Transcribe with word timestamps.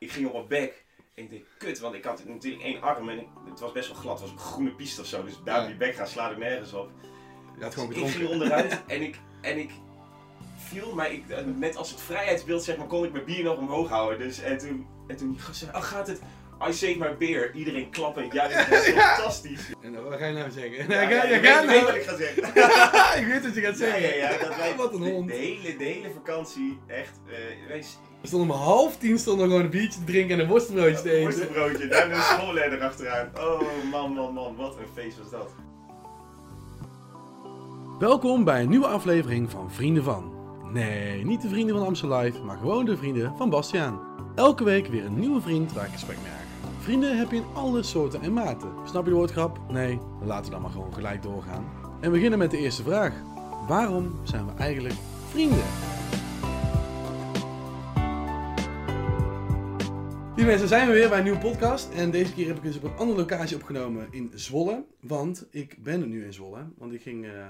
ik 0.00 0.12
ging 0.12 0.26
op 0.26 0.32
mijn 0.32 0.46
bek. 0.48 0.84
En 1.14 1.24
ik 1.24 1.30
dacht, 1.30 1.42
kut, 1.58 1.78
want 1.78 1.94
ik 1.94 2.04
had 2.04 2.24
natuurlijk 2.24 2.62
één 2.62 2.82
arm 2.82 3.08
en 3.08 3.18
ik, 3.18 3.26
het 3.48 3.60
was 3.60 3.72
best 3.72 3.88
wel 3.88 3.96
glad. 3.96 4.12
Het 4.12 4.22
was 4.22 4.30
een 4.30 4.52
groene 4.52 4.74
piste 4.74 5.00
of 5.00 5.06
zo. 5.06 5.24
Dus 5.24 5.34
daar 5.44 5.62
op 5.62 5.68
je 5.68 5.76
bek 5.76 5.94
gaan 5.94 6.06
slaat 6.06 6.30
ik 6.30 6.38
nergens 6.38 6.72
op. 6.72 6.90
Je 7.58 7.62
had 7.64 7.74
gewoon 7.74 7.88
Dus 7.88 7.98
ik 7.98 8.08
ging 8.08 8.28
onderuit 8.28 8.82
en 8.86 9.02
ik, 9.02 9.18
en 9.40 9.58
ik 9.58 9.70
viel, 10.56 10.94
maar 10.94 11.12
ik, 11.12 11.22
net 11.56 11.76
als 11.76 11.90
het 11.90 12.00
vrijheidsbeeld 12.00 12.62
zeg 12.62 12.76
maar, 12.76 12.86
kon 12.86 13.04
ik 13.04 13.12
mijn 13.12 13.24
bier 13.24 13.44
nog 13.44 13.56
omhoog 13.58 13.88
houden. 13.88 14.18
Dus, 14.18 14.40
en 14.40 14.58
toen, 14.58 14.86
en 15.06 15.16
toen 15.16 15.38
zei 15.52 15.70
oh 15.74 15.82
gaat 15.82 16.06
het, 16.06 16.20
I 16.68 16.72
save 16.72 16.98
my 16.98 17.16
beer. 17.16 17.54
Iedereen 17.54 17.90
klappen, 17.90 18.28
ja, 18.32 18.48
dat 18.48 18.72
is 18.72 18.88
fantastisch. 18.92 19.70
En 19.82 20.04
wat 20.04 20.18
ga 20.18 20.26
je 20.26 20.32
nou 20.32 20.50
zeggen? 20.50 20.88
Ja, 20.90 21.00
je 21.00 21.38
gaat 21.38 21.64
weet, 21.66 21.66
nou- 21.66 21.84
wat 21.84 21.94
ik 21.94 22.02
ga 22.02 22.16
zeggen. 22.16 22.42
ik 23.22 23.26
weet 23.26 23.42
wat 23.44 23.54
je 23.54 23.60
gaat 23.60 23.76
zeggen. 23.76 24.00
ja, 24.02 24.30
ja, 24.30 24.38
dat 24.38 24.56
wij 24.56 24.76
Wat 24.76 24.94
een 24.94 25.00
de, 25.00 25.10
hond. 25.10 25.28
de 25.28 25.34
hele, 25.34 25.76
de 25.76 25.84
hele 25.84 26.10
vakantie 26.10 26.78
echt, 26.86 27.18
wij 27.68 27.84
We 28.20 28.26
stonden 28.26 28.50
om 28.50 28.62
half 28.62 28.96
tien 28.96 29.18
stonden 29.18 29.44
we 29.44 29.50
gewoon 29.50 29.64
een 29.64 29.70
biertje 29.70 29.98
te 29.98 30.04
drinken 30.04 30.36
en 30.36 30.42
een 30.42 30.48
worstenbroodje 30.48 31.02
te 31.02 31.10
eten. 31.10 31.22
worstenbroodje, 31.22 31.86
daar 31.88 32.10
een 32.10 32.22
schoolleider 32.22 32.80
achteraan. 32.82 33.28
Oh 33.38 33.60
man, 33.90 34.12
man, 34.12 34.34
man, 34.34 34.56
wat 34.56 34.76
een 34.76 35.02
feest 35.02 35.18
was 35.18 35.30
dat. 35.30 35.50
Welkom 37.98 38.44
bij 38.44 38.62
een 38.62 38.68
nieuwe 38.68 38.86
aflevering 38.86 39.50
van 39.50 39.70
Vrienden 39.72 40.04
van. 40.04 40.32
Nee, 40.72 41.24
niet 41.24 41.42
de 41.42 41.48
vrienden 41.48 41.76
van 41.76 41.86
Amstel 41.86 42.16
Live, 42.16 42.42
maar 42.42 42.56
gewoon 42.56 42.84
de 42.84 42.96
vrienden 42.96 43.32
van 43.36 43.50
Bastiaan. 43.50 44.00
Elke 44.34 44.64
week 44.64 44.86
weer 44.86 45.04
een 45.04 45.18
nieuwe 45.18 45.40
vriend 45.40 45.72
waar 45.72 45.84
ik 45.84 45.92
gesprek 45.92 46.16
mee 46.22 46.32
aan. 46.32 46.72
Vrienden 46.80 47.18
heb 47.18 47.30
je 47.30 47.36
in 47.36 47.44
alle 47.54 47.82
soorten 47.82 48.22
en 48.22 48.32
maten. 48.32 48.72
Snap 48.84 49.04
je 49.04 49.10
de 49.10 49.16
woordgrap? 49.16 49.58
Nee, 49.68 49.98
dan 50.18 50.28
laten 50.28 50.44
we 50.44 50.50
dan 50.50 50.62
maar 50.62 50.70
gewoon 50.70 50.94
gelijk 50.94 51.22
doorgaan. 51.22 51.64
En 52.00 52.10
we 52.10 52.10
beginnen 52.10 52.38
met 52.38 52.50
de 52.50 52.58
eerste 52.58 52.82
vraag. 52.82 53.12
Waarom 53.68 54.20
zijn 54.22 54.46
we 54.46 54.52
eigenlijk 54.62 54.94
vrienden? 55.30 55.64
Lieve 60.40 60.54
mensen, 60.54 60.76
zijn 60.76 60.86
we 60.88 60.92
weer 60.94 61.08
bij 61.08 61.18
een 61.18 61.24
nieuwe 61.24 61.38
podcast. 61.38 61.92
En 61.94 62.10
deze 62.10 62.34
keer 62.34 62.46
heb 62.46 62.56
ik 62.56 62.62
dus 62.62 62.76
op 62.76 62.82
een 62.82 62.96
andere 62.96 63.18
locatie 63.18 63.56
opgenomen 63.56 64.08
in 64.10 64.30
Zwolle. 64.34 64.84
Want 65.00 65.46
ik 65.50 65.82
ben 65.82 66.00
er 66.00 66.06
nu 66.06 66.24
in 66.24 66.32
Zwolle. 66.32 66.66
Want 66.76 66.92
ik 66.92 67.02
ging 67.02 67.26
eh, 67.26 67.48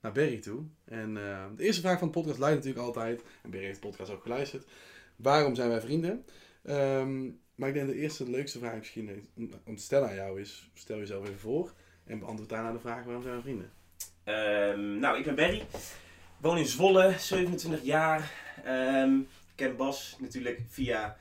naar 0.00 0.12
Berry 0.12 0.38
toe. 0.38 0.62
En 0.84 1.16
eh, 1.16 1.44
de 1.56 1.64
eerste 1.64 1.80
vraag 1.80 1.98
van 1.98 2.08
de 2.08 2.14
podcast 2.14 2.38
luidt 2.38 2.56
natuurlijk 2.56 2.86
altijd. 2.86 3.22
En 3.42 3.50
Berry 3.50 3.66
heeft 3.66 3.82
de 3.82 3.88
podcast 3.88 4.12
ook 4.12 4.22
geluisterd. 4.22 4.66
Waarom 5.16 5.54
zijn 5.54 5.68
wij 5.68 5.80
vrienden? 5.80 6.24
Ehm, 6.62 7.24
maar 7.54 7.68
ik 7.68 7.74
denk 7.74 7.86
de 7.88 7.94
eerste 7.98 8.30
leukste 8.30 8.58
vraag 8.58 8.76
misschien 8.78 9.28
om- 9.36 9.76
te 9.76 9.82
stellen 9.82 10.08
aan 10.08 10.14
jou 10.14 10.40
is. 10.40 10.70
Stel 10.74 10.98
jezelf 10.98 11.22
even 11.26 11.38
voor. 11.40 11.72
En 12.04 12.18
beantwoord 12.18 12.48
daarna 12.50 12.72
de 12.72 12.78
vraag 12.80 13.04
waarom 13.04 13.22
zijn 13.22 13.36
we 13.36 13.42
vrienden? 13.42 13.70
Ehm, 14.24 14.98
nou, 14.98 15.18
ik 15.18 15.24
ben 15.24 15.34
Berry. 15.34 15.62
Woon 16.40 16.58
in 16.58 16.66
Zwolle, 16.66 17.14
27 17.18 17.82
jaar. 17.82 18.32
Ehm, 18.64 19.18
ken 19.54 19.76
Bas 19.76 20.16
natuurlijk 20.20 20.60
via 20.68 21.16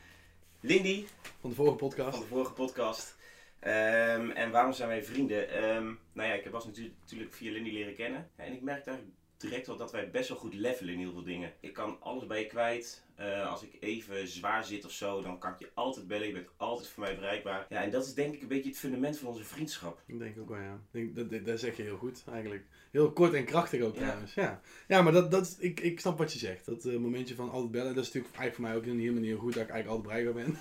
Lindy 0.61 1.05
Van 1.39 1.49
de 1.49 1.55
vorige 1.55 1.75
podcast. 1.75 2.17
van 2.17 2.19
de 2.19 2.27
vorige 2.27 2.53
podcast. 2.53 3.17
Ehm, 3.59 4.29
en 4.29 4.51
waarom 4.51 4.73
zijn 4.73 4.89
wij 4.89 5.03
vrienden? 5.03 5.49
Ehm, 5.49 5.85
nou 6.13 6.29
ja, 6.29 6.33
ik 6.33 6.43
heb 6.43 6.51
Bas 6.51 6.65
natuurlijk, 6.65 6.95
natuurlijk 6.99 7.33
via 7.33 7.51
Lindy 7.51 7.69
leren 7.69 7.95
kennen. 7.95 8.29
En 8.35 8.53
ik 8.53 8.61
merk 8.61 8.85
daar 8.85 8.99
direct 9.37 9.67
wel 9.67 9.77
dat 9.77 9.91
wij 9.91 10.11
best 10.11 10.29
wel 10.29 10.37
goed 10.37 10.53
levelen 10.53 10.93
in 10.93 10.99
heel 10.99 11.11
veel 11.11 11.23
dingen. 11.23 11.53
Ik 11.59 11.73
kan 11.73 11.97
alles 12.01 12.25
bij 12.25 12.39
je 12.39 12.47
kwijt. 12.47 13.03
Eh, 13.15 13.49
als 13.49 13.63
ik 13.63 13.77
even 13.79 14.27
zwaar 14.27 14.63
zit 14.63 14.85
of 14.85 14.91
zo, 14.91 15.21
dan 15.21 15.39
kan 15.39 15.53
ik 15.53 15.59
je 15.59 15.71
altijd 15.73 16.07
bellen. 16.07 16.27
Je 16.27 16.33
bent 16.33 16.49
altijd 16.57 16.87
voor 16.87 17.03
mij 17.03 17.15
bereikbaar. 17.15 17.65
Ja, 17.69 17.83
en 17.83 17.91
dat 17.91 18.05
is 18.05 18.13
denk 18.13 18.33
ik 18.33 18.41
een 18.41 18.47
beetje 18.47 18.69
het 18.69 18.79
fundament 18.79 19.17
van 19.17 19.27
onze 19.27 19.43
vriendschap. 19.43 20.01
Ik 20.05 20.19
denk 20.19 20.39
ook 20.39 20.49
wel, 20.49 20.61
ja. 20.61 20.73
Ik 20.73 20.91
denk, 20.91 21.15
dat, 21.15 21.29
dat, 21.29 21.45
dat 21.45 21.59
zeg 21.59 21.77
je 21.77 21.83
heel 21.83 21.97
goed, 21.97 22.23
eigenlijk. 22.31 22.65
Heel 22.91 23.11
kort 23.11 23.33
en 23.33 23.45
krachtig 23.45 23.81
ook, 23.81 23.95
trouwens. 23.95 24.33
Ja, 24.33 24.61
ja 24.87 25.01
maar 25.01 25.13
dat, 25.13 25.31
dat, 25.31 25.57
ik, 25.59 25.79
ik 25.79 25.99
snap 25.99 26.17
wat 26.17 26.33
je 26.33 26.39
zegt. 26.39 26.65
Dat 26.65 26.85
eh, 26.85 26.95
momentje 26.97 27.35
van 27.35 27.49
altijd 27.51 27.71
bellen, 27.71 27.95
dat 27.95 28.03
is 28.05 28.11
natuurlijk 28.11 28.35
eigenlijk 28.35 28.55
voor 28.55 28.63
mij 28.63 28.75
ook 28.75 28.93
een 28.95 28.99
hele 29.03 29.13
manier 29.19 29.37
goed 29.37 29.53
dat 29.53 29.63
ik 29.63 29.69
eigenlijk 29.69 30.05
altijd 30.05 30.33
bereikbaar 30.33 30.43
ben. 30.43 30.57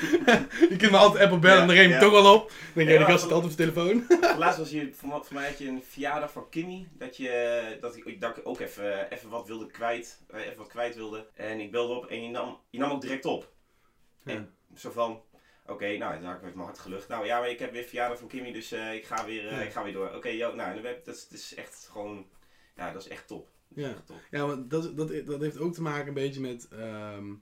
je 0.70 0.76
kunt 0.76 0.90
me 0.90 0.96
altijd 0.96 1.24
appen 1.24 1.40
bellen 1.40 1.60
en 1.60 1.66
dan 1.66 1.76
Ja, 1.76 1.82
neem 1.82 1.90
je 1.92 1.98
toch 1.98 2.10
wel 2.22 2.34
op. 2.34 2.48
Dan 2.48 2.56
denk 2.74 2.88
je, 2.88 2.92
Ja, 2.92 2.98
die 2.98 3.06
gast 3.06 3.22
zit 3.22 3.32
altijd 3.32 3.52
op 3.52 3.58
zijn 3.58 3.72
telefoon. 3.72 4.06
Laatst 4.38 4.58
was 4.58 4.70
je, 4.70 4.90
voor, 4.92 5.24
voor 5.24 5.34
mij 5.34 5.48
had 5.48 5.58
je 5.58 5.68
een 5.68 5.82
verjaardag 5.88 6.32
van 6.32 6.48
Kimmy. 6.48 6.88
Dat, 6.98 7.16
je, 7.16 7.76
dat, 7.80 7.96
ik, 7.96 8.20
dat 8.20 8.36
ik 8.36 8.46
ook 8.46 8.60
even, 8.60 9.10
even 9.10 9.28
wat 9.30 9.46
wilde 9.46 9.66
kwijt. 9.66 10.20
eh, 10.30 10.40
Even 10.46 10.56
wat 10.58 10.68
kwijt 10.68 10.94
wilde. 10.94 11.26
En 11.34 11.60
ik 11.60 11.70
belde 11.70 11.94
op 11.94 12.06
en 12.06 12.22
je 12.22 12.28
nam, 12.30 12.58
je 12.70 12.78
nam 12.78 12.90
ook 12.90 13.00
direct 13.00 13.24
op. 13.24 13.52
En 14.24 14.54
zo 14.76 14.90
van, 14.90 15.20
oké, 15.66 15.96
nou, 15.96 16.14
dan 16.20 16.28
heb 16.28 16.36
ik 16.36 16.42
met 16.44 16.54
mijn 16.54 16.66
hart 16.66 16.78
gelucht. 16.78 17.08
Nou 17.08 17.26
ja, 17.26 17.38
maar 17.40 17.50
ik 17.50 17.58
heb 17.58 17.72
weer 17.72 17.84
verjaardag 17.84 18.18
van 18.18 18.28
Kimmy, 18.28 18.52
dus 18.52 18.72
eh, 18.72 18.94
ik, 18.94 19.04
ga 19.04 19.24
weer, 19.26 19.46
eh, 19.48 19.52
Ja. 19.52 19.60
ik 19.62 19.72
ga 19.72 19.82
weer 19.84 19.92
door. 19.92 20.14
Oké, 20.14 20.28
joh, 20.28 20.54
nou, 20.54 20.76
en 20.76 20.82
dat, 21.04 21.14
is, 21.14 21.28
dat 21.28 21.38
is 21.38 21.54
echt 21.54 21.88
gewoon, 21.92 22.26
ja, 22.76 22.92
dat 22.92 23.02
is 23.02 23.08
echt 23.08 23.26
top. 23.26 23.48
Is 23.74 23.82
Ja. 23.82 23.88
echt 23.90 24.06
top. 24.06 24.20
Ja, 24.30 24.46
want 24.46 24.70
dat, 24.70 24.96
dat, 24.96 25.26
dat 25.26 25.40
heeft 25.40 25.58
ook 25.58 25.74
te 25.74 25.82
maken 25.82 26.08
een 26.08 26.14
beetje 26.14 26.40
met, 26.40 26.68
ehm, 26.68 27.32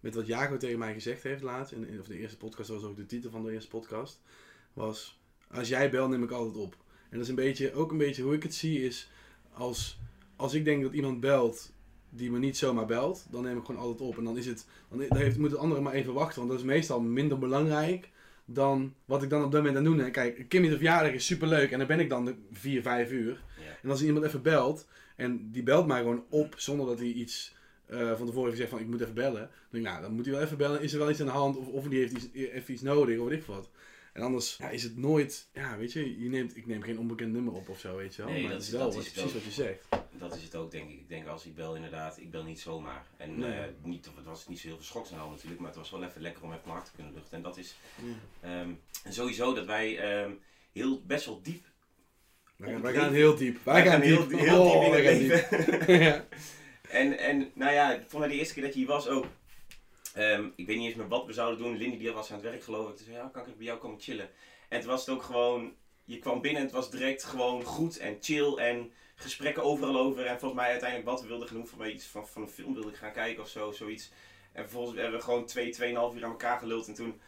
met 0.00 0.14
wat 0.14 0.26
Jago 0.26 0.56
tegen 0.56 0.78
mij 0.78 0.92
gezegd 0.92 1.22
heeft 1.22 1.42
laatst. 1.42 1.72
In, 1.72 1.86
in- 1.88 2.00
of 2.00 2.06
de 2.06 2.18
eerste 2.18 2.36
podcast, 2.36 2.68
dat 2.68 2.80
was 2.80 2.90
ook 2.90 2.96
de 2.96 3.06
titel 3.06 3.30
van 3.30 3.44
de 3.44 3.52
eerste 3.52 3.68
podcast. 3.70 4.20
Was, 4.72 5.20
als 5.50 5.68
jij 5.68 5.90
belt 5.90 6.10
neem 6.10 6.22
ik 6.22 6.30
altijd 6.30 6.56
op. 6.56 6.76
En 7.10 7.16
dat 7.16 7.20
is 7.20 7.28
een 7.28 7.34
beetje, 7.34 7.72
ook 7.72 7.90
een 7.90 7.98
beetje 7.98 8.22
hoe 8.22 8.34
ik 8.34 8.42
het 8.42 8.54
zie 8.54 8.84
is, 8.84 9.10
als, 9.52 9.98
als 10.36 10.54
ik 10.54 10.64
denk 10.64 10.82
dat 10.82 10.92
iemand 10.92 11.20
belt 11.20 11.72
die 12.10 12.30
me 12.30 12.38
niet 12.38 12.56
zomaar 12.56 12.86
belt, 12.86 13.26
dan 13.30 13.42
neem 13.42 13.58
ik 13.58 13.64
gewoon 13.64 13.80
altijd 13.80 14.08
op. 14.08 14.18
En 14.18 14.24
dan 14.24 14.38
is 14.38 14.46
het, 14.46 14.66
dan, 14.88 15.18
heeft, 15.18 15.38
moet 15.38 15.50
het 15.50 15.60
andere 15.60 15.80
maar 15.80 15.92
even 15.92 16.12
wachten, 16.12 16.38
want 16.38 16.50
dat 16.50 16.58
is 16.58 16.66
meestal 16.66 17.00
minder 17.00 17.38
belangrijk 17.38 18.10
dan 18.44 18.94
wat 19.04 19.22
ik 19.22 19.30
dan 19.30 19.44
op 19.44 19.52
dat 19.52 19.60
moment 19.60 19.78
aan 19.78 19.84
doen. 19.84 20.00
En 20.00 20.12
kijk, 20.12 20.48
Kimmy 20.48 20.68
de 20.68 20.76
verjaardag 20.76 21.12
is 21.12 21.26
superleuk 21.26 21.70
en 21.70 21.78
dan 21.78 21.86
ben 21.86 22.00
ik 22.00 22.08
dan 22.08 22.24
de 22.24 22.34
4, 22.52 22.82
5 22.82 23.10
uur. 23.10 23.44
Ja. 23.58 23.76
En 23.82 23.90
als 23.90 24.02
iemand 24.02 24.24
even 24.24 24.42
belt, 24.42 24.86
en 25.16 25.50
die 25.50 25.62
belt 25.62 25.86
mij 25.86 26.00
gewoon 26.00 26.24
op 26.28 26.54
zonder 26.56 26.86
dat 26.86 26.98
hij 26.98 27.08
iets 27.08 27.54
eh, 27.86 27.98
van 27.98 28.26
tevoren 28.26 28.50
heeft 28.50 28.50
gezegd 28.50 28.70
van 28.70 28.80
ik 28.80 28.86
moet 28.86 29.00
even 29.00 29.14
bellen. 29.14 29.40
Dan 29.40 29.50
denk 29.70 29.84
ik, 29.84 29.90
nou, 29.90 30.02
dan 30.02 30.12
moet 30.12 30.24
hij 30.24 30.34
wel 30.34 30.44
even 30.44 30.56
bellen. 30.56 30.82
Is 30.82 30.92
er 30.92 30.98
wel 30.98 31.10
iets 31.10 31.20
aan 31.20 31.26
de 31.26 31.32
hand? 31.32 31.56
Of, 31.56 31.66
of 31.66 31.88
die 31.88 31.98
heeft 31.98 32.12
iets, 32.12 32.28
even 32.32 32.72
iets 32.72 32.82
nodig 32.82 33.18
of 33.18 33.28
weet 33.28 33.38
ik 33.38 33.44
wat. 33.44 33.68
En 34.20 34.26
anders 34.26 34.56
ja, 34.58 34.68
is 34.68 34.82
het 34.82 34.96
nooit, 34.96 35.48
ja 35.52 35.76
weet 35.76 35.92
je, 35.92 36.20
je 36.22 36.28
neemt, 36.28 36.56
ik 36.56 36.66
neem 36.66 36.82
geen 36.82 36.98
onbekend 36.98 37.32
nummer 37.32 37.52
op 37.52 37.68
of 37.68 37.78
zo, 37.80 37.96
weet 37.96 38.14
je 38.14 38.22
wel. 38.22 38.30
Nee, 38.32 38.42
maar 38.42 38.52
dat 38.52 38.62
is 38.62 38.70
wel 38.70 38.80
dat 38.80 39.02
is 39.02 39.10
precies 39.10 39.22
ook. 39.22 39.32
wat 39.32 39.44
je 39.44 39.50
zegt. 39.50 39.86
Dat 40.12 40.36
is 40.36 40.42
het 40.42 40.54
ook, 40.54 40.70
denk 40.70 40.90
ik. 40.90 40.96
Ik 40.96 41.08
denk 41.08 41.26
als 41.26 41.44
ik 41.46 41.54
bel 41.54 41.74
inderdaad, 41.74 42.18
ik 42.18 42.30
bel 42.30 42.42
niet 42.44 42.60
zomaar. 42.60 43.06
En 43.16 43.38
Nee. 43.38 43.52
eh, 43.52 43.64
niet, 43.82 44.08
of 44.08 44.16
het 44.16 44.24
was 44.24 44.48
niet 44.48 44.58
zo 44.58 44.66
heel 44.66 44.76
veel 44.76 44.84
schoksnel 44.86 45.30
natuurlijk, 45.30 45.60
maar 45.60 45.68
het 45.70 45.78
was 45.78 45.90
wel 45.90 46.04
even 46.04 46.20
lekker 46.20 46.42
om 46.42 46.48
even 46.50 46.60
mijn 46.64 46.74
hart 46.76 46.86
te 46.90 46.92
kunnen 46.94 47.14
luchten. 47.14 47.36
En 47.36 47.42
dat 47.42 47.56
is 47.56 47.74
Ja. 48.40 48.48
ehm, 48.60 48.70
en 49.04 49.12
sowieso 49.12 49.54
dat 49.54 49.66
wij 49.66 49.98
ehm, 49.98 50.30
heel, 50.72 51.02
best 51.06 51.26
wel 51.26 51.40
diep 51.42 51.64
Wij, 52.56 52.72
het 52.72 52.82
wij 52.82 52.92
gaan 52.92 53.12
heel 53.12 53.36
diep. 53.36 53.58
Wij, 53.64 53.86
gaan, 53.86 54.00
heel, 54.00 54.28
diep. 54.28 54.38
heel 54.38 54.62
diep 54.62 54.74
Oh, 54.74 54.86
in 54.86 54.92
het 54.92 55.04
gaan 55.06 55.78
diep. 55.78 55.88
ja. 56.02 56.26
en, 56.90 57.18
en 57.18 57.50
nou 57.54 57.72
ja, 57.72 58.02
voor 58.08 58.20
mij 58.20 58.28
de 58.28 58.34
eerste 58.34 58.54
keer 58.54 58.62
dat 58.62 58.72
je 58.72 58.78
hier 58.78 58.88
was 58.88 59.08
ook. 59.08 59.26
Ehm, 60.14 60.48
ik 60.56 60.66
weet 60.66 60.76
niet 60.76 60.86
eens 60.86 60.94
meer 60.96 61.08
wat 61.08 61.26
we 61.26 61.32
zouden 61.32 61.58
doen. 61.58 61.76
Lindy 61.76 61.98
die 61.98 62.12
was 62.12 62.28
aan 62.30 62.36
het 62.40 62.44
werk 62.50 62.62
geloof 62.62 62.88
ik. 62.90 62.96
Toen 62.96 63.04
zei 63.04 63.16
ja, 63.16 63.28
kan 63.32 63.46
ik 63.46 63.56
bij 63.56 63.66
jou 63.66 63.78
komen 63.78 64.00
chillen? 64.00 64.28
En 64.68 64.80
toen 64.80 64.90
was 64.90 65.06
het 65.06 65.14
ook 65.14 65.22
gewoon, 65.22 65.72
je 66.04 66.18
kwam 66.18 66.40
binnen 66.40 66.60
en 66.60 66.66
het 66.66 66.76
was 66.76 66.90
direct 66.90 67.24
gewoon 67.24 67.62
goed 67.62 67.98
en 67.98 68.16
chill 68.20 68.54
en 68.54 68.92
gesprekken 69.14 69.62
overal 69.62 69.98
over. 69.98 70.26
En 70.26 70.38
volgens 70.38 70.60
mij 70.60 70.70
uiteindelijk 70.70 71.10
wat 71.10 71.20
we 71.22 71.26
wilden 71.28 71.66
voor 71.66 71.78
mij 71.78 71.92
iets 71.92 72.04
van, 72.06 72.28
van 72.28 72.42
een 72.42 72.48
film 72.48 72.74
wilde 72.74 72.88
ik 72.90 72.96
gaan 72.96 73.12
kijken 73.12 73.42
of 73.42 73.48
zo, 73.48 73.72
zoiets. 73.72 74.10
En 74.52 74.62
vervolgens 74.62 74.98
hebben 74.98 75.18
we 75.18 75.24
gewoon 75.24 75.46
twee, 75.46 75.70
tweeënhalf 75.70 76.14
uur 76.14 76.24
aan 76.24 76.30
elkaar 76.30 76.58
geluld 76.58 76.88
en 76.88 76.94
toen, 76.94 77.20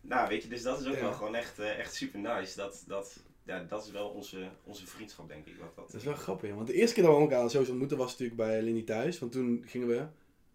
nou 0.00 0.28
weet 0.28 0.42
je, 0.42 0.48
dus 0.48 0.62
dat 0.62 0.80
is 0.80 0.86
ook 0.86 0.94
Ja. 0.94 1.00
wel 1.00 1.12
gewoon 1.12 1.34
echt, 1.34 1.58
eh, 1.58 1.78
echt 1.78 1.94
super 1.94 2.18
nice. 2.20 2.56
Dat, 2.56 2.84
dat, 2.86 3.22
ja, 3.44 3.64
dat 3.68 3.84
is 3.84 3.90
wel 3.90 4.08
onze, 4.08 4.48
onze 4.64 4.86
vriendschap 4.86 5.28
denk 5.28 5.46
ik. 5.46 5.56
Wat 5.58 5.76
dat, 5.76 5.86
Dat 5.90 6.00
is 6.00 6.06
wel 6.06 6.14
grappig, 6.14 6.54
want 6.54 6.66
de 6.66 6.72
eerste 6.74 6.94
keer 6.94 7.04
dat 7.04 7.14
we 7.14 7.20
elkaar 7.20 7.50
zo 7.50 7.58
ontmoeten 7.58 7.96
was 7.96 8.10
natuurlijk 8.10 8.36
bij 8.36 8.62
Lindy 8.62 8.84
thuis. 8.84 9.18
Want 9.18 9.32
toen 9.32 9.64
gingen 9.66 9.88
we 9.88 10.06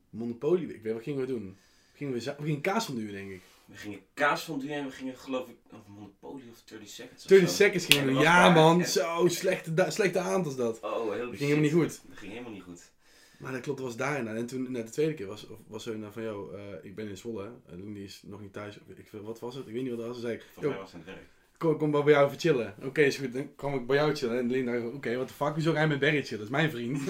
Monopoly, 0.09 0.63
ik 0.69 0.81
weet 0.81 0.93
wat 0.93 1.03
gingen 1.03 1.19
we 1.19 1.25
doen? 1.27 1.57
Gingen 1.95 2.13
we, 2.13 2.35
gingen 2.43 2.61
kaas 2.61 2.85
van 2.85 2.95
duwen, 2.95 3.13
denk 3.13 3.31
ik. 3.31 3.41
We 3.65 3.77
gingen 3.77 3.99
kaas 4.13 4.43
van 4.43 4.67
en 4.67 4.85
we 4.85 4.91
gingen 4.91 5.17
geloof 5.17 5.47
ik 5.47 5.55
of 5.71 5.87
Monopoly 5.87 6.43
of 6.51 6.61
30 6.65 6.89
Seconds 6.89 7.23
of 7.23 7.29
30 7.29 7.49
zo. 7.49 7.55
seconds 7.55 7.85
gingen 7.85 8.01
En 8.01 8.07
we 8.07 8.13
dat 8.13 8.23
Ja 8.23 8.49
man, 8.49 8.85
zo 8.85 9.27
slechte, 9.27 9.85
slechte 9.87 10.19
aantal 10.19 10.55
dat. 10.55 10.79
Oh, 10.79 11.13
heel 11.13 11.25
Dat 11.25 11.29
ging 11.29 11.39
helemaal 11.39 11.61
niet 11.61 11.71
goed. 11.71 12.01
Dat 12.07 12.17
ging 12.17 12.31
helemaal 12.31 12.53
niet 12.53 12.63
goed. 12.63 12.91
Maar 13.39 13.51
dat 13.51 13.61
klopt, 13.61 13.77
dat 13.77 13.87
was 13.87 13.97
daarna. 13.97 14.33
En 14.33 14.45
toen, 14.45 14.71
net 14.71 14.85
de 14.85 14.91
tweede 14.91 15.13
keer 15.13 15.27
was, 15.27 15.47
was 15.67 15.83
zo 15.83 15.95
van, 16.11 16.23
joh, 16.23 16.53
eh, 16.53 16.59
ik 16.81 16.95
ben 16.95 17.07
in 17.07 17.17
Zwolle. 17.17 17.51
En 17.69 17.75
Lindy 17.75 17.99
is 17.99 18.21
nog 18.25 18.41
niet 18.41 18.53
thuis. 18.53 18.77
Ik, 18.95 19.09
wat 19.11 19.39
was 19.39 19.55
het? 19.55 19.67
Ik 19.67 19.73
weet 19.73 19.81
niet 19.81 19.91
wat 19.91 19.99
het 19.99 20.07
was. 20.07 20.17
Toen 20.17 20.25
zei 20.25 20.35
ik, 20.35 20.45
Volgens 20.53 20.73
mij 20.73 20.83
was 20.83 20.91
het 20.91 21.01
aan 21.01 21.07
het 21.07 21.15
werk. 21.15 21.29
kom, 21.57 21.77
kom 21.77 21.91
bij 21.91 22.13
jou 22.13 22.25
even 22.25 22.39
chillen. 22.39 22.75
Oké, 22.83 23.01
is 23.01 23.17
goed. 23.17 23.33
Dan 23.33 23.55
kwam 23.55 23.75
ik 23.75 23.87
bij 23.87 23.95
jou 23.95 24.15
chillen. 24.15 24.37
En 24.39 24.51
Linda 24.51 24.85
oké, 24.85 25.15
wat 25.15 25.27
de 25.27 25.33
fuck, 25.33 25.53
hoezo 25.53 25.73
ga 25.73 25.81
je 25.81 25.87
met 25.87 25.99
Barry 25.99 26.23
chillen? 26.23 26.37
Dat 26.37 26.47
is 26.47 26.49
mijn 26.49 26.71
vriend. 26.71 26.99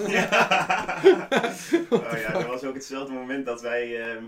oh 1.90 2.18
ja, 2.20 2.32
dat 2.32 2.46
was 2.46 2.64
ook 2.64 2.74
hetzelfde 2.74 3.12
moment 3.12 3.46
dat 3.46 3.60
wij, 3.60 4.00
ehm, 4.00 4.24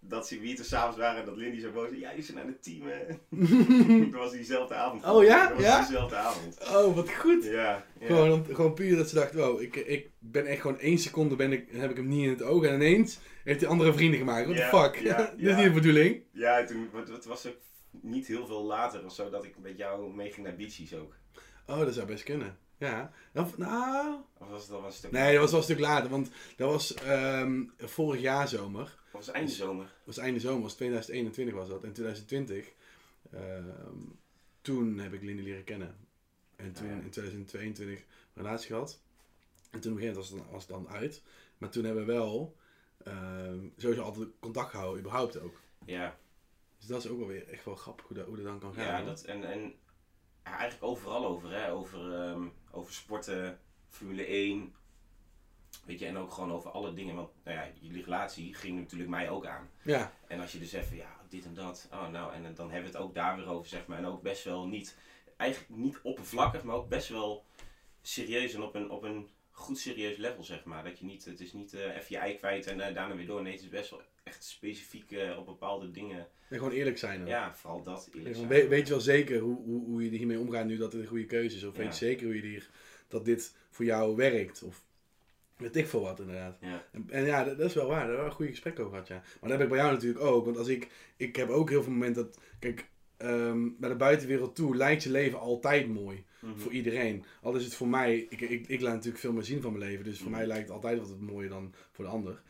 dat 0.00 0.28
ze 0.28 0.54
toen 0.54 0.64
s'avonds 0.64 0.96
waren 0.96 1.20
en 1.20 1.26
dat 1.26 1.36
Lindy 1.36 1.60
zo 1.60 1.70
boos 1.70 1.88
was. 1.90 1.98
Ja, 1.98 2.10
je 2.10 2.22
zit 2.22 2.36
aan 2.36 2.46
het 2.46 2.62
team. 2.62 2.82
hè." 2.86 3.06
dat 4.10 4.20
was 4.20 4.32
diezelfde 4.32 4.74
avond. 4.74 5.04
Oh 5.04 5.24
ja? 5.24 5.46
Dat 5.46 5.56
was 5.56 5.64
Ja? 5.64 5.78
diezelfde 5.78 6.16
avond. 6.16 6.58
oh, 6.60 6.94
wat 6.94 7.10
goed. 7.10 7.44
Ja. 7.44 7.84
ja. 8.00 8.06
Gewoon, 8.06 8.44
gewoon 8.52 8.74
puur 8.74 8.96
dat 8.96 9.08
ze 9.08 9.14
dacht, 9.14 9.34
wow, 9.34 9.60
ik, 9.60 9.76
ik 9.76 10.10
ben 10.18 10.46
echt 10.46 10.60
gewoon 10.60 10.78
één 10.78 10.98
seconde 10.98 11.36
ben 11.36 11.52
ik, 11.52 11.68
heb 11.70 11.90
ik 11.90 11.96
hem 11.96 12.08
niet 12.08 12.24
in 12.24 12.30
het 12.30 12.42
oog. 12.42 12.64
En 12.64 12.74
ineens 12.74 13.18
heeft 13.44 13.60
hij 13.60 13.70
andere 13.70 13.92
vrienden 13.92 14.18
gemaakt. 14.18 14.46
What 14.46 14.56
the 14.56 14.76
fuck? 14.76 15.02
Dit 15.38 15.48
is 15.48 15.54
niet 15.54 15.64
de 15.64 15.70
bedoeling. 15.70 16.22
Ja, 16.32 16.64
toen 16.64 16.88
wat, 16.92 17.08
wat 17.08 17.24
was 17.24 17.46
ook 17.46 17.56
niet 17.90 18.26
heel 18.26 18.46
veel 18.46 18.64
later 18.64 19.04
of 19.04 19.14
zo 19.14 19.30
dat 19.30 19.44
ik 19.44 19.58
met 19.58 19.76
jou 19.76 20.14
meeging 20.14 20.46
naar 20.46 20.56
Beachies 20.56 20.94
ook. 20.94 21.14
Oh, 21.66 21.78
dat 21.78 21.94
zou 21.94 22.06
best 22.06 22.22
kunnen. 22.24 22.58
Ja. 22.78 23.12
Nou, 23.32 23.46
nou, 23.56 24.14
Of 24.38 24.48
was 24.48 24.62
het 24.62 24.72
al 24.72 24.84
een 24.84 24.92
stuk 24.92 25.10
nee, 25.10 25.32
dat 25.32 25.40
was 25.40 25.50
wel 25.50 25.58
een 25.58 25.64
stuk 25.64 25.78
later. 25.78 26.10
Want 26.10 26.30
dat 26.56 26.70
was 26.70 26.94
ehm, 26.94 27.64
vorig 27.78 28.20
jaar 28.20 28.48
zomer. 28.48 28.96
Dat 29.18 29.26
was 29.26 29.34
einde 29.34 29.52
zomer. 29.52 29.84
Dat 29.84 30.04
was 30.14 30.18
einde 30.18 30.40
zomer, 30.40 30.62
was 30.62 30.74
2021 30.74 31.54
was 31.54 31.68
dat. 31.68 31.84
En 31.84 31.92
2020, 31.92 32.72
ehm, 33.30 33.96
toen 34.60 34.98
heb 34.98 35.12
ik 35.12 35.22
Lindy 35.22 35.42
leren 35.42 35.64
kennen. 35.64 35.96
En 36.56 36.72
toen 36.72 36.86
Ah, 36.86 36.96
ja. 36.96 37.02
in 37.02 37.10
2022 37.10 37.98
een 37.98 38.04
relatie 38.42 38.66
gehad. 38.66 39.00
En 39.70 39.80
toen 39.80 39.92
op 39.92 39.98
een 39.98 40.02
gegeven 40.04 40.06
moment 40.06 40.16
was 40.16 40.28
het 40.28 40.38
dan, 40.38 40.50
was 40.50 40.62
het 40.66 40.70
dan 40.70 40.88
uit. 40.88 41.22
Maar 41.58 41.70
toen 41.70 41.84
hebben 41.84 42.06
we 42.06 42.12
wel 42.12 42.56
ehm, 43.04 43.68
sowieso 43.76 44.02
altijd 44.02 44.28
contact 44.40 44.70
gehouden, 44.70 44.98
überhaupt 45.00 45.38
ook. 45.40 45.60
Ja, 45.84 46.18
Dus 46.78 46.86
dat 46.86 47.04
is 47.04 47.10
ook 47.10 47.18
wel 47.18 47.26
weer 47.26 47.48
echt 47.48 47.64
wel 47.64 47.74
grappig 47.76 48.06
hoe 48.06 48.16
dat, 48.16 48.26
hoe 48.26 48.36
dat 48.36 48.44
dan 48.44 48.58
kan 48.58 48.74
gaan. 48.74 48.84
ja 48.84 49.04
dat, 49.04 49.22
en, 49.22 49.44
en 49.44 49.60
ja, 50.44 50.56
eigenlijk 50.58 50.82
overal 50.82 51.26
over. 51.26 51.50
Hè? 51.52 51.72
Over, 51.72 52.12
ehm, 52.14 52.48
over 52.70 52.92
sporten, 52.92 53.60
Formule 53.88 54.24
1. 54.26 54.74
Weet 55.88 55.98
je, 55.98 56.06
en 56.06 56.16
ook 56.16 56.32
gewoon 56.32 56.52
over 56.52 56.70
alle 56.70 56.94
dingen. 56.94 57.14
Want 57.14 57.30
nou 57.44 57.56
ja, 57.56 57.68
jullie 57.80 58.04
relatie 58.04 58.54
ging 58.54 58.78
natuurlijk 58.78 59.10
mij 59.10 59.30
ook 59.30 59.46
aan. 59.46 59.70
ja, 59.82 60.12
En 60.26 60.40
als 60.40 60.52
je 60.52 60.58
dus 60.58 60.72
even, 60.72 60.96
ja, 60.96 61.16
dit 61.28 61.44
en 61.44 61.54
dat. 61.54 61.88
Oh, 61.92 62.08
nou, 62.08 62.34
en 62.34 62.54
dan 62.54 62.70
hebben 62.70 62.90
we 62.90 62.96
het 62.96 63.06
ook 63.06 63.14
daar 63.14 63.36
weer 63.36 63.48
over, 63.48 63.68
zeg 63.68 63.86
maar. 63.86 63.98
En 63.98 64.06
ook 64.06 64.22
best 64.22 64.44
wel 64.44 64.66
niet, 64.66 64.96
eigenlijk 65.36 65.70
niet 65.70 65.98
oppervlakkig, 66.02 66.62
maar 66.62 66.74
ook 66.74 66.88
best 66.88 67.08
wel 67.08 67.44
serieus 68.02 68.54
en 68.54 68.62
op 68.62 68.74
een, 68.74 68.90
op 68.90 69.02
een 69.02 69.28
goed 69.50 69.78
serieus 69.78 70.16
level, 70.16 70.44
zeg 70.44 70.64
maar. 70.64 70.84
Dat 70.84 70.98
je 70.98 71.04
niet, 71.04 71.24
het 71.24 71.40
is 71.40 71.52
niet 71.52 71.74
eh, 71.74 71.96
even 71.96 72.06
je 72.08 72.16
ei 72.16 72.36
kwijt 72.36 72.66
en 72.66 72.80
eh, 72.80 72.94
daarna 72.94 73.16
weer 73.16 73.26
door. 73.26 73.42
Nee, 73.42 73.52
het 73.52 73.62
is 73.62 73.68
best 73.68 73.90
wel 73.90 74.02
echt 74.22 74.44
specifiek 74.44 75.12
eh, 75.12 75.38
op 75.38 75.46
bepaalde 75.46 75.90
dingen. 75.90 76.26
en 76.48 76.58
gewoon 76.58 76.72
eerlijk 76.72 76.98
zijn. 76.98 77.18
dan. 77.18 77.28
Ja, 77.28 77.54
vooral 77.54 77.82
dat. 77.82 78.08
Eerlijk 78.14 78.36
zijn. 78.36 78.48
weet, 78.48 78.86
je 78.86 78.92
wel 78.92 79.02
zeker 79.02 79.38
hoe, 79.40 79.56
hoe, 79.64 79.84
hoe 79.84 80.04
je 80.04 80.16
hiermee 80.16 80.38
omgaat 80.38 80.66
nu 80.66 80.76
dat 80.76 80.92
het 80.92 81.02
een 81.02 81.08
goede 81.08 81.26
keuze 81.26 81.56
is? 81.56 81.64
Of 81.64 81.76
weet 81.76 81.98
je 81.98 82.06
zeker 82.06 82.26
hoe 82.26 82.36
je 82.36 82.42
hier, 82.42 82.70
dat 83.08 83.24
dit 83.24 83.56
voor 83.70 83.84
jou 83.84 84.16
werkt? 84.16 84.62
Of 84.62 84.86
weet 85.58 85.76
ik 85.76 85.86
veel 85.86 86.00
wat 86.00 86.20
inderdaad. 86.20 86.56
Ja. 86.60 86.84
En, 86.92 87.04
en 87.10 87.24
ja, 87.24 87.44
dat, 87.44 87.58
dat 87.58 87.66
is 87.68 87.74
wel 87.74 87.86
waar. 87.86 87.96
Daar 87.98 88.06
hebben 88.06 88.24
we 88.24 88.30
een 88.30 88.36
goede 88.36 88.50
gesprek 88.50 88.78
over 88.78 88.90
gehad, 88.92 89.08
ja. 89.08 89.14
Maar 89.14 89.50
dat 89.50 89.50
heb 89.50 89.60
ik 89.60 89.68
bij 89.68 89.78
jou 89.78 89.92
natuurlijk 89.92 90.24
ook. 90.24 90.44
Want 90.44 90.56
als 90.58 90.68
ik, 90.68 90.88
ik 91.16 91.36
heb 91.36 91.48
ook 91.48 91.68
heel 91.70 91.82
veel 91.82 91.92
momenten 91.92 92.22
dat, 92.24 92.38
kijk, 92.58 92.88
ehm, 93.16 93.68
bij 93.78 93.88
de 93.88 93.96
buitenwereld 93.96 94.54
toe 94.56 94.76
lijkt 94.76 95.02
je 95.02 95.10
leven 95.10 95.38
altijd 95.40 95.88
mooi. 95.88 96.24
Mhm. 96.40 96.58
Voor 96.58 96.72
iedereen. 96.72 97.24
Al 97.42 97.54
is 97.56 97.64
het 97.64 97.74
voor 97.74 97.88
mij, 97.88 98.26
ik, 98.28 98.40
ik, 98.40 98.66
ik 98.68 98.80
laat 98.80 98.92
natuurlijk 98.94 99.18
veel 99.22 99.32
meer 99.32 99.42
zien 99.44 99.62
van 99.62 99.72
mijn 99.78 99.84
leven. 99.90 100.04
Dus 100.04 100.18
voor 100.18 100.28
Mhm. 100.28 100.36
mij 100.38 100.46
lijkt 100.46 100.62
het 100.64 100.72
altijd 100.72 100.98
wat 100.98 101.20
mooier 101.20 101.48
dan 101.50 101.74
voor 101.92 102.04
de 102.04 102.10
ander. 102.10 102.42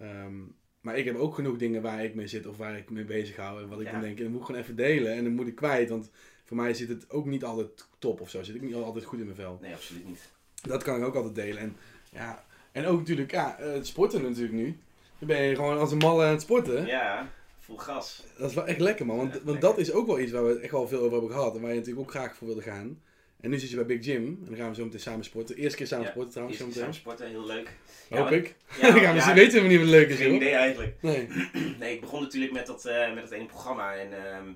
Ehm, 0.00 0.34
maar 0.80 0.98
ik 0.98 1.04
heb 1.04 1.16
ook 1.16 1.34
genoeg 1.34 1.56
dingen 1.56 1.82
waar 1.82 2.04
ik 2.04 2.14
mee 2.14 2.26
zit 2.26 2.46
of 2.46 2.56
waar 2.56 2.76
ik 2.76 2.90
mee 2.90 3.04
bezig 3.04 3.36
hou. 3.36 3.62
En 3.62 3.68
wat 3.68 3.80
ik 3.80 3.86
Ja. 3.86 3.92
dan 3.92 4.00
denk, 4.00 4.18
dat 4.18 4.28
moet 4.28 4.40
ik 4.40 4.46
gewoon 4.46 4.60
even 4.60 4.76
delen. 4.76 5.12
En 5.12 5.24
dan 5.24 5.32
moet 5.32 5.46
ik 5.46 5.54
kwijt. 5.54 5.88
Want 5.88 6.10
voor 6.44 6.56
mij 6.56 6.74
zit 6.74 6.88
het 6.88 7.10
ook 7.10 7.26
niet 7.26 7.44
altijd 7.44 7.88
top 7.98 8.20
of 8.20 8.30
zo. 8.30 8.42
Zit 8.42 8.54
ik 8.54 8.62
niet 8.62 8.74
altijd 8.74 9.04
goed 9.04 9.18
in 9.18 9.24
mijn 9.24 9.36
vel. 9.36 9.58
Nee, 9.60 9.72
absoluut 9.74 10.06
niet. 10.08 10.32
Dat 10.62 10.82
kan 10.82 10.98
ik 10.98 11.04
ook 11.04 11.14
altijd 11.14 11.34
delen. 11.34 11.58
En, 11.58 11.76
ja, 12.10 12.44
en 12.74 12.86
ook 12.86 12.98
natuurlijk, 12.98 13.30
ja, 13.30 13.58
eh, 13.58 13.72
het 13.72 13.86
sporten 13.86 14.22
natuurlijk 14.22 14.52
nu. 14.54 14.78
Dan 15.18 15.28
ben 15.28 15.42
je 15.42 15.54
gewoon 15.54 15.78
als 15.78 15.92
een 15.92 15.98
malle 15.98 16.24
aan 16.24 16.30
het 16.30 16.40
sporten. 16.42 16.86
Ja, 16.86 17.30
vol 17.60 17.76
gas. 17.76 18.22
Dat 18.38 18.48
is 18.50 18.54
wel 18.56 18.66
echt 18.66 18.80
lekker 18.80 19.06
man. 19.06 19.16
Want, 19.16 19.28
Ja, 19.28 19.34
want 19.34 19.50
lekker. 19.50 19.68
dat 19.68 19.78
is 19.78 19.92
ook 19.92 20.06
wel 20.06 20.20
iets 20.20 20.32
waar 20.32 20.44
we 20.46 20.58
echt 20.58 20.72
wel 20.72 20.88
veel 20.88 20.98
over 21.00 21.12
hebben 21.12 21.30
gehad. 21.30 21.54
En 21.54 21.60
waar 21.60 21.70
je 21.70 21.76
natuurlijk 21.78 22.06
ook 22.06 22.10
graag 22.14 22.36
voor 22.36 22.46
wilde 22.46 22.62
gaan. 22.62 23.00
En 23.40 23.50
nu 23.50 23.58
zit 23.58 23.70
je 23.70 23.76
bij 23.76 23.86
Big 23.86 24.04
Gym. 24.04 24.24
En 24.24 24.44
dan 24.48 24.56
gaan 24.56 24.68
we 24.68 24.74
zo 24.74 24.84
meteen 24.84 25.00
samen 25.00 25.24
sporten. 25.24 25.56
Eerste 25.56 25.76
keer 25.76 25.86
samen 25.86 26.04
Ja, 26.04 26.10
sporten 26.10 26.32
trouwens. 26.32 26.60
Eerst 26.60 26.72
Zo 26.72 26.78
samen 26.80 26.94
sporten, 26.94 27.28
heel 27.28 27.46
leuk. 27.46 27.70
Ja, 28.08 28.16
Hoop 28.16 28.24
maar- 28.24 28.34
ik. 28.38 28.54
Ja, 28.80 28.90
dan 28.92 29.00
gaan 29.00 29.14
we, 29.14 29.20
ja, 29.20 29.34
weten 29.34 29.62
we 29.62 29.68
niet 29.68 29.78
wat 29.78 29.88
leuk 29.88 30.08
is 30.08 30.16
Geen 30.16 30.34
idee 30.34 30.54
eigenlijk. 30.54 30.96
Nee. 31.00 31.28
Nee, 31.78 31.94
ik 31.94 32.00
begon 32.00 32.22
natuurlijk 32.22 32.52
met 32.52 32.66
dat, 32.66 32.84
eh, 32.84 33.14
met 33.14 33.22
dat 33.22 33.30
ene 33.32 33.46
programma 33.46 33.94
en 33.94 34.12
ehm 34.26 34.48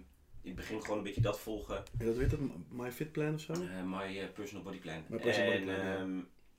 ik 0.43 0.57
begin 0.57 0.81
gewoon 0.83 0.97
een 0.99 1.03
beetje 1.05 1.21
dat 1.21 1.41
volgen. 1.41 1.83
Ja, 1.99 2.05
dat 2.05 2.17
weet 2.17 2.31
dat? 2.31 2.39
My 2.71 2.91
Fit 2.93 3.13
Plan 3.13 3.35
of 3.35 3.41
zo? 3.41 3.53
Eh, 3.53 3.59
my 3.85 4.29
personal 4.35 4.63
body 4.65 4.79
plan. 4.79 5.05
My 5.09 5.19
personal 5.19 5.53
en, 5.53 5.65
body 5.65 5.75
plan, 5.75 5.87
ja. 5.87 6.07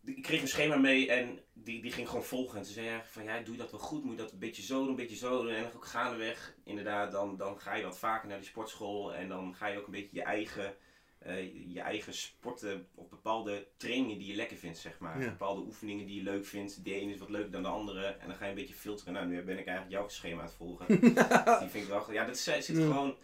Ik 0.06 0.22
kreeg 0.22 0.42
een 0.42 0.48
schema 0.48 0.75
mee 0.75 1.12
en 1.12 1.40
die, 1.54 1.81
die 1.81 1.92
ging 1.92 2.07
gewoon 2.07 2.24
volgen. 2.24 2.57
En 2.60 2.66
ze 2.66 2.74
zei 2.74 2.88
eigenlijk 2.88 3.16
van 3.16 3.24
ja, 3.36 3.44
doe 3.44 3.54
je 3.56 3.62
dat 3.62 3.72
wel 3.72 3.80
goed? 3.80 4.04
Moet 4.04 4.16
je 4.16 4.22
dat 4.22 4.31
een 4.31 4.40
beetje 4.40 4.62
zo 4.62 4.80
doen, 4.80 4.90
een 4.90 4.96
beetje 4.96 5.16
zo 5.16 5.42
doen? 5.42 5.51
En 5.51 5.63
dan 5.63 5.72
ook 5.75 5.86
gaandeweg, 5.86 6.56
inderdaad, 6.63 7.12
dan, 7.12 7.38
dan 7.38 7.60
ga 7.60 7.75
je 7.75 7.84
wat 7.84 8.00
vaker 8.00 8.28
naar 8.28 8.38
die 8.38 8.48
sportschool. 8.48 9.13
En 9.13 9.28
dan 9.28 9.56
ga 9.56 9.68
je 9.68 9.78
ook 9.78 9.86
een 9.86 9.92
beetje 9.92 10.16
je 10.16 10.24
eigen, 10.24 10.75
eh, 11.19 11.74
je 11.74 11.81
eigen 11.81 12.13
sporten 12.13 12.88
of 12.96 13.10
bepaalde 13.10 13.68
trainingen 13.78 14.18
die 14.18 14.28
je 14.28 14.36
lekker 14.36 14.57
vindt, 14.57 14.78
zeg 14.78 15.00
maar. 15.00 15.22
Ja. 15.22 15.30
Bepaalde 15.30 15.62
oefeningen 15.62 16.06
die 16.06 16.16
je 16.16 16.24
leuk 16.24 16.45
vindt. 16.45 16.84
De 16.84 16.94
ene 16.94 17.13
is 17.13 17.19
wat 17.19 17.30
leuker 17.30 17.52
dan 17.52 17.63
de 17.63 17.68
andere. 17.68 18.06
En 18.06 18.28
dan 18.28 18.36
ga 18.36 18.44
je 18.44 18.50
een 18.50 18.56
beetje 18.57 18.74
filteren. 18.75 19.13
Nou, 19.13 19.28
nu 19.28 19.44
ben 19.44 19.60
ik 19.60 19.68
eigenlijk 19.68 19.98
jouw 19.98 20.07
schema 20.07 20.40
aan 20.40 20.45
het 20.48 20.56
volgen. 20.56 20.86
die 21.60 21.69
vind 21.69 21.84
ik 21.84 21.88
wel... 21.88 22.12
Ja, 22.12 22.25
dat 22.25 22.38
zit 22.38 22.68
Ja. 22.68 22.74
gewoon... 22.74 23.16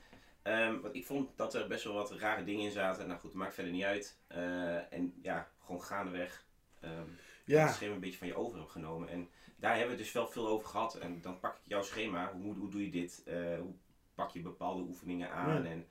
Ehm, 0.42 0.80
want 0.82 0.96
ik 0.96 1.06
vond 1.06 1.38
dat 1.38 1.54
er 1.54 1.68
best 1.68 1.84
wel 1.84 1.94
wat 1.94 2.12
rare 2.12 2.44
dingen 2.44 2.66
in 2.66 2.72
zaten. 2.72 3.08
Nou 3.08 3.20
goed, 3.20 3.34
maakt 3.34 3.54
verder 3.54 3.72
niet 3.74 3.84
uit. 3.84 4.20
Eh, 4.28 4.94
en 4.94 5.14
ja, 5.22 5.52
gewoon 5.60 5.84
gaandeweg. 5.84 6.46
Ehm 6.86 7.10
Ja. 7.46 7.66
het 7.66 7.76
schema 7.76 7.94
een 7.94 8.00
beetje 8.00 8.18
van 8.18 8.28
je 8.28 8.36
over 8.36 8.60
heb 8.60 8.68
genomen. 8.68 9.10
En 9.10 9.28
daar 9.56 9.72
hebben 9.78 9.90
we 9.92 9.96
het 9.96 10.04
dus 10.04 10.14
wel 10.14 10.28
veel 10.28 10.48
over 10.48 10.68
gehad. 10.68 10.96
En 10.96 11.20
dan 11.22 11.40
pak 11.40 11.54
ik 11.56 11.62
jouw 11.70 11.82
schema. 11.84 12.32
Hoe, 12.42 12.56
hoe 12.56 12.70
doe 12.70 12.84
je 12.86 12.92
dit? 12.92 13.22
Eh, 13.26 13.36
hoe 13.60 13.74
pak 14.16 14.30
je 14.32 14.40
bepaalde 14.40 14.82
oefeningen 14.82 15.32
aan? 15.32 15.64
Ja. 15.64 15.70
En 15.70 15.86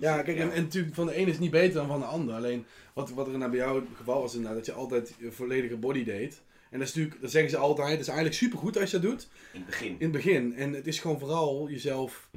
Ja, 0.00 0.22
kijk, 0.22 0.38
en, 0.38 0.52
en 0.52 0.62
natuurlijk 0.62 0.94
van 0.94 1.06
de 1.06 1.14
ene 1.14 1.30
is 1.30 1.38
niet 1.38 1.50
beter 1.50 1.74
dan 1.74 1.86
van 1.86 1.98
de 2.00 2.04
ander. 2.06 2.34
Alleen 2.34 2.66
wat, 2.92 3.10
wat 3.10 3.26
er 3.28 3.38
nou 3.38 3.50
bij 3.50 3.60
jou 3.60 3.80
het 3.80 3.88
geval 3.96 4.20
was, 4.20 4.34
inderdaad, 4.34 4.56
dat 4.56 4.66
je 4.66 4.72
altijd 4.72 5.14
je 5.18 5.32
volledige 5.32 5.76
body 5.76 6.04
deed. 6.04 6.42
En 6.70 6.78
dat 6.78 6.88
is 6.88 6.94
natuurlijk, 6.94 7.20
dat 7.20 7.30
zeggen 7.30 7.50
ze 7.50 7.56
altijd, 7.56 7.88
dat 7.90 7.98
is 8.00 8.06
eigenlijk 8.06 8.36
supergoed 8.36 8.76
als 8.78 8.90
je 8.90 8.98
dat 8.98 9.10
doet. 9.10 9.28
In 9.52 9.58
het 9.60 9.66
begin. 9.66 9.88
In 9.90 9.96
het 10.02 10.12
begin. 10.12 10.54
En 10.54 10.72
het 10.72 10.86
is 10.86 10.98
gewoon 11.00 11.18
vooral 11.18 11.68
jezelf, 11.70 12.28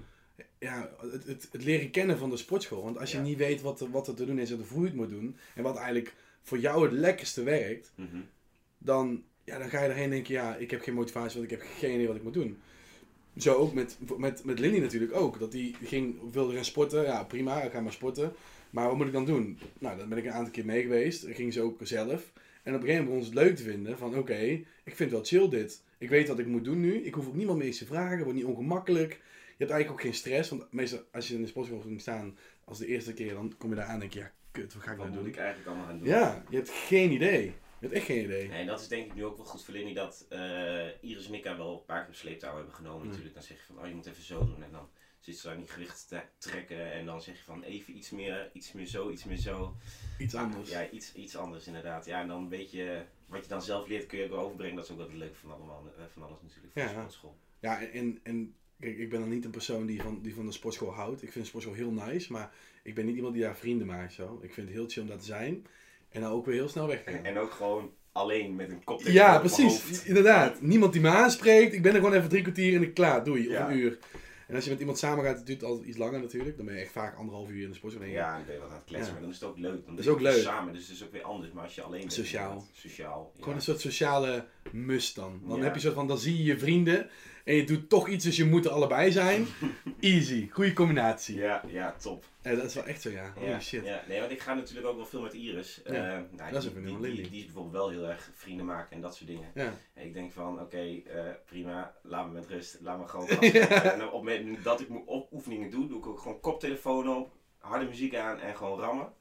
ja, 0.60 0.90
het, 1.12 1.26
het, 1.28 1.50
het 1.52 1.64
leren 1.64 1.90
kennen 1.92 2.18
van 2.18 2.30
de 2.30 2.38
sportschool. 2.38 2.84
Want 2.84 2.98
als 3.00 3.12
je 3.12 3.18
Ja. 3.18 3.24
niet 3.24 3.38
weet 3.38 3.62
wat, 3.62 3.80
wat 3.80 4.08
er 4.08 4.16
te 4.16 4.26
doen 4.26 4.40
is 4.40 4.52
en 4.52 4.66
hoe 4.70 4.80
je 4.82 4.88
het 4.88 4.96
moet 4.96 5.10
doen. 5.10 5.38
En 5.56 5.64
wat 5.64 5.78
eigenlijk 5.78 6.14
voor 6.44 6.60
jou 6.60 6.84
het 6.84 6.92
lekkerste 6.92 7.44
werkt. 7.44 7.92
Mhm. 7.96 8.18
dan, 8.78 9.24
ja, 9.44 9.58
dan 9.58 9.70
ga 9.70 9.84
je 9.84 9.90
erheen 9.90 10.10
denken, 10.10 10.34
ja, 10.34 10.56
ik 10.56 10.72
heb 10.72 10.82
geen 10.82 10.94
motivatie, 10.94 11.40
want 11.40 11.52
ik 11.52 11.60
heb 11.60 11.68
geen 11.78 11.94
idee 11.94 12.08
wat 12.08 12.16
ik 12.16 12.24
moet 12.24 12.34
doen. 12.34 12.58
Zo 13.38 13.54
ook 13.54 13.74
met, 13.74 13.98
met, 14.18 14.44
met 14.44 14.60
Lindy 14.60 14.80
natuurlijk 14.80 15.16
ook. 15.16 15.40
Dat 15.40 15.52
die 15.52 15.76
ging, 15.84 16.32
wilde 16.32 16.56
gaan 16.56 16.66
sporten. 16.66 17.04
Ja, 17.04 17.24
prima, 17.24 17.62
ik 17.62 17.72
ga 17.72 17.82
maar 17.82 17.92
sporten. 17.92 18.34
Maar 18.70 18.88
wat 18.88 18.98
moet 18.98 19.08
ik 19.08 19.14
dan 19.14 19.26
doen? 19.26 19.60
Nou, 19.80 19.98
dan 19.98 20.10
ben 20.10 20.18
ik 20.18 20.26
een 20.26 20.32
aantal 20.32 20.52
keer 20.52 20.66
mee 20.66 20.82
geweest. 20.82 21.22
Dan 21.22 21.34
ging 21.34 21.54
ze 21.54 21.62
ook 21.62 21.80
zelf. 21.84 22.32
En 22.64 22.76
op 22.76 22.82
een 22.82 22.88
gegeven 22.88 23.06
moment 23.06 23.06
begon 23.06 23.24
ze 23.24 23.30
het 23.30 23.48
leuk 23.48 23.56
te 23.56 23.64
vinden. 23.64 23.98
Van 23.98 24.18
oké, 24.18 24.40
ik 24.84 24.96
vind 24.96 24.98
het 24.98 25.12
wel 25.12 25.24
chill 25.24 25.50
dit. 25.50 25.82
Ik 25.98 26.10
weet 26.10 26.28
wat 26.28 26.40
ik 26.40 26.46
moet 26.46 26.64
doen 26.64 26.80
nu. 26.80 26.96
Ik 26.96 27.14
hoef 27.14 27.28
ook 27.28 27.36
niemand 27.36 27.58
meer 27.58 27.68
iets 27.68 27.78
te 27.78 27.86
vragen. 27.86 28.16
Het 28.16 28.24
wordt 28.24 28.40
niet 28.40 28.48
ongemakkelijk. 28.48 29.12
Je 29.12 29.56
hebt 29.58 29.72
eigenlijk 29.72 29.92
ook 29.92 30.02
geen 30.02 30.14
stress. 30.14 30.50
Want 30.50 30.72
meestal 30.72 31.00
als 31.12 31.28
je 31.28 31.36
in 31.36 31.42
de 31.42 31.48
sportschool 31.48 31.80
ging 31.80 32.02
staan 32.02 32.38
als 32.66 32.78
de 32.78 32.88
eerste 32.88 33.14
keer, 33.14 33.34
dan 33.34 33.54
kom 33.58 33.70
je 33.70 33.76
daar 33.76 33.86
aan 33.86 33.94
en 33.94 34.00
denk 34.00 34.14
je, 34.14 34.20
ja, 34.20 34.32
kut, 34.54 34.74
wat 34.74 34.84
ga 34.84 34.92
ik 34.92 34.98
Wat 34.98 35.06
nou 35.08 35.10
moet 35.20 35.26
doen? 35.26 35.34
ik 35.34 35.40
eigenlijk 35.40 35.68
allemaal 35.68 35.86
gaan 35.88 35.98
doen? 35.98 36.08
Ja, 36.08 36.44
je 36.50 36.56
hebt 36.56 36.70
geen 36.70 37.12
idee. 37.12 37.44
Je 37.46 37.90
hebt 37.90 37.94
echt 37.94 38.06
geen 38.06 38.24
idee. 38.24 38.48
Nee, 38.48 38.60
en 38.60 38.66
dat 38.68 38.80
is 38.82 38.88
denk 38.88 39.06
ik 39.06 39.14
nu 39.14 39.26
ook 39.26 39.38
wel 39.38 39.46
goed 39.46 39.64
voor 39.64 39.74
Lindy 39.74 39.94
dat 39.94 40.26
eh, 40.30 40.88
Iris 41.02 41.28
en 41.28 41.34
ik 41.34 41.46
haar 41.46 41.58
wel 41.58 41.74
een 41.74 41.86
paar 41.86 42.00
keer 42.00 42.10
op 42.10 42.16
sleeptouw 42.16 42.56
hebben 42.56 42.74
genomen 42.74 43.02
Mm. 43.02 43.08
natuurlijk. 43.08 43.34
Dan 43.34 43.44
zeg 43.44 43.58
je 43.58 43.64
van, 43.66 43.80
oh 43.80 43.88
je 43.88 43.94
moet 43.94 44.06
even 44.06 44.24
zo 44.24 44.46
doen 44.46 44.64
en 44.64 44.72
dan 44.72 44.90
zit 45.20 45.38
ze 45.38 45.48
daar 45.48 45.58
niet 45.58 45.72
gewicht 45.72 46.08
te 46.08 46.22
trekken 46.38 46.92
en 46.92 47.06
dan 47.06 47.22
zeg 47.22 47.38
je 47.38 47.44
van 47.44 47.64
even 47.64 47.98
iets 47.98 48.10
meer, 48.10 48.50
iets 48.54 48.72
meer 48.72 48.86
zo, 48.86 49.10
iets 49.10 49.24
meer 49.24 49.38
zo. 49.38 49.76
Iets 50.18 50.36
anders. 50.36 50.70
Ja, 50.70 50.90
iets, 50.90 51.14
iets 51.14 51.36
anders 51.38 51.68
inderdaad. 51.68 52.06
Ja, 52.06 52.22
en 52.22 52.28
dan 52.28 52.50
weet 52.50 52.72
je, 52.72 53.02
wat 53.26 53.44
je 53.44 53.50
dan 53.50 53.62
zelf 53.62 53.88
leert 53.88 54.06
kun 54.06 54.20
je 54.20 54.32
ook 54.32 54.40
overbrengen. 54.40 54.76
Dat 54.76 54.86
is 54.86 54.92
ook 54.92 54.98
wel 54.98 55.08
het 55.08 55.16
leuke 55.16 55.36
van, 55.36 55.52
allemaal, 55.52 55.84
eh, 55.98 56.04
van 56.14 56.24
alles 56.24 56.42
natuurlijk, 56.42 56.74
van 56.74 56.82
Ja, 56.82 56.88
de 56.88 56.94
sportschool. 56.94 57.36
Ja, 57.60 57.80
en- 57.82 57.92
en, 57.92 58.20
en 58.24 58.56
kijk, 58.80 58.98
ik 58.98 59.10
ben 59.10 59.20
dan 59.20 59.30
niet 59.30 59.46
een 59.46 59.52
persoon 59.52 59.86
die 59.86 60.02
van, 60.02 60.22
die 60.22 60.34
van 60.36 60.46
de 60.46 60.52
sportschool 60.52 60.94
houdt. 60.94 61.22
Ik 61.24 61.32
vind 61.32 61.44
de 61.44 61.50
sportschool 61.50 61.76
heel 61.76 61.92
nice, 61.92 62.32
maar 62.32 62.54
ik 62.84 62.96
ben 62.96 63.06
niet 63.06 63.16
iemand 63.16 63.34
die 63.34 63.44
daar 63.44 63.56
vrienden 63.58 63.88
maakt. 63.88 64.14
Zo. 64.14 64.40
Ik 64.42 64.54
vind 64.54 64.68
het 64.68 64.76
heel 64.76 64.88
chill 64.88 65.02
om 65.02 65.08
daar 65.10 65.18
te 65.18 65.26
zijn. 65.26 65.66
En 66.10 66.22
dan 66.22 66.32
ook 66.32 66.46
weer 66.46 66.56
heel 66.56 66.68
snel 66.70 66.88
weg 66.88 67.04
En, 67.04 67.38
ook 67.38 67.52
gewoon 67.52 67.92
alleen 68.12 68.56
met 68.56 68.70
een 68.72 68.84
kop 68.84 69.02
Ja, 69.02 69.40
precies. 69.40 70.04
Inderdaad. 70.06 70.62
Niemand 70.62 70.94
die 70.94 71.02
me 71.02 71.10
aanspreekt. 71.10 71.74
Ik 71.74 71.82
ben 71.82 71.92
er 71.94 72.00
gewoon 72.00 72.14
even 72.16 72.30
drie 72.30 72.42
kwartier 72.42 72.76
en 72.76 72.82
ik 72.82 72.94
klaar. 72.94 73.24
Doei. 73.24 73.50
Ja. 73.50 73.64
Of 73.64 73.70
een 73.72 73.78
uur. 73.78 73.98
En 74.48 74.56
als 74.56 74.64
je 74.64 74.70
met 74.72 74.80
iemand 74.80 74.98
samen 74.98 75.24
gaat, 75.24 75.38
het 75.38 75.46
duurt 75.46 75.64
altijd 75.64 75.88
iets 75.88 75.98
langer 75.98 76.20
natuurlijk. 76.20 76.58
Dan 76.58 76.66
ben 76.66 76.76
je 76.76 76.82
echt 76.82 76.92
vaak 76.92 77.16
anderhalf 77.18 77.50
uur 77.50 77.64
in 77.64 77.70
de 77.70 77.76
sportschool. 77.76 78.06
Ja, 78.06 78.36
dan 78.36 78.46
ben 78.46 78.54
je 78.56 78.60
wat 78.62 78.70
aan 78.70 78.76
het 78.76 78.84
kletsen, 78.86 79.08
Ja. 79.08 79.12
maar 79.14 79.22
dan 79.22 79.30
is 79.32 79.40
het 79.40 79.50
ook 79.50 79.58
leuk. 79.58 79.86
Dan 79.86 79.96
Dat 79.96 80.00
is 80.00 80.06
ben 80.06 80.14
ook 80.14 80.20
je 80.20 80.26
leuk. 80.26 80.42
samen, 80.42 80.74
dus 80.74 80.82
het 80.88 80.92
is 80.96 81.04
ook 81.04 81.12
weer 81.12 81.22
anders. 81.24 81.52
Maar 81.52 81.64
als 81.64 81.76
je 81.76 81.82
alleen 81.82 82.00
bent, 82.00 82.14
Sociaal. 82.14 82.50
inderdaad, 82.52 82.76
Sociaal. 82.76 83.32
ja. 83.34 83.40
Gewoon 83.40 83.56
een 83.56 83.62
soort 83.64 83.80
sociale 83.82 84.46
must 84.72 85.16
dan. 85.16 85.42
Dan 85.48 85.62
heb 85.62 85.74
je 85.76 85.80
soort 85.82 85.94
van, 85.94 86.08
dan 86.08 86.18
zie 86.18 86.38
je 86.38 86.44
je 86.44 86.58
vrienden. 86.60 87.10
En 87.44 87.56
je 87.56 87.64
doet 87.64 87.90
toch 87.90 88.08
iets, 88.08 88.24
dus 88.26 88.36
je 88.36 88.46
moet 88.46 88.66
er 88.66 88.72
allebei 88.72 89.12
zijn. 89.12 89.48
Easy. 90.00 90.50
Goede 90.50 90.74
combinatie. 90.74 91.36
Ja, 91.36 91.64
ja, 91.68 91.96
top. 92.02 92.26
Ja, 92.42 92.56
dat 92.56 92.64
is 92.64 92.74
wel 92.74 92.86
echt 92.86 93.02
zo, 93.02 93.10
ja. 93.10 93.32
Holy 93.36 93.48
Ja, 93.48 93.60
shit. 93.60 93.86
ja, 93.86 94.04
nee, 94.08 94.20
want 94.20 94.32
ik 94.32 94.40
ga 94.42 94.54
natuurlijk 94.54 94.88
ook 94.88 94.96
wel 94.96 95.06
veel 95.06 95.22
met 95.22 95.34
Iris. 95.34 95.82
Ja, 95.86 95.92
Eh, 95.92 96.20
nou, 96.32 96.52
dat 96.52 96.64
is 96.64 96.74
die, 96.74 96.86
een 96.86 97.02
die, 97.02 97.30
die, 97.30 97.40
is 97.40 97.46
bijvoorbeeld 97.46 97.74
wel 97.74 97.90
heel 97.90 98.08
erg 98.10 98.32
vrienden 98.34 98.66
maken 98.66 98.96
en 98.96 99.02
dat 99.02 99.16
soort 99.16 99.30
dingen. 99.30 99.52
Ja. 99.54 99.74
En 99.94 100.06
ik 100.06 100.14
denk 100.14 100.32
van, 100.32 100.62
oké, 100.62 100.78
eh, 100.78 101.26
prima, 101.46 101.96
laat 102.04 102.26
me 102.28 102.32
met 102.34 102.48
rust. 102.48 102.78
Laat 102.82 103.00
me 103.00 103.08
gewoon. 103.08 103.28
En 103.94 103.94
op 103.94 104.00
het 104.00 104.12
moment 104.12 104.64
dat 104.64 104.80
ik 104.82 104.88
op 105.06 105.32
oefeningen 105.32 105.70
doe, 105.70 105.88
doe 105.88 105.98
ik 105.98 106.08
ook 106.08 106.20
gewoon 106.20 106.40
koptelefoon 106.40 107.10
op, 107.10 107.32
harde 107.58 107.86
muziek 107.86 108.16
aan 108.16 108.40
en 108.40 108.56
gewoon 108.56 108.80
rammen. 108.80 109.14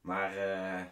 Maar 0.00 0.36
eh, 0.36 0.82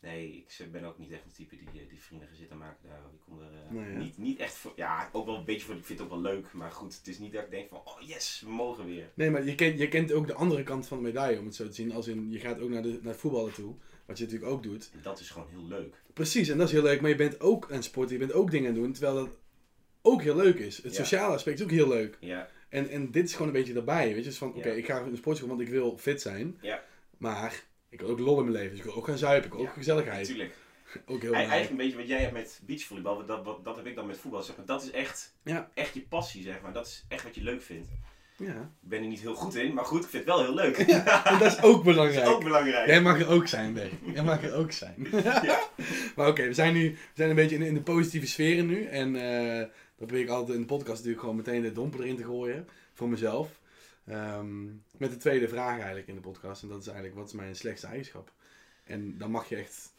nee, 0.00 0.44
ik 0.58 0.72
ben 0.72 0.84
ook 0.84 0.98
niet 0.98 1.12
echt 1.12 1.24
een 1.24 1.32
type 1.32 1.56
die, 1.56 1.82
eh, 1.82 1.88
die 1.88 2.02
vrienden 2.02 2.28
gaat 2.28 2.36
zitten 2.36 2.58
maken 2.58 2.88
daar. 2.88 2.98
Ik 2.98 3.20
kom 3.24 3.40
er 3.40 3.52
eh, 3.52 3.70
Nee, 3.70 3.92
ja. 3.92 3.98
niet, 3.98 4.18
niet 4.18 4.38
echt 4.38 4.54
voor, 4.54 4.72
ja, 4.76 5.08
ook 5.12 5.26
wel 5.26 5.36
een 5.36 5.44
beetje 5.44 5.66
voor, 5.66 5.74
ik 5.74 5.84
vind 5.84 5.98
het 5.98 6.08
ook 6.08 6.22
wel 6.22 6.32
leuk. 6.32 6.52
Maar 6.52 6.70
goed, 6.70 6.96
het 6.96 7.08
is 7.08 7.18
niet 7.18 7.32
dat 7.32 7.44
ik 7.44 7.50
denk 7.50 7.68
van, 7.68 7.78
oh 7.84 8.00
yes, 8.00 8.42
we 8.44 8.50
mogen 8.50 8.84
weer. 8.86 9.10
Nee, 9.14 9.30
maar 9.30 9.44
je 9.44 9.54
kent, 9.54 9.78
je 9.78 9.88
kent 9.88 10.12
ook 10.12 10.26
de 10.26 10.34
andere 10.34 10.62
kant 10.62 10.86
van 10.86 10.96
de 10.98 11.02
medaille, 11.04 11.38
om 11.38 11.44
het 11.44 11.54
zo 11.54 11.66
te 11.66 11.72
zien. 11.72 11.92
Als 11.92 12.06
in, 12.06 12.30
je 12.30 12.38
gaat 12.38 12.60
ook 12.60 12.68
naar, 12.70 12.82
de, 12.82 12.88
naar 13.02 13.12
het 13.12 13.20
voetballen 13.20 13.52
toe. 13.54 13.74
Wat 14.06 14.18
je 14.18 14.24
natuurlijk 14.24 14.50
ook 14.52 14.62
doet. 14.62 14.90
En 14.92 15.02
dat 15.02 15.20
is 15.20 15.30
gewoon 15.30 15.48
heel 15.50 15.66
leuk. 15.66 16.02
Precies, 16.12 16.48
en 16.48 16.58
dat 16.58 16.66
is 16.66 16.72
heel 16.72 16.82
leuk. 16.82 17.00
Maar 17.00 17.10
je 17.10 17.16
bent 17.16 17.40
ook 17.40 17.72
aan 17.72 17.82
sporten, 17.82 18.12
je 18.12 18.18
bent 18.18 18.32
ook 18.32 18.50
dingen 18.50 18.68
aan 18.68 18.74
doen. 18.74 18.92
Terwijl 18.92 19.14
dat 19.14 19.28
ook 20.02 20.22
heel 20.22 20.36
leuk 20.36 20.58
is. 20.58 20.82
Het 20.82 20.92
Ja. 20.96 21.02
sociale 21.02 21.34
aspect 21.34 21.58
is 21.58 21.64
ook 21.64 21.70
heel 21.70 21.88
leuk. 21.88 22.16
Ja, 22.20 22.48
En, 22.68 22.88
en 22.88 23.10
dit 23.10 23.24
is 23.24 23.32
gewoon 23.32 23.46
een 23.46 23.52
beetje 23.52 23.72
daarbij. 23.72 24.06
Weet 24.08 24.16
je, 24.16 24.22
dus 24.22 24.38
van, 24.38 24.54
oké, 24.54 24.70
ik 24.70 24.86
ga 24.86 25.00
in 25.00 25.10
de 25.10 25.16
sportschool, 25.16 25.48
want 25.48 25.60
ik 25.60 25.68
wil 25.68 25.98
fit 25.98 26.20
zijn. 26.20 26.58
Ja. 26.60 26.84
Maar 27.18 27.64
ik 27.88 28.00
wil 28.00 28.08
ook 28.08 28.18
lol 28.18 28.38
in 28.38 28.44
mijn 28.44 28.56
leven. 28.56 28.70
Dus 28.70 28.78
ik 28.78 28.84
wil 28.84 28.94
ook 28.94 29.06
gaan 29.06 29.18
zuipen. 29.18 29.50
Ik 29.50 29.56
wil 29.56 29.66
ook 29.66 29.72
gezelligheid. 29.72 30.28
natuurlijk. 30.28 30.54
Ook 31.06 31.22
heel. 31.22 31.32
Eigenlijk 31.32 31.70
een 31.70 31.76
beetje 31.76 31.96
wat 31.96 32.08
jij 32.08 32.20
hebt 32.20 32.32
met 32.32 32.60
beachvolleybal, 32.66 33.26
dat, 33.26 33.44
wat, 33.44 33.64
dat 33.64 33.76
heb 33.76 33.86
ik 33.86 33.94
dan 33.94 34.06
met 34.06 34.18
voetbal. 34.18 34.42
Zeg 34.42 34.56
maar. 34.56 34.66
Dat 34.66 34.82
is 34.82 34.90
echt, 34.90 35.34
echt 35.74 35.94
je 35.94 36.00
passie, 36.00 36.42
zeg 36.42 36.60
maar. 36.62 36.72
Dat 36.72 36.86
is 36.86 37.04
echt 37.08 37.22
wat 37.22 37.34
je 37.34 37.42
leuk 37.42 37.62
vindt. 37.62 37.88
Ja. 38.36 38.70
Ik 38.82 38.88
ben 38.88 39.02
er 39.02 39.08
niet 39.08 39.20
heel 39.20 39.34
goed 39.34 39.54
in, 39.54 39.74
maar 39.74 39.84
goed, 39.84 40.04
ik 40.04 40.10
vind 40.10 40.24
het 40.24 40.34
wel 40.34 40.44
heel 40.44 40.54
leuk. 40.54 40.76
En 41.24 41.38
dat 41.38 41.52
is 41.52 41.62
ook 41.62 41.74
dat 41.74 41.82
belangrijk. 41.82 42.26
is 42.26 42.32
ook 42.32 42.44
belangrijk. 42.44 42.86
Jij 42.86 43.02
mag 43.02 43.20
er 43.20 43.28
ook 43.28 43.46
zijn, 43.46 43.72
Berg. 43.74 43.92
Jij 44.14 44.22
mag 44.22 44.42
er 44.42 44.54
ook 44.54 44.72
zijn. 44.72 45.08
maar 46.16 46.28
oké, 46.28 46.46
we 46.46 46.54
zijn 46.54 46.72
nu 46.72 46.90
we 46.90 46.98
zijn 47.14 47.30
een 47.30 47.36
beetje 47.36 47.56
in, 47.56 47.62
in 47.62 47.74
de 47.74 47.82
positieve 47.82 48.26
sferen 48.26 48.66
nu. 48.66 48.84
En 48.84 49.16
eh 49.16 49.66
dan 49.98 50.06
probeer 50.06 50.24
ik 50.24 50.30
altijd 50.30 50.54
in 50.54 50.60
de 50.60 50.66
podcast 50.66 50.96
natuurlijk 50.96 51.20
gewoon 51.20 51.36
meteen 51.36 51.62
de 51.62 51.72
domper 51.72 52.00
erin 52.00 52.16
te 52.16 52.24
gooien. 52.24 52.68
Voor 52.92 53.08
mezelf. 53.08 53.48
Ehm, 54.08 54.66
met 54.96 55.10
de 55.10 55.16
tweede 55.16 55.48
vraag 55.48 55.76
eigenlijk 55.76 56.08
in 56.08 56.14
de 56.14 56.20
podcast. 56.20 56.62
En 56.62 56.68
dat 56.68 56.80
is 56.80 56.86
eigenlijk, 56.86 57.16
wat 57.16 57.26
is 57.26 57.32
mijn 57.32 57.56
slechtste 57.56 57.86
eigenschap? 57.86 58.32
En 58.84 59.18
dan 59.18 59.30
mag 59.30 59.48
je 59.48 59.56
echt, 59.56 59.92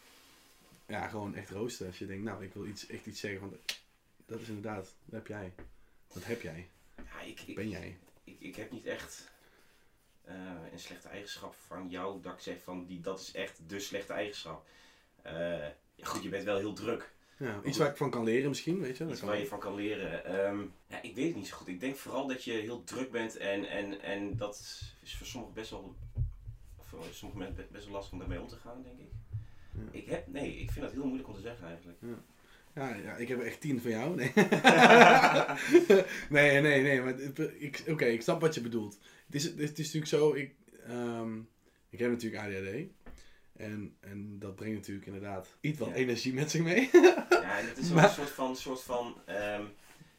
ja, 0.86 1.08
gewoon 1.08 1.36
echt 1.36 1.50
roosten. 1.50 1.88
Als 1.88 2.00
je 2.00 2.06
denkt, 2.06 2.24
nou, 2.24 2.44
ik 2.44 2.54
wil 2.54 2.66
iets, 2.66 2.88
echt 2.88 3.06
iets 3.06 3.20
zeggen 3.20 3.40
van, 3.40 3.58
dat 4.26 4.42
is 4.42 4.48
inderdaad, 4.48 4.94
dat 5.06 5.20
heb 5.20 5.28
jij. 5.28 5.54
Dat 6.14 6.24
heb 6.24 6.42
jij. 6.42 6.70
Ja, 6.96 7.22
ik, 7.22 7.42
ik, 7.42 7.56
Ben 7.56 7.70
jij. 7.70 7.98
ik, 8.24 8.40
ik 8.40 8.56
heb 8.56 8.72
niet 8.72 8.86
echt 8.86 9.32
eh, 10.24 10.36
een 10.72 10.80
slechte 10.80 11.08
eigenschap 11.08 11.56
van 11.68 11.90
jou 11.90 12.22
dat 12.22 12.34
ik 12.34 12.40
zeg 12.40 12.64
van 12.64 12.86
die, 12.86 13.02
dat 13.02 13.20
is 13.20 13.32
echt 13.32 13.60
de 13.68 13.80
slechte 13.80 14.14
eigenschap. 14.14 14.68
Eh, 15.22 15.68
goed, 16.02 16.24
je 16.24 16.30
bent 16.30 16.44
wel 16.44 16.58
heel 16.58 16.74
druk. 16.74 17.12
Ja, 17.40 17.62
iets 17.66 17.78
waar 17.78 17.90
ik 17.90 17.98
van 17.98 18.10
kan 18.10 18.24
leren 18.24 18.50
misschien, 18.50 18.80
weet 18.80 18.98
je. 18.98 19.04
Dat 19.04 19.14
Iets 19.14 19.22
waar 19.22 19.40
je 19.40 19.48
van 19.48 19.60
kan 19.60 19.76
leren. 19.76 20.26
Ehm, 20.26 20.60
ja, 20.88 21.02
ik 21.02 21.16
weet 21.16 21.28
het 21.28 21.36
niet 21.36 21.48
zo 21.48 21.56
goed. 21.58 21.68
Ik 21.68 21.80
denk 21.80 21.96
vooral 21.96 22.28
dat 22.28 22.44
je 22.44 22.52
heel 22.52 22.84
druk 22.84 23.12
bent 23.12 23.38
en, 23.38 23.70
en, 23.70 24.02
en 24.02 24.38
dat 24.38 24.56
is 25.04 25.16
voor 25.18 25.28
sommigen 25.28 25.56
best 25.56 25.70
wel, 25.70 25.96
voor 26.84 27.04
sommige 27.12 27.40
mensen 27.40 27.68
best 27.72 27.86
wel 27.86 27.94
lastig 27.94 28.14
om 28.14 28.20
daarmee 28.20 28.42
om 28.42 28.48
te 28.48 28.56
gaan, 28.56 28.84
denk 28.84 29.00
ik. 29.00 29.08
Ja. 29.72 29.80
Ik 30.00 30.06
heb, 30.06 30.28
nee, 30.28 30.56
ik 30.58 30.72
vind 30.72 30.86
dat 30.86 30.94
heel 30.94 31.04
moeilijk 31.06 31.28
om 31.30 31.36
te 31.36 31.42
zeggen 31.42 31.68
eigenlijk. 31.68 31.98
Ja, 32.76 32.96
ja, 32.96 33.16
ik 33.16 33.28
heb 33.28 33.40
er 33.40 33.46
echt 33.46 33.62
tien 33.62 33.82
van 33.82 33.92
jou. 33.92 34.16
Nee, 34.16 34.32
nee, 36.30 36.62
nee, 36.62 36.82
nee. 36.82 37.02
Maar 37.02 37.14
het- 37.18 37.52
ik, 37.58 37.84
oké, 37.88 38.06
ik 38.06 38.22
snap 38.22 38.42
wat 38.42 38.56
je 38.56 38.62
bedoelt. 38.62 38.98
Het 39.26 39.36
is, 39.36 39.44
het 39.44 39.60
is 39.80 39.94
natuurlijk 39.94 40.06
zo, 40.06 40.34
ik, 40.34 40.54
ehm, 40.88 41.38
ik 41.90 42.00
heb 42.00 42.10
natuurlijk 42.12 42.44
ADHD. 42.44 42.88
En, 43.60 43.96
en 44.00 44.40
dat 44.40 44.56
brengt 44.56 44.76
natuurlijk 44.76 45.06
inderdaad 45.06 45.48
iets 45.62 45.80
wat 45.80 45.88
Ja. 45.88 45.94
energie 45.94 46.34
met 46.34 46.52
zich 46.52 46.62
mee. 46.62 46.90
Ja, 47.30 47.60
en 47.60 47.68
het 47.68 47.78
is 47.78 47.90
Maar- 47.90 48.04
een 48.04 48.10
soort 48.10 48.30
van, 48.30 48.56
soort 48.56 48.82
van 48.82 49.22
ehm, 49.26 49.64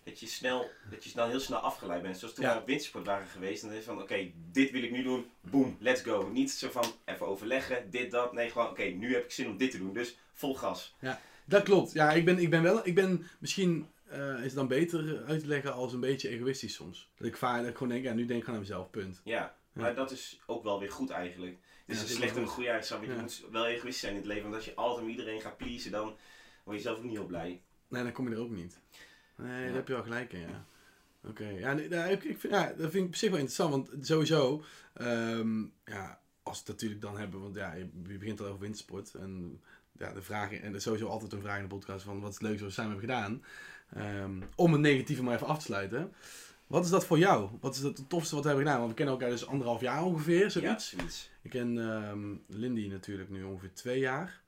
dat 0.04 0.20
je 0.20 0.26
snel, 0.26 0.70
dat 0.90 1.04
je 1.04 1.10
dan 1.14 1.28
heel 1.30 1.40
snel 1.40 1.58
afgeleid 1.58 2.02
bent. 2.02 2.18
Zoals 2.18 2.34
toen 2.34 2.44
Ja. 2.44 2.54
we 2.54 2.60
op 2.60 2.66
wintersport 2.66 3.06
waren 3.06 3.26
geweest. 3.26 3.62
En 3.62 3.68
dan 3.68 3.78
is 3.78 3.84
van, 3.84 4.02
oké, 4.02 4.30
dit 4.52 4.70
wil 4.70 4.82
ik 4.82 4.90
nu 4.90 5.02
doen. 5.02 5.26
Boom, 5.40 5.76
let's 5.80 6.02
go. 6.02 6.28
Niet 6.32 6.50
zo 6.50 6.70
van, 6.70 6.84
even 7.04 7.26
overleggen, 7.26 7.90
dit, 7.90 8.10
dat. 8.10 8.32
Nee, 8.32 8.50
gewoon, 8.50 8.68
oké, 8.68 8.82
nu 8.82 9.14
heb 9.14 9.24
ik 9.24 9.30
zin 9.30 9.46
om 9.48 9.56
dit 9.56 9.70
te 9.70 9.78
doen. 9.78 9.92
Dus 9.92 10.16
vol 10.32 10.54
gas. 10.56 10.94
Dat 11.44 11.62
klopt. 11.62 11.92
Ja, 11.92 12.10
ik 12.12 12.24
ben, 12.24 12.38
ik 12.38 12.50
ben 12.50 12.62
wel, 12.62 12.86
ik 12.86 12.94
ben 12.94 13.26
misschien, 13.38 13.86
eh, 14.08 14.34
is 14.38 14.42
het 14.44 14.54
dan 14.54 14.68
beter 14.68 15.24
uit 15.26 15.40
te 15.40 15.46
leggen 15.46 15.72
als 15.74 15.92
een 15.92 16.00
beetje 16.00 16.28
egoïstisch 16.28 16.74
soms. 16.74 17.08
Dat 17.16 17.26
ik 17.26 17.36
vaak, 17.36 17.60
dat 17.60 17.68
ik 17.70 17.76
gewoon 17.76 17.92
denk, 17.92 18.04
ja, 18.04 18.12
nu 18.12 18.24
denk 18.26 18.42
ik 18.42 18.48
aan 18.48 18.58
mezelf, 18.58 18.90
punt. 18.90 19.20
Ja, 19.24 19.34
Ja. 19.34 19.80
maar 19.80 19.94
dat 19.94 20.10
is 20.10 20.40
ook 20.46 20.62
wel 20.62 20.78
weer 20.80 20.90
goed 20.90 21.10
eigenlijk. 21.10 21.58
Het 21.90 22.00
is 22.00 22.06
dat 22.08 22.16
slechte 22.16 22.28
en 22.28 22.34
wel 22.34 22.42
een 22.42 22.54
goede 22.54 22.86
want 22.88 23.04
Je 23.04 23.20
moet 23.20 23.52
wel 23.52 23.66
egoïstisch 23.66 24.00
zijn 24.00 24.12
in 24.12 24.18
het 24.18 24.26
leven. 24.26 24.42
Want 24.42 24.54
als 24.54 24.64
je 24.64 24.74
altijd 24.74 25.06
met 25.06 25.16
iedereen 25.16 25.40
gaat 25.40 25.56
pleasen, 25.56 25.90
dan 25.90 26.16
word 26.64 26.76
je 26.76 26.82
zelf 26.82 26.96
ook 26.96 27.04
niet 27.04 27.12
heel 27.12 27.26
blij. 27.26 27.62
Nee, 27.88 28.02
dan 28.02 28.12
kom 28.12 28.28
je 28.28 28.34
er 28.34 28.40
ook 28.40 28.50
niet. 28.50 28.78
Nee, 29.36 29.66
daar 29.66 29.74
heb 29.74 29.88
je 29.88 29.92
wel 29.92 30.02
gelijk 30.02 30.32
in, 30.32 30.40
ja. 30.40 30.64
Oké, 31.28 31.48
ja, 31.48 31.72
nou, 31.72 32.10
ik, 32.10 32.24
ik 32.24 32.40
vind, 32.40 32.52
ja, 32.52 32.66
dat 32.66 32.90
vind 32.90 32.94
ik 32.94 33.08
op 33.08 33.14
zich 33.14 33.30
wel 33.30 33.38
interessant, 33.38 33.70
want 33.70 34.06
sowieso, 34.06 34.64
ehm, 34.92 35.62
ja, 35.84 36.20
als 36.42 36.56
we 36.56 36.62
het 36.62 36.68
natuurlijk 36.68 37.00
dan 37.00 37.18
hebben, 37.18 37.40
want 37.40 37.54
ja, 37.54 37.72
je, 37.72 37.88
je 38.06 38.18
begint 38.18 38.40
al 38.40 38.46
over 38.46 38.60
wintersport 38.60 39.14
en 39.14 39.60
ja, 39.98 40.12
de 40.12 40.22
vraag, 40.22 40.52
en 40.52 40.68
er 40.68 40.74
is 40.74 40.82
sowieso 40.82 41.06
altijd 41.06 41.32
een 41.32 41.40
vraag 41.40 41.56
in 41.56 41.62
de 41.62 41.74
podcast 41.74 42.04
van 42.04 42.20
wat 42.20 42.30
is 42.30 42.34
het 42.34 42.44
leukste 42.44 42.64
wat 42.64 42.74
we 42.74 42.80
samen 42.80 42.98
hebben 42.98 43.14
gedaan, 43.14 43.42
Ehm, 43.94 44.40
om 44.54 44.72
het 44.72 44.80
negatieve 44.80 45.22
maar 45.22 45.34
even 45.34 45.46
af 45.46 45.58
te 45.58 45.64
sluiten. 45.64 46.12
Wat 46.66 46.84
is 46.84 46.90
dat 46.90 47.06
voor 47.06 47.18
jou? 47.18 47.50
Wat 47.60 47.74
is 47.74 47.82
het 47.82 48.08
tofste 48.08 48.34
wat 48.34 48.44
we 48.44 48.50
hebben 48.50 48.66
gedaan? 48.66 48.80
Want 48.80 48.90
we 48.90 48.96
kennen 48.96 49.14
elkaar 49.14 49.30
dus 49.30 49.46
anderhalf 49.46 49.80
jaar 49.80 50.04
ongeveer, 50.04 50.50
zoiets. 50.50 50.90
Ja, 50.90 50.96
zoiets. 50.96 51.29
Ik 51.42 51.50
ken 51.50 51.78
ehm, 51.78 52.34
Lindy 52.46 52.86
natuurlijk 52.88 53.30
nu 53.30 53.42
ongeveer 53.42 53.72
twee 53.74 53.98
jaar. 53.98 54.40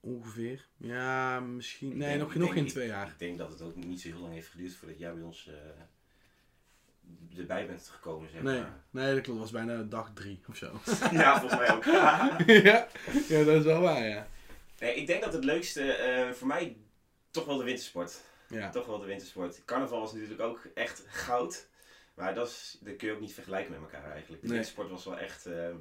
Ongeveer. 0.00 0.66
Ja, 0.76 1.40
misschien. 1.40 1.90
Ik 1.90 1.96
Nee, 1.96 2.08
denk- 2.08 2.20
nog, 2.20 2.30
ik 2.30 2.36
nog 2.36 2.44
denk- 2.48 2.58
geen 2.60 2.68
twee 2.68 2.86
jaar. 2.86 3.06
Ik 3.08 3.18
denk 3.18 3.38
dat 3.38 3.50
het 3.50 3.62
ook 3.62 3.76
niet 3.76 4.00
zo 4.00 4.08
heel 4.08 4.20
lang 4.20 4.32
heeft 4.32 4.48
geduurd 4.48 4.74
voordat 4.74 4.98
jij 4.98 5.14
bij 5.14 5.22
ons 5.22 5.48
eh, 5.48 7.38
erbij 7.38 7.66
bent 7.66 7.88
gekomen, 7.88 8.30
zeg 8.30 8.42
Nee, 8.42 8.60
maar. 8.60 8.82
nee, 8.90 9.14
dat 9.14 9.22
klopt. 9.22 9.38
Was 9.40 9.50
bijna 9.50 9.82
dag 9.82 10.10
drie 10.14 10.40
of 10.48 10.56
zo. 10.56 10.80
ja, 11.12 11.40
volgens 11.40 11.60
mij 11.60 11.70
ook. 11.72 11.84
ja, 12.64 12.88
ja, 13.28 13.44
dat 13.44 13.56
is 13.56 13.62
wel 13.64 13.80
waar, 13.80 14.08
ja. 14.08 14.28
nee, 14.80 14.94
ik 14.94 15.06
denk 15.06 15.22
dat 15.22 15.32
het 15.32 15.44
leukste 15.44 15.92
eh, 15.92 16.30
voor 16.30 16.46
mij 16.46 16.76
toch 17.30 17.44
wel 17.44 17.56
de 17.56 17.64
wintersport. 17.64 18.20
Ja, 18.48 18.70
Toch 18.70 18.86
wel 18.86 18.98
de 18.98 19.06
wintersport. 19.06 19.62
Carnaval 19.64 20.00
was 20.00 20.12
natuurlijk 20.12 20.40
ook 20.40 20.66
echt 20.74 21.04
goud. 21.08 21.68
Maar 22.14 22.34
dat, 22.34 22.48
is, 22.48 22.78
dat 22.80 22.96
kun 22.96 23.08
je 23.08 23.14
ook 23.14 23.20
niet 23.20 23.34
vergelijken 23.34 23.72
met 23.72 23.80
elkaar 23.80 24.10
eigenlijk. 24.10 24.42
De 24.42 24.46
Nee. 24.48 24.56
wintersport 24.56 24.90
was 24.90 25.04
wel 25.04 25.18
echt, 25.18 25.46
ehm, 25.46 25.76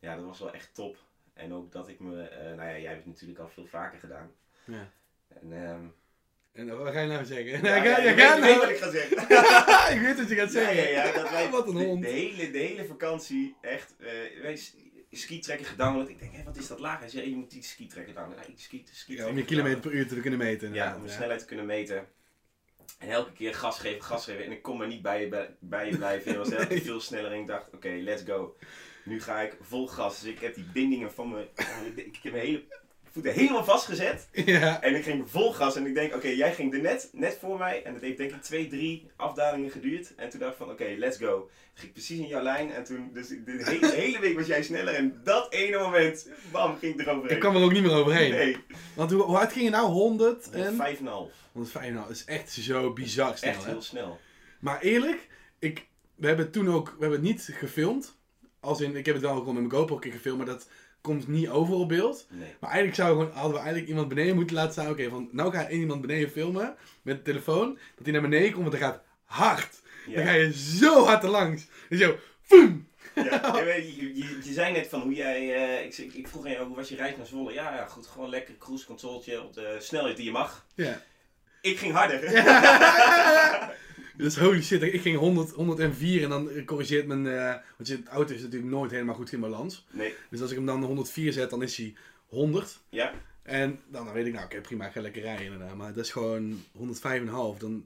ja, 0.00 0.16
dat 0.16 0.24
was 0.24 0.38
wel 0.38 0.52
echt 0.52 0.74
top. 0.74 0.96
En 1.34 1.52
ook 1.52 1.72
dat 1.72 1.88
ik 1.88 2.00
me, 2.00 2.22
eh, 2.22 2.44
nou 2.44 2.68
ja, 2.68 2.78
jij 2.78 2.84
hebt 2.90 2.96
het 2.96 3.06
natuurlijk 3.06 3.38
al 3.40 3.48
veel 3.48 3.66
vaker 3.66 3.98
gedaan. 3.98 4.30
ja. 4.64 4.90
En, 5.28 5.52
ehm 5.52 5.84
En 6.52 6.78
wat 6.78 6.92
ga 6.92 7.00
je 7.00 7.08
nou 7.08 7.24
zeggen? 7.24 7.64
ja, 7.64 7.76
je 7.76 7.82
weet- 7.82 7.92
gaat 7.94 8.02
je 8.02 8.14
weet 8.14 8.38
nou- 8.40 8.58
wat 8.58 8.68
ik 8.68 8.76
ga 8.76 8.90
zeggen. 8.90 9.16
ik 9.96 10.00
weet 10.00 10.18
wat 10.18 10.28
je 10.28 10.34
gaat 10.34 10.50
zeggen. 10.50 10.76
ja, 10.76 11.04
ja, 11.04 11.12
dat 11.12 11.30
wij 11.30 11.50
Wat 11.50 11.66
een 11.68 11.74
de, 11.74 11.84
hond. 11.84 12.02
de 12.02 12.08
hele, 12.08 12.50
de 12.50 12.58
hele 12.58 12.84
vakantie 12.84 13.56
echt, 13.60 13.94
eh 13.98 14.40
wij 14.42 14.56
gedownload. 15.64 16.08
Ik 16.08 16.18
denk, 16.18 16.32
hé, 16.34 16.42
wat 16.42 16.56
is 16.56 16.66
dat 16.66 16.78
laag? 16.78 16.98
Hij 16.98 17.08
zei, 17.08 17.28
je 17.30 17.36
moet 17.36 17.50
die 17.50 17.62
skitrekken 17.62 18.14
downloaden. 18.14 18.44
Ja, 18.46 18.52
ik 18.52 18.58
ski, 18.58 18.84
ski 18.92 19.16
Ja, 19.16 19.28
om 19.28 19.36
je 19.36 19.44
kilometer 19.44 19.80
per 19.80 19.92
uur 19.92 20.06
te 20.08 20.20
kunnen 20.20 20.38
meten. 20.38 20.74
Ja, 20.74 20.96
om 20.96 21.02
de 21.02 21.08
snelheid 21.08 21.40
te 21.40 21.46
kunnen 21.46 21.66
meten. 21.66 22.06
En 23.02 23.08
elke 23.10 23.32
keer 23.32 23.54
gas 23.54 23.78
geven, 23.78 24.02
gas 24.02 24.24
geven. 24.24 24.44
En 24.44 24.52
ik 24.52 24.62
kon 24.62 24.76
maar 24.76 24.86
niet 24.86 25.02
bij 25.02 25.20
je, 25.20 25.48
bij, 25.58 25.90
je 25.90 25.96
blijven. 25.96 26.32
Je 26.32 26.38
was 26.38 26.50
elke 26.50 26.66
keer 26.66 26.80
veel 26.80 27.00
sneller 27.00 27.32
en 27.32 27.40
ik 27.40 27.46
dacht, 27.46 27.74
oké, 27.74 27.88
let's 27.88 28.22
go. 28.26 28.56
Nu 29.04 29.20
ga 29.20 29.40
ik 29.40 29.56
vol 29.60 29.86
gas. 29.86 30.20
Dus 30.20 30.30
ik 30.30 30.40
heb 30.40 30.54
die 30.54 30.64
bindingen 30.72 31.12
van 31.12 31.30
mijn... 31.30 31.46
Ik 31.96 32.18
heb 32.22 32.32
mijn 32.32 32.44
hele 32.44 32.62
voeten 33.12 33.32
helemaal 33.32 33.64
vastgezet. 33.64 34.28
Ja, 34.44 34.82
En 34.82 34.94
ik 34.94 35.04
ging 35.04 35.30
vol 35.30 35.52
gas. 35.52 35.76
En 35.76 35.86
ik 35.86 35.94
denk, 35.94 36.14
oké, 36.14 36.28
jij 36.28 36.54
ging 36.54 36.74
er 36.74 36.80
net, 36.80 37.08
net 37.12 37.36
voor 37.40 37.58
mij. 37.58 37.82
En 37.84 37.92
dat 37.92 38.02
heeft 38.02 38.16
denk 38.16 38.30
ik 38.32 38.42
twee, 38.42 38.66
drie 38.68 39.06
afdalingen 39.16 39.70
geduurd. 39.70 40.14
En 40.16 40.28
toen 40.28 40.40
dacht 40.40 40.52
ik 40.52 40.58
van, 40.58 40.70
oké, 40.70 40.94
let's 40.98 41.16
go. 41.16 41.50
Ging 41.74 41.86
ik 41.86 41.92
precies 41.92 42.18
in 42.18 42.26
jouw 42.26 42.42
lijn. 42.42 42.72
En 42.72 42.84
toen, 42.84 43.10
dus 43.12 43.28
de 43.28 43.62
hele, 43.64 43.92
hele 43.92 44.20
week 44.20 44.36
was 44.38 44.46
jij 44.46 44.62
sneller. 44.62 44.94
En 44.94 45.20
dat 45.24 45.52
ene 45.52 45.78
moment, 45.78 46.28
bam, 46.50 46.78
ging 46.78 46.94
ik 46.94 47.06
eroverheen. 47.06 47.34
ik 47.34 47.40
kwam 47.40 47.56
er 47.56 47.62
ook 47.62 47.72
niet 47.72 47.82
meer 47.82 47.94
overheen. 47.94 48.30
Nee, 48.30 48.56
Want 48.94 49.10
hoe, 49.10 49.22
hoe 49.22 49.36
hard 49.36 49.52
ging 49.52 49.64
je 49.64 49.70
nou? 49.70 49.86
100 49.86 50.50
en... 50.50 50.72
5,5. 50.72 51.02
105, 51.52 51.92
nou, 51.92 52.06
dat 52.06 52.16
is 52.16 52.24
echt 52.24 52.50
zo 52.52 52.92
bizar 52.92 53.38
snel, 53.38 53.50
Echt 53.52 53.64
hè? 53.64 53.70
heel 53.70 53.82
snel. 53.82 54.18
Maar 54.60 54.80
eerlijk, 54.80 55.28
ik, 55.58 55.86
we 56.14 56.26
hebben 56.26 56.50
toen 56.50 56.68
ook, 56.68 56.86
we 56.86 57.00
hebben 57.00 57.18
het 57.18 57.28
niet 57.28 57.48
gefilmd. 57.52 58.20
Als 58.60 58.80
in, 58.80 58.96
ik 58.96 59.06
heb 59.06 59.14
het 59.14 59.24
wel 59.24 59.36
gewoon 59.36 59.54
met 59.54 59.62
mijn 59.62 59.74
GoPro 59.74 59.94
een 59.94 60.00
keer 60.00 60.12
gefilmd, 60.12 60.36
maar 60.38 60.46
dat 60.46 60.68
komt 61.02 61.28
niet 61.28 61.48
over 61.48 61.74
op 61.74 61.88
beeld. 61.88 62.26
Nee. 62.30 62.48
Maar 62.60 62.70
eigenlijk 62.70 63.00
zouden 63.00 63.18
we 63.18 63.24
gewoon, 63.24 63.40
hadden 63.40 63.58
we 63.58 63.64
eigenlijk 63.64 63.88
iemand 63.88 64.08
beneden 64.08 64.34
moeten 64.34 64.56
laten 64.56 64.72
staan. 64.72 64.90
Oké, 64.90 65.08
van 65.08 65.28
nou 65.32 65.52
ga 65.52 65.68
iemand 65.68 66.00
beneden 66.00 66.30
filmen 66.30 66.74
met 67.02 67.16
de 67.16 67.22
telefoon. 67.22 67.78
Dat 67.96 68.04
hij 68.04 68.12
naar 68.12 68.22
beneden 68.22 68.52
komt, 68.52 68.68
want 68.68 68.80
dat 68.80 68.90
gaat 68.90 69.02
hard. 69.24 69.80
Dan 70.14 70.24
ga 70.24 70.32
je 70.32 70.52
zo 70.52 71.04
hard 71.04 71.22
erlangs. 71.22 71.66
Dus 71.88 72.00
zo! 72.00 72.16
Ja, 73.14 73.56
je, 73.58 73.96
je, 73.96 74.16
je, 74.16 74.38
je 74.42 74.52
zei 74.52 74.72
net 74.72 74.88
van 74.88 75.00
hoe 75.00 75.14
jij, 75.14 75.54
eh, 75.54 75.84
ik, 75.84 75.96
ik, 75.96 76.14
ik 76.14 76.28
vroeg 76.28 76.44
aan 76.44 76.50
jou 76.50 76.66
hoe 76.66 76.76
was 76.76 76.88
je 76.88 76.96
reis 76.96 77.16
naar 77.16 77.26
Zwolle? 77.26 77.52
Ja, 77.52 77.74
ja, 77.74 77.86
goed, 77.86 78.06
gewoon 78.06 78.28
lekker 78.28 78.58
cruise 78.58 78.86
controltje 78.86 79.42
op 79.42 79.54
de 79.54 79.76
snelheid 79.78 80.16
die 80.16 80.24
je 80.24 80.30
mag. 80.30 80.66
Ja. 80.74 81.02
Ik 81.60 81.78
ging 81.78 81.92
harder. 81.92 82.20
Dus 84.16 84.36
holy 84.38 84.62
shit, 84.62 84.82
ik 84.82 85.00
ging 85.00 85.16
100, 85.18 85.50
104 85.50 86.22
en 86.22 86.28
dan 86.28 86.50
corrigeert 86.64 87.06
mijn... 87.06 87.26
eh, 87.26 87.54
want 87.76 87.88
je, 87.88 88.02
de 88.02 88.10
auto 88.10 88.34
is 88.34 88.42
natuurlijk 88.42 88.72
nooit 88.72 88.90
helemaal 88.90 89.14
goed 89.14 89.32
in 89.32 89.40
balans. 89.40 89.86
Nee, 89.90 90.14
Dus 90.30 90.40
als 90.40 90.50
ik 90.50 90.56
hem 90.56 90.66
dan 90.66 90.80
de 90.80 90.86
104 90.86 91.32
zet, 91.32 91.50
dan 91.50 91.62
is 91.62 91.76
hij 91.76 91.94
100. 92.26 92.78
ja, 92.88 93.12
En 93.42 93.80
dan, 93.88 94.04
dan 94.04 94.14
weet 94.14 94.26
ik, 94.26 94.32
nou 94.32 94.44
oké, 94.44 94.60
prima, 94.60 94.86
ik 94.86 94.92
ga 94.92 95.00
lekker 95.00 95.22
rijden 95.22 95.44
inderdaad. 95.44 95.76
Maar 95.76 95.92
dat 95.92 96.04
is 96.04 96.10
gewoon 96.10 96.62
105,5. 96.78 96.80
Dan, 97.58 97.84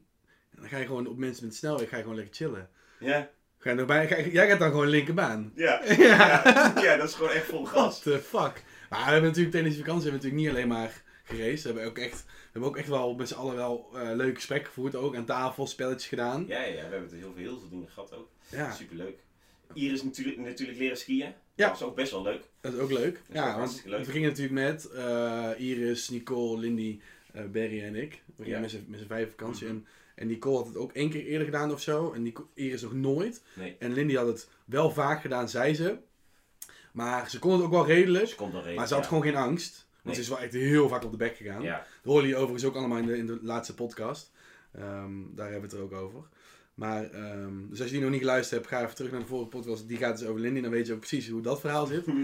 dan 0.55 0.69
ga 0.69 0.79
je 0.79 0.87
gewoon 0.87 1.07
op 1.07 1.17
mensen 1.19 1.43
met 1.45 1.53
de 1.53 1.59
snelweg 1.59 1.89
ga 1.89 1.97
je 1.97 2.03
gewoon 2.03 2.17
lekker 2.17 2.35
chillen. 2.35 2.69
ja, 2.99 3.31
Ga 3.59 3.71
je 3.71 3.77
nog 3.77 3.87
bij, 3.87 4.07
ga 4.09 4.21
jij 4.21 4.49
gaat 4.49 4.59
dan 4.59 4.71
gewoon 4.71 4.89
linkerbaan. 4.89 5.53
ja, 5.55 5.83
Ja. 5.85 5.95
ja, 6.05 6.73
ja, 6.83 6.97
dat 6.97 7.09
is 7.09 7.15
gewoon 7.15 7.31
echt 7.31 7.45
vol 7.47 7.65
What 7.65 7.75
gas. 7.85 8.01
the 8.03 8.19
fuck. 8.19 8.63
Maar 8.91 8.99
we 9.05 9.11
hebben 9.11 9.23
natuurlijk 9.23 9.51
tijdens 9.51 9.75
die 9.75 9.85
vakantie 9.85 10.11
hebben 10.11 10.21
we 10.31 10.35
natuurlijk 10.37 10.43
niet 10.43 10.49
alleen 10.49 10.69
maar 10.83 11.03
geraced. 11.27 11.63
We 11.63 11.69
hebben 11.69 11.85
ook 11.85 11.99
echt, 11.99 12.25
we 12.25 12.33
hebben 12.53 12.71
ook 12.71 12.77
echt 12.77 12.89
wel 12.89 13.15
met 13.15 13.29
z'n 13.29 13.35
allen 13.35 13.55
wel 13.55 13.91
eh 13.95 14.11
leuke 14.15 14.35
gesprekken 14.35 14.69
gevoerd. 14.69 14.95
Ook 14.95 15.17
aan 15.17 15.25
tafel, 15.25 15.67
spelletjes 15.67 16.07
gedaan. 16.09 16.45
Ja, 16.49 16.63
ja, 16.63 16.73
we 16.75 16.79
hebben 16.81 17.03
het 17.03 17.13
heel 17.13 17.33
veel, 17.35 17.43
heel 17.43 17.59
veel 17.61 17.69
dingen 17.69 17.89
gehad 17.89 18.13
ook. 18.15 18.29
Ja, 18.49 18.73
Superleuk. 18.73 19.19
Iris 19.73 20.03
natuurlijk, 20.03 20.37
natuurlijk 20.39 20.79
leren 20.79 20.97
skiën. 20.97 21.33
Ja. 21.55 21.69
Dat 21.69 21.79
was 21.79 21.83
ook 21.89 21.95
best 21.97 22.11
wel 22.11 22.23
leuk. 22.23 22.43
dat 22.61 22.73
is 22.73 22.79
ook 22.79 22.91
leuk. 22.91 23.15
is 23.15 23.29
ook 23.29 23.35
Ja, 23.35 23.59
want 23.59 23.83
leuk. 23.87 24.05
we 24.05 24.11
gingen 24.13 24.29
natuurlijk 24.29 24.55
met 24.55 24.91
eh, 24.91 25.51
Iris, 25.57 26.09
Nicole, 26.09 26.59
Lindy, 26.61 27.01
eh 27.33 27.45
Berry 27.45 27.83
en 27.83 27.95
ik. 27.95 28.23
We 28.37 28.43
gingen 28.45 28.69
Ja. 28.69 28.79
met 28.89 29.01
z'n- 29.01 29.07
vijf 29.07 29.31
vakantie. 29.31 29.67
En, 29.69 29.87
En 30.15 30.27
Nicole 30.27 30.57
had 30.57 30.67
het 30.67 30.77
ook 30.77 30.93
één 30.93 31.11
keer 31.11 31.25
eerder 31.25 31.45
gedaan 31.45 31.73
of 31.73 31.81
zo. 31.81 32.13
En 32.13 32.33
Iris 32.55 32.83
nog 32.83 32.93
nooit. 32.93 33.43
Nee, 33.55 33.77
En 33.79 33.93
Lindy 33.93 34.15
had 34.15 34.27
het 34.27 34.49
wel 34.65 34.91
vaak 34.91 35.21
gedaan, 35.21 35.49
zei 35.49 35.75
ze. 35.75 35.97
Maar 36.93 37.31
ze 37.31 37.39
kon 37.39 37.53
het 37.53 37.63
ook 37.63 37.71
wel 37.71 37.87
redelijk. 37.87 38.35
dan 38.39 38.51
reden. 38.61 38.75
Maar 38.75 38.87
ze 38.89 38.95
had 38.95 39.03
ja. 39.03 39.09
gewoon 39.09 39.23
geen 39.23 39.37
angst. 39.37 39.86
Want 40.07 40.17
ze 40.17 40.23
is 40.23 40.29
wel 40.29 40.41
echt 40.41 40.53
heel 40.53 40.89
vaak 40.89 41.05
op 41.05 41.11
de 41.11 41.17
bek 41.17 41.37
gegaan. 41.37 41.63
Ja, 41.63 41.77
Dat 42.03 42.13
hoorde 42.13 42.29
je 42.29 42.37
overigens 42.37 42.65
ook 42.65 42.75
allemaal 42.77 42.99
in 42.99 43.07
de, 43.07 43.17
in 43.19 43.27
de 43.27 43.39
laatste 43.43 43.75
podcast. 43.75 44.33
Ehm, 44.73 45.11
daar 45.35 45.51
hebben 45.51 45.71
we 45.71 45.77
het 45.77 45.85
er 45.85 45.99
ook 45.99 46.03
over. 46.05 46.21
Maar, 46.75 47.11
ehm, 47.11 47.69
dus 47.69 47.79
als 47.81 47.89
je 47.89 47.95
die 47.95 48.03
nog 48.03 48.11
niet 48.11 48.21
geluisterd 48.21 48.61
hebt, 48.61 48.73
ga 48.75 48.83
even 48.83 48.95
terug 48.95 49.11
naar 49.11 49.21
de 49.21 49.27
vorige 49.27 49.49
podcast. 49.49 49.89
Die 49.89 49.97
gaat 49.97 50.19
dus 50.19 50.29
over 50.29 50.41
Lindy. 50.41 50.61
Dan 50.61 50.71
weet 50.71 50.87
je 50.87 50.93
ook 50.93 50.99
precies 50.99 51.29
hoe 51.29 51.41
dat 51.43 51.61
verhaal 51.61 51.87
zit. 51.87 52.07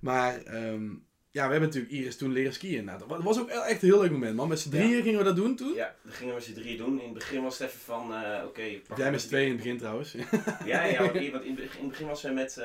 Maar 0.00 0.42
ehm, 0.42 0.84
ja, 1.30 1.44
we 1.46 1.50
hebben 1.52 1.60
natuurlijk 1.60 1.92
Iris 1.92 2.16
toen 2.16 2.32
leren 2.32 2.52
skiën. 2.52 2.84
Nou, 2.84 2.98
dat 2.98 3.08
wa- 3.08 3.22
was 3.22 3.38
ook 3.40 3.48
echt 3.48 3.82
een 3.82 3.88
heel 3.88 4.00
leuk 4.00 4.10
moment, 4.10 4.36
man. 4.36 4.48
Met 4.48 4.60
z'n 4.60 4.76
Ja. 4.76 4.82
drieën 4.82 5.02
gingen 5.02 5.18
we 5.18 5.24
dat 5.24 5.36
doen 5.36 5.56
toen. 5.56 5.74
ja, 5.74 5.94
dat 6.04 6.14
gingen 6.14 6.28
we 6.28 6.34
met 6.38 6.44
z'n 6.48 6.52
drieën 6.54 6.76
doen. 6.76 6.98
In 7.00 7.04
het 7.04 7.14
begin 7.14 7.42
was 7.42 7.58
het 7.58 7.68
even 7.68 7.80
van, 7.80 8.14
eh, 8.14 8.44
oké... 8.46 8.62
pak 8.88 8.96
Jij 8.98 9.10
met 9.10 9.20
z'n 9.20 9.26
tweeën 9.28 9.44
in 9.46 9.52
het 9.52 9.62
begin 9.62 9.78
trouwens. 9.78 10.12
Ja, 10.64 10.84
ja, 10.84 10.98
want 11.32 11.44
in, 11.44 11.56
het 11.56 11.88
begin 11.88 12.06
was 12.06 12.20
ze 12.20 12.30
met, 12.30 12.60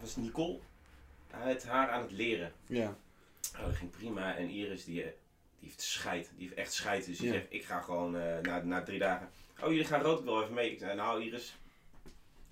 was 0.00 0.16
Nicole 0.16 0.58
het 1.30 1.64
haar 1.64 1.88
aan 1.88 2.02
het 2.02 2.12
leren. 2.12 2.52
ja. 2.66 2.96
Oh, 3.56 3.64
dat 3.66 3.76
ging 3.76 3.90
prima. 3.90 4.36
En 4.36 4.48
Iris, 4.48 4.84
die, 4.84 5.02
eh, 5.02 5.10
die 5.60 5.68
heeft 5.68 5.80
scheid. 5.82 6.30
Die 6.36 6.46
heeft 6.46 6.58
echt 6.58 6.72
scheid. 6.72 7.06
Dus 7.06 7.18
die 7.18 7.26
Ja. 7.26 7.32
zegt, 7.32 7.46
ik 7.48 7.64
ga 7.64 7.80
gewoon 7.80 8.16
eh, 8.16 8.38
na, 8.42 8.62
na 8.62 8.82
drie 8.82 8.98
dagen... 8.98 9.30
Oh, 9.62 9.68
jullie 9.70 9.84
gaan 9.84 10.00
rood, 10.02 10.18
ik 10.18 10.24
wil 10.24 10.42
even 10.42 10.54
mee. 10.54 10.70
Ik 10.72 10.78
zei, 10.78 10.94
nou 10.94 11.22
Iris, 11.24 11.56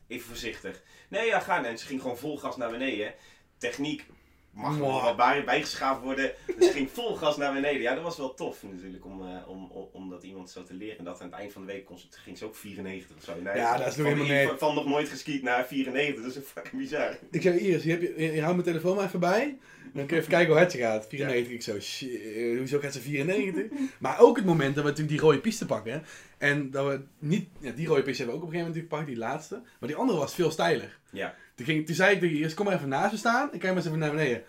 even 0.07 0.27
voorzichtig. 0.27 0.83
Nee, 1.09 1.27
ja, 1.27 1.41
ga. 1.41 1.65
En 1.65 1.79
ze 1.79 1.87
ging 1.87 2.01
gewoon 2.01 2.19
vol 2.19 2.39
gas 2.39 2.57
naar 2.57 2.71
beneden. 2.71 3.15
Techniek 3.57 4.05
mag 4.53 4.73
er 4.75 4.79
nog 4.81 5.17
bij, 5.17 5.45
bijgeschaafd 5.45 6.03
worden. 6.03 6.33
Dus 6.59 6.71
ging 6.71 6.91
vol 6.91 7.15
gas 7.17 7.37
naar 7.37 7.53
beneden. 7.53 7.81
Ja, 7.83 7.95
dat 7.95 8.03
was 8.03 8.17
wel 8.17 8.35
tof 8.35 8.63
natuurlijk, 8.63 9.05
om, 9.05 9.23
eh, 9.23 9.49
om, 9.49 9.71
om, 9.71 9.89
om 9.93 10.11
dat 10.11 10.23
iemand 10.23 10.51
zo 10.51 10.63
te 10.63 10.75
leren. 10.75 10.99
En 10.99 11.05
dat 11.05 11.21
aan 11.21 11.27
het 11.31 11.37
eind 11.39 11.53
van 11.53 11.67
de 11.67 11.73
week 11.73 11.85
kon 11.85 11.99
ze, 11.99 12.07
ging 12.11 12.39
ze 12.39 12.45
ook 12.45 12.57
94 12.57 13.17
of 13.17 13.23
zo. 13.25 13.33
Nee, 13.43 13.57
Ja, 13.57 13.77
dat 13.77 13.87
is 13.87 13.97
nog 13.97 14.07
helemaal 14.07 14.27
niet- 14.51 14.59
van, 14.59 14.75
nog 14.75 14.87
nooit 14.87 15.09
geskiet 15.09 15.43
naar 15.43 15.67
94, 15.67 16.25
dat 16.25 16.37
is 16.37 16.49
fucking 16.49 16.83
bizar. 16.83 17.19
Ik 17.31 17.43
zei, 17.43 17.59
Iris, 17.59 17.83
je, 17.83 17.91
hebt 17.91 18.03
je, 18.03 18.33
je 18.33 18.41
houdt 18.41 18.55
mijn 18.57 18.69
telefoon 18.69 18.97
maar 18.97 19.05
even 19.05 19.21
bij. 19.21 19.59
Dan 19.95 20.07
kun 20.07 20.15
je 20.17 20.21
even 20.23 20.33
kijken 20.33 20.49
hoe 20.51 20.59
hard 20.59 20.73
ze 20.73 20.79
gaat. 20.79 21.07
94. 21.09 21.53
Ik 21.53 21.63
zo, 21.63 21.81
shit, 21.81 22.59
hoezo 22.59 22.79
gaat 22.79 22.93
ze 22.93 23.01
94? 23.01 23.79
maar 23.99 24.21
ook 24.21 24.37
het 24.37 24.45
moment 24.47 24.75
dat 24.75 24.85
we 24.85 24.93
toen 24.93 25.07
die 25.07 25.21
rode 25.21 25.39
piste 25.39 25.67
pakken. 25.67 26.05
En 26.39 26.71
dat 26.71 26.87
we 26.87 27.01
niet... 27.19 27.49
Ja, 27.59 27.71
die 27.71 27.87
rode 27.87 28.03
piste 28.03 28.23
hebben 28.23 28.41
we 28.41 28.43
ook 28.47 28.49
op 28.49 28.55
een 28.55 28.61
gegeven 28.61 28.73
moment 28.73 28.93
natuurlijk 28.93 28.93
gepakt, 28.93 29.07
die 29.07 29.17
laatste. 29.17 29.55
Maar 29.81 29.89
die 29.89 29.99
andere 29.99 30.19
was 30.19 30.35
veel 30.35 30.51
steiler. 30.51 30.99
Ja. 31.11 31.35
Toen, 31.55 31.67
ging, 31.67 31.87
toen 31.87 31.95
zei 31.95 32.15
ik 32.15 32.21
tegen 32.21 32.37
Iris, 32.37 32.55
kom 32.55 32.65
maar 32.67 32.75
even 32.75 32.89
naast 32.89 33.13
me 33.13 33.19
staan. 33.19 33.43
En 33.53 33.59
kijk 33.59 33.63
maar 33.63 33.77
eens 33.77 33.87
even 33.87 33.99
naar 33.99 34.11
beneden. 34.11 34.45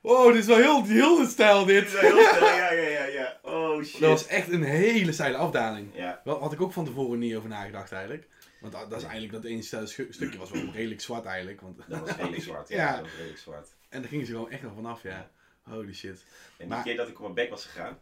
Oh, 0.00 0.26
dit 0.26 0.36
is 0.36 0.46
wel 0.46 0.56
heel, 0.56 0.84
heel 0.84 1.26
stijl 1.26 1.64
Dit 1.64 1.84
dit. 1.84 1.94
is 1.94 2.00
wel 2.00 2.02
heel 2.16 2.28
snel, 2.34 2.48
ja, 2.62 2.72
ja, 2.72 2.88
ja, 2.88 3.04
ja. 3.04 3.38
Oh 3.42 3.82
shit. 3.82 4.00
Dat 4.00 4.10
was 4.10 4.26
echt 4.26 4.48
een 4.52 4.62
hele 4.62 5.12
steile 5.12 5.36
afdaling. 5.36 5.90
Ja, 5.94 6.20
Wel, 6.24 6.40
had 6.40 6.52
ik 6.52 6.60
ook 6.60 6.72
van 6.72 6.84
tevoren 6.84 7.18
niet 7.18 7.36
over 7.36 7.48
nagedacht 7.48 7.92
eigenlijk. 7.92 8.26
Want 8.60 8.72
dat, 8.72 8.90
dat 8.90 8.98
is 8.98 9.04
eigenlijk, 9.04 9.32
dat 9.42 9.44
ene 9.44 9.62
stukje 10.10 10.38
was 10.38 10.50
wel 10.50 10.70
redelijk 10.72 11.00
zwart 11.00 11.24
eigenlijk. 11.24 11.60
Want, 11.60 11.76
dat 11.88 12.00
was 12.00 12.16
redelijk 12.16 12.42
zwart. 12.50 12.68
Ja, 12.68 12.76
Ja. 12.76 12.92
dat 12.92 13.00
was 13.00 13.12
redelijk 13.16 13.38
zwart. 13.38 13.68
En 13.88 14.00
daar 14.00 14.10
gingen 14.10 14.26
ze 14.26 14.32
gewoon 14.32 14.50
echt 14.50 14.62
nog 14.62 14.72
vanaf, 14.74 15.02
ja. 15.02 15.30
Holy 15.62 15.94
shit. 15.94 16.10
En 16.10 16.24
die 16.58 16.66
Maar- 16.66 16.82
keer 16.82 16.96
dat 16.96 17.08
ik 17.08 17.14
op 17.14 17.20
mijn 17.20 17.34
bek 17.34 17.50
was 17.50 17.64
gegaan. 17.64 17.98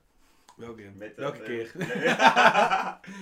Welke? 0.57 0.83
Met 0.97 1.16
dat, 1.16 1.38
Welke 1.38 1.38
eh, 1.38 1.45
keer? 1.47 1.73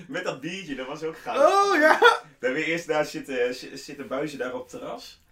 met 0.15 0.25
dat 0.25 0.41
biertje, 0.41 0.75
dat 0.75 0.87
was 0.87 1.03
ook 1.03 1.17
gaaf. 1.19 1.37
Oh 1.37 1.81
ja! 1.81 1.99
We 2.41 2.47
hebben 2.47 2.65
eerst 2.65 2.87
daar 2.87 3.05
zitten, 3.05 3.55
zi- 3.55 3.77
zitten 3.77 4.09
buizen 4.09 4.39
daar 4.39 4.55
op 4.55 4.61
het 4.61 4.69
terras. 4.71 5.23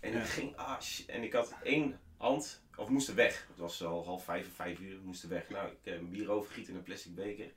En 0.00 0.12
ik 0.14 0.24
ging, 0.26 0.56
ah. 0.56 0.78
En 1.06 1.22
ik 1.22 1.32
had 1.32 1.54
één 1.62 2.00
hand, 2.16 2.62
of 2.76 2.86
we 2.86 2.92
moesten 2.92 3.14
weg. 3.14 3.46
Het 3.48 3.58
was 3.58 3.84
al 3.84 4.04
half 4.04 4.24
vijf 4.24 4.46
of 4.46 4.52
vijf 4.54 4.78
uur, 4.78 4.96
we 4.96 5.04
moesten 5.06 5.28
weg. 5.28 5.48
Nou, 5.48 5.68
ik 5.68 5.76
heb 5.82 5.98
een 5.98 6.10
bier 6.10 6.30
overgieten 6.30 6.72
in 6.72 6.78
een 6.78 6.84
plastic 6.84 7.14
beker. 7.14 7.52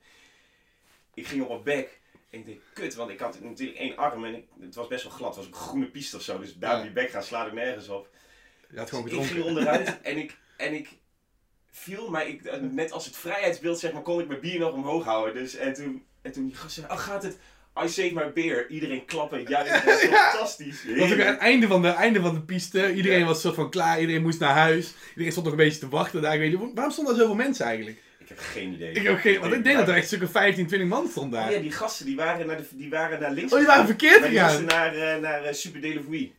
Ik 1.14 1.26
ging 1.26 1.42
op 1.42 1.48
mijn 1.48 1.62
bek. 1.62 2.00
En 2.30 2.38
ik 2.40 2.46
dacht, 2.46 2.58
kut, 2.72 2.94
want 2.94 3.10
ik 3.10 3.20
had 3.20 3.40
natuurlijk 3.40 3.78
één 3.78 3.96
arm 3.96 4.24
en 4.24 4.34
ik, 4.34 4.46
het 4.60 4.74
was 4.74 4.86
best 4.86 5.02
wel 5.04 5.12
glad. 5.12 5.28
Het 5.28 5.36
was 5.36 5.46
een 5.46 5.68
groene 5.68 5.90
piste 5.90 6.16
of 6.16 6.22
zo. 6.22 6.38
Dus 6.38 6.54
daar 6.58 6.76
Ja. 6.76 6.82
die 6.82 6.92
bek 6.92 7.10
gaan 7.10 7.22
slaat 7.22 7.46
ik 7.46 7.52
nergens 7.52 7.88
op. 7.88 8.08
Je 8.70 8.78
had 8.78 8.88
gewoon 8.88 9.04
Dus 9.04 9.14
ik 9.18 9.24
ging 9.24 9.44
onderuit 9.44 10.00
en 10.02 10.16
ik, 10.16 10.36
en 10.56 10.74
ik 10.74 10.88
viel, 11.70 12.10
maar 12.10 12.26
ik, 12.26 12.44
eh, 12.44 12.60
net 12.60 12.92
als 12.92 13.04
het 13.06 13.16
vrijheidsbeeld 13.16 13.78
zeg 13.78 13.92
maar, 13.92 14.02
kon 14.02 14.20
ik 14.20 14.28
mijn 14.28 14.40
bier 14.40 14.58
nog 14.58 14.72
omhoog 14.72 15.04
houden. 15.04 15.34
Dus, 15.34 15.54
en, 15.54 15.72
toen, 15.74 16.06
en 16.22 16.32
toen 16.32 16.46
die 16.46 16.54
gast 16.56 16.74
zei, 16.74 16.86
oh 16.86 16.98
gaat 16.98 17.22
het, 17.22 17.38
I 17.84 17.88
save 17.88 18.10
my 18.14 18.32
beer. 18.34 18.66
Iedereen 18.70 19.04
klappen, 19.04 19.44
ja, 19.48 19.62
dat 19.64 19.84
was 19.84 20.00
fantastisch. 20.00 20.82
Het 20.86 20.98
was 20.98 21.12
ook 21.12 21.20
aan 21.20 21.26
het 21.26 21.38
einde 21.38 21.66
van 21.66 21.82
de, 21.82 21.88
einde 21.88 22.20
van 22.20 22.34
de 22.34 22.40
piste. 22.40 22.94
Iedereen 22.94 23.18
Ja. 23.18 23.24
was 23.26 23.40
soort 23.40 23.54
van 23.54 23.70
klaar. 23.70 24.00
Iedereen 24.00 24.22
moest 24.22 24.40
naar 24.40 24.54
huis. 24.54 24.94
Iedereen 25.08 25.30
stond 25.32 25.46
nog 25.46 25.54
een 25.54 25.64
beetje 25.64 25.78
te 25.80 25.88
wachten 25.88 26.22
daar. 26.22 26.34
Ik 26.34 26.40
weet 26.40 26.60
niet, 26.60 26.70
waarom 26.74 26.92
stonden 26.92 27.14
er 27.14 27.20
zoveel 27.20 27.34
mensen 27.34 27.64
eigenlijk? 27.66 28.02
Ik 28.18 28.28
heb 28.28 28.38
geen 28.38 28.72
idee. 28.72 28.92
Ik 28.92 29.02
heb 29.02 29.18
geen, 29.18 29.40
want 29.40 29.52
ik 29.52 29.64
denk 29.64 29.76
dat 29.78 29.88
er 29.88 29.94
echt 29.94 30.06
stukken 30.06 30.28
15, 30.30 30.66
20 30.66 30.88
man 30.88 31.08
stond 31.08 31.32
daar. 31.32 31.46
Oh 31.48 31.52
ja, 31.54 31.60
die 31.60 31.72
gasten 31.72 32.06
die 32.06 32.16
waren 32.16 32.46
naar, 32.46 32.56
de, 32.56 32.64
die 32.70 32.90
waren 32.90 33.20
naar 33.20 33.30
links 33.32 33.52
Oh, 33.52 33.58
die 33.58 33.66
waren 33.66 33.86
gegaan. 33.86 33.98
verkeerd 33.98 34.20
Maar 34.20 34.30
die 34.30 34.38
gegaan. 34.38 34.60
moesten 34.62 34.78
naar, 34.78 35.14
eh, 35.14 35.20
naar 35.20 35.44
eh, 35.44 35.52
Super. 35.52 35.80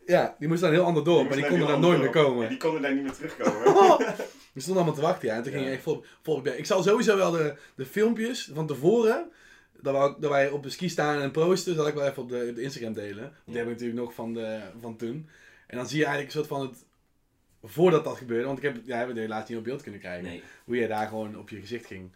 Ja, 0.06 0.36
die 0.40 0.48
moesten 0.48 0.68
naar 0.70 0.78
een 0.78 0.84
heel 0.84 0.88
ander 0.88 1.04
dorp. 1.04 1.28
Maar 1.28 1.38
die 1.38 1.46
konden 1.48 1.68
daar 1.68 1.80
nooit 1.80 1.98
meer 1.98 2.08
En 2.08 2.14
komen. 2.14 2.50
die 2.50 2.58
konden 2.58 2.82
daar 2.82 2.94
niet 2.94 3.04
meer 3.04 3.14
terugkomen. 3.14 3.98
We 4.54 4.62
stonden 4.62 4.84
allemaal 4.84 5.00
te 5.02 5.08
wachten, 5.08 5.28
ja. 5.28 5.36
En 5.36 5.44
toen 5.44 5.52
ging 5.52 5.64
Ja. 5.64 5.70
je 5.70 5.76
echt 5.76 5.84
vol, 5.84 6.04
vol. 6.24 6.42
Ik 6.48 6.66
zal 6.66 6.84
sowieso 6.84 7.18
wel 7.18 7.32
de, 7.32 7.54
de 7.76 7.86
filmpjes 7.86 8.50
van 8.54 8.68
tevoren, 8.68 9.32
dat 9.82 9.94
wij, 9.94 10.16
dat 10.20 10.30
wij 10.32 10.50
op 10.50 10.64
de 10.64 10.70
ski 10.70 10.90
staan 10.90 11.22
en 11.22 11.32
proosten, 11.32 11.76
zal 11.76 11.88
ik 11.88 11.94
wel 11.94 12.08
even 12.08 12.24
op 12.24 12.30
de, 12.30 12.46
op 12.50 12.56
de 12.56 12.62
Instagram 12.62 12.94
delen. 12.94 13.24
Want 13.24 13.34
die 13.46 13.56
heb 13.56 13.66
ik 13.66 13.72
natuurlijk 13.72 14.00
nog 14.00 14.14
van, 14.14 14.34
de, 14.34 14.60
van 14.82 14.96
toen. 14.96 15.30
En 15.68 15.78
dan 15.78 15.88
zie 15.88 15.98
je 15.98 16.06
eigenlijk 16.06 16.36
een 16.36 16.44
soort 16.44 16.60
van 16.60 16.68
het, 16.68 16.86
voordat 17.64 18.04
dat 18.04 18.18
gebeurde, 18.18 18.46
want 18.46 18.58
ik 18.58 18.64
heb, 18.64 18.78
ja, 18.86 18.98
hebben 18.98 19.16
we 19.16 19.22
helaas 19.22 19.50
niet 19.50 19.58
op 19.58 19.64
beeld 19.64 19.82
kunnen 19.82 20.00
krijgen, 20.00 20.24
nee, 20.24 20.44
hoe 20.66 20.76
jij 20.76 20.88
daar 20.88 21.08
gewoon 21.08 21.38
op 21.38 21.50
je 21.50 21.60
gezicht 21.60 21.86
ging. 21.86 22.12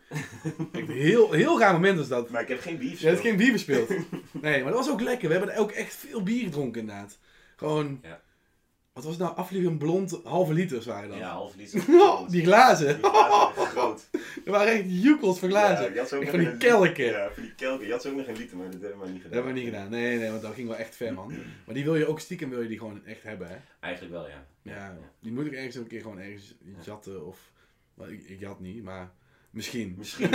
echt 0.72 0.88
een 0.88 0.90
heel, 0.90 1.32
heel 1.32 1.60
raar 1.60 1.74
moment 1.74 1.98
was 1.98 2.08
dat. 2.08 2.30
maar 2.30 2.42
ik 2.42 2.48
heb 2.48 2.60
geen 2.62 2.78
beef. 2.78 3.00
Je 3.00 3.08
hebt 3.08 3.20
geen 3.20 3.38
bier 3.38 3.52
bespeeld. 3.52 3.90
Nee, 4.32 4.64
maar 4.64 4.72
dat 4.72 4.86
was 4.86 4.90
ook 4.94 5.02
lekker. 5.02 5.30
We 5.30 5.36
hebben 5.36 5.56
ook 5.58 5.72
echt 5.72 5.94
veel 5.96 6.24
bier 6.24 6.44
gedronken 6.44 6.82
inderdaad. 6.82 7.18
Gewoon, 7.56 8.00
Ja. 8.04 8.22
Wat 9.04 9.08
was 9.08 9.18
het 9.18 9.24
nou, 9.28 9.36
afvliegend 9.38 9.78
blond, 9.80 10.20
halve 10.24 10.54
liters 10.54 10.86
waren 10.86 11.10
dat. 11.10 11.18
Ja, 11.18 11.30
half 11.32 11.56
liter. 11.56 11.84
Oh, 12.02 12.30
die 12.30 12.44
glazen. 12.44 12.88
Die 12.88 12.96
glazen 12.96 13.56
waren 13.56 13.66
groot. 13.68 14.10
Er 14.46 14.52
waren 14.52 14.74
echt 14.74 14.84
joekels 14.88 15.40
van 15.40 15.50
glazen. 15.50 15.94
Ja, 15.94 16.06
van 16.06 16.20
die 16.20 16.30
een 16.34 16.40
liter- 16.40 16.58
kelken. 16.58 17.06
Ja, 17.06 17.30
van 17.34 17.44
die 17.44 17.56
kelken. 17.56 17.86
Je 17.86 17.92
had 17.92 18.02
ze 18.02 18.10
ook 18.10 18.16
nog 18.16 18.28
een 18.28 18.38
liter, 18.38 18.58
maar 18.58 18.72
dat 18.72 18.82
hebben 18.82 19.00
we 19.00 19.06
niet 19.08 19.22
gedaan. 19.22 19.24
Dat 19.24 19.34
hebben 19.34 19.54
we 19.54 19.60
niet 19.60 19.70
gedaan. 19.70 19.90
Nee, 19.90 20.18
nee, 20.18 20.30
want 20.30 20.42
dat 20.42 20.54
ging 20.54 20.68
wel 20.68 20.78
echt 20.78 20.96
ver, 20.96 21.14
man. 21.14 21.34
Maar 21.66 21.76
die 21.76 21.84
wil 21.84 21.96
je 21.96 22.08
ook 22.08 22.20
stiekem 22.20 22.50
wil 22.50 22.62
je 22.62 22.68
die 22.68 22.78
gewoon 22.78 23.06
echt 23.06 23.24
hebben, 23.24 23.48
hè? 23.48 23.56
Eigenlijk 23.80 24.14
wel, 24.14 24.28
ja. 24.28 24.46
Ja, 24.62 24.98
die 25.20 25.32
moet 25.32 25.46
ik 25.46 25.54
ergens 25.54 25.76
een 25.76 25.88
keer 25.88 26.02
gewoon 26.02 26.20
ergens 26.20 26.56
jatten 26.86 27.26
of... 27.26 27.38
Nou, 27.94 28.14
ik, 28.14 28.24
ik 28.28 28.40
jat 28.40 28.60
niet, 28.60 28.84
maar 28.84 29.12
misschien. 29.50 29.96
Misschien. 29.98 30.30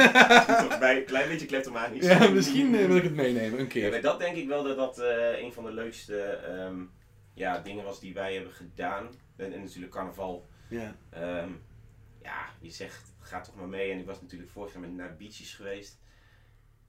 Bij 0.80 0.96
een 0.96 1.04
klein 1.04 1.28
beetje 1.28 1.46
kleptomanisch. 1.46 2.04
Ja, 2.06 2.28
misschien 2.28 2.74
eh, 2.74 2.86
wil 2.86 2.96
ik 2.96 3.02
het 3.02 3.14
meenemen, 3.14 3.52
een 3.58 3.64
Ja, 3.64 3.70
keer. 3.70 3.90
maar 3.90 4.00
dat 4.00 4.18
denk 4.18 4.36
ik 4.36 4.48
wel 4.48 4.62
dat 4.62 4.76
dat 4.76 4.98
eh, 4.98 5.42
een 5.42 5.52
van 5.52 5.64
de 5.64 5.72
leukste 5.72 6.20
ehm, 6.20 6.76
ja, 7.34 7.58
dingen 7.58 7.84
was 7.84 8.00
die 8.00 8.14
wij 8.14 8.34
hebben 8.34 8.52
gedaan. 8.52 9.08
En, 9.36 9.52
en 9.52 9.60
natuurlijk 9.62 9.92
carnaval. 9.92 10.46
Ja. 10.68 10.96
Ehm, 11.10 11.52
ja, 12.22 12.46
je 12.60 12.70
zegt, 12.70 13.12
ga 13.20 13.40
toch 13.40 13.54
maar 13.54 13.68
mee. 13.68 13.90
En 13.92 13.98
ik 13.98 14.06
was 14.06 14.20
natuurlijk 14.20 14.50
vorig 14.50 14.72
jaar 14.72 14.80
met 14.80 14.92
naar 14.92 15.16
beaches 15.16 15.54
geweest. 15.54 15.98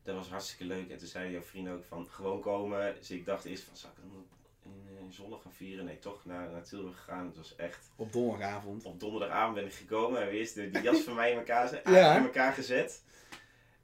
Dat 0.04 0.16
was 0.16 0.30
hartstikke 0.30 0.66
leuk. 0.66 0.90
En 0.90 0.98
toen 0.98 1.08
zei 1.08 1.32
jouw 1.32 1.42
vriend 1.42 1.70
ook 1.70 1.84
van, 1.86 2.08
gewoon 2.10 2.42
komen. 2.42 2.96
Dus 2.96 3.12
ik 3.12 3.26
dacht 3.26 3.46
eerst 3.46 3.64
van, 3.64 3.76
zal 3.78 3.90
ik 3.90 3.96
dan 3.96 4.26
in, 4.64 4.98
in 5.06 5.14
zondag 5.14 5.42
gaan 5.42 5.54
vieren? 5.54 5.86
Nee, 5.86 6.00
toch 6.00 6.26
naar, 6.26 6.50
naar 6.52 6.64
Tilburg 6.64 6.98
gegaan. 6.98 7.26
Het 7.26 7.38
was 7.38 7.56
echt... 7.56 7.92
Op 7.96 8.12
donderdagavond. 8.12 8.86
Op 8.86 9.00
donderdagavond 9.00 9.56
ben 9.56 9.66
ik 9.66 9.74
gekomen 9.74 10.22
en 10.22 10.28
we 10.28 10.34
eerst 10.34 10.56
de, 10.56 10.70
die 10.70 10.82
jas 10.92 11.00
van 11.02 11.16
mij 11.16 11.32
in 11.32 11.38
elkaar, 11.38 11.92
Ja. 11.92 12.18
in 12.18 12.24
elkaar 12.24 12.54
gezet. 12.54 13.04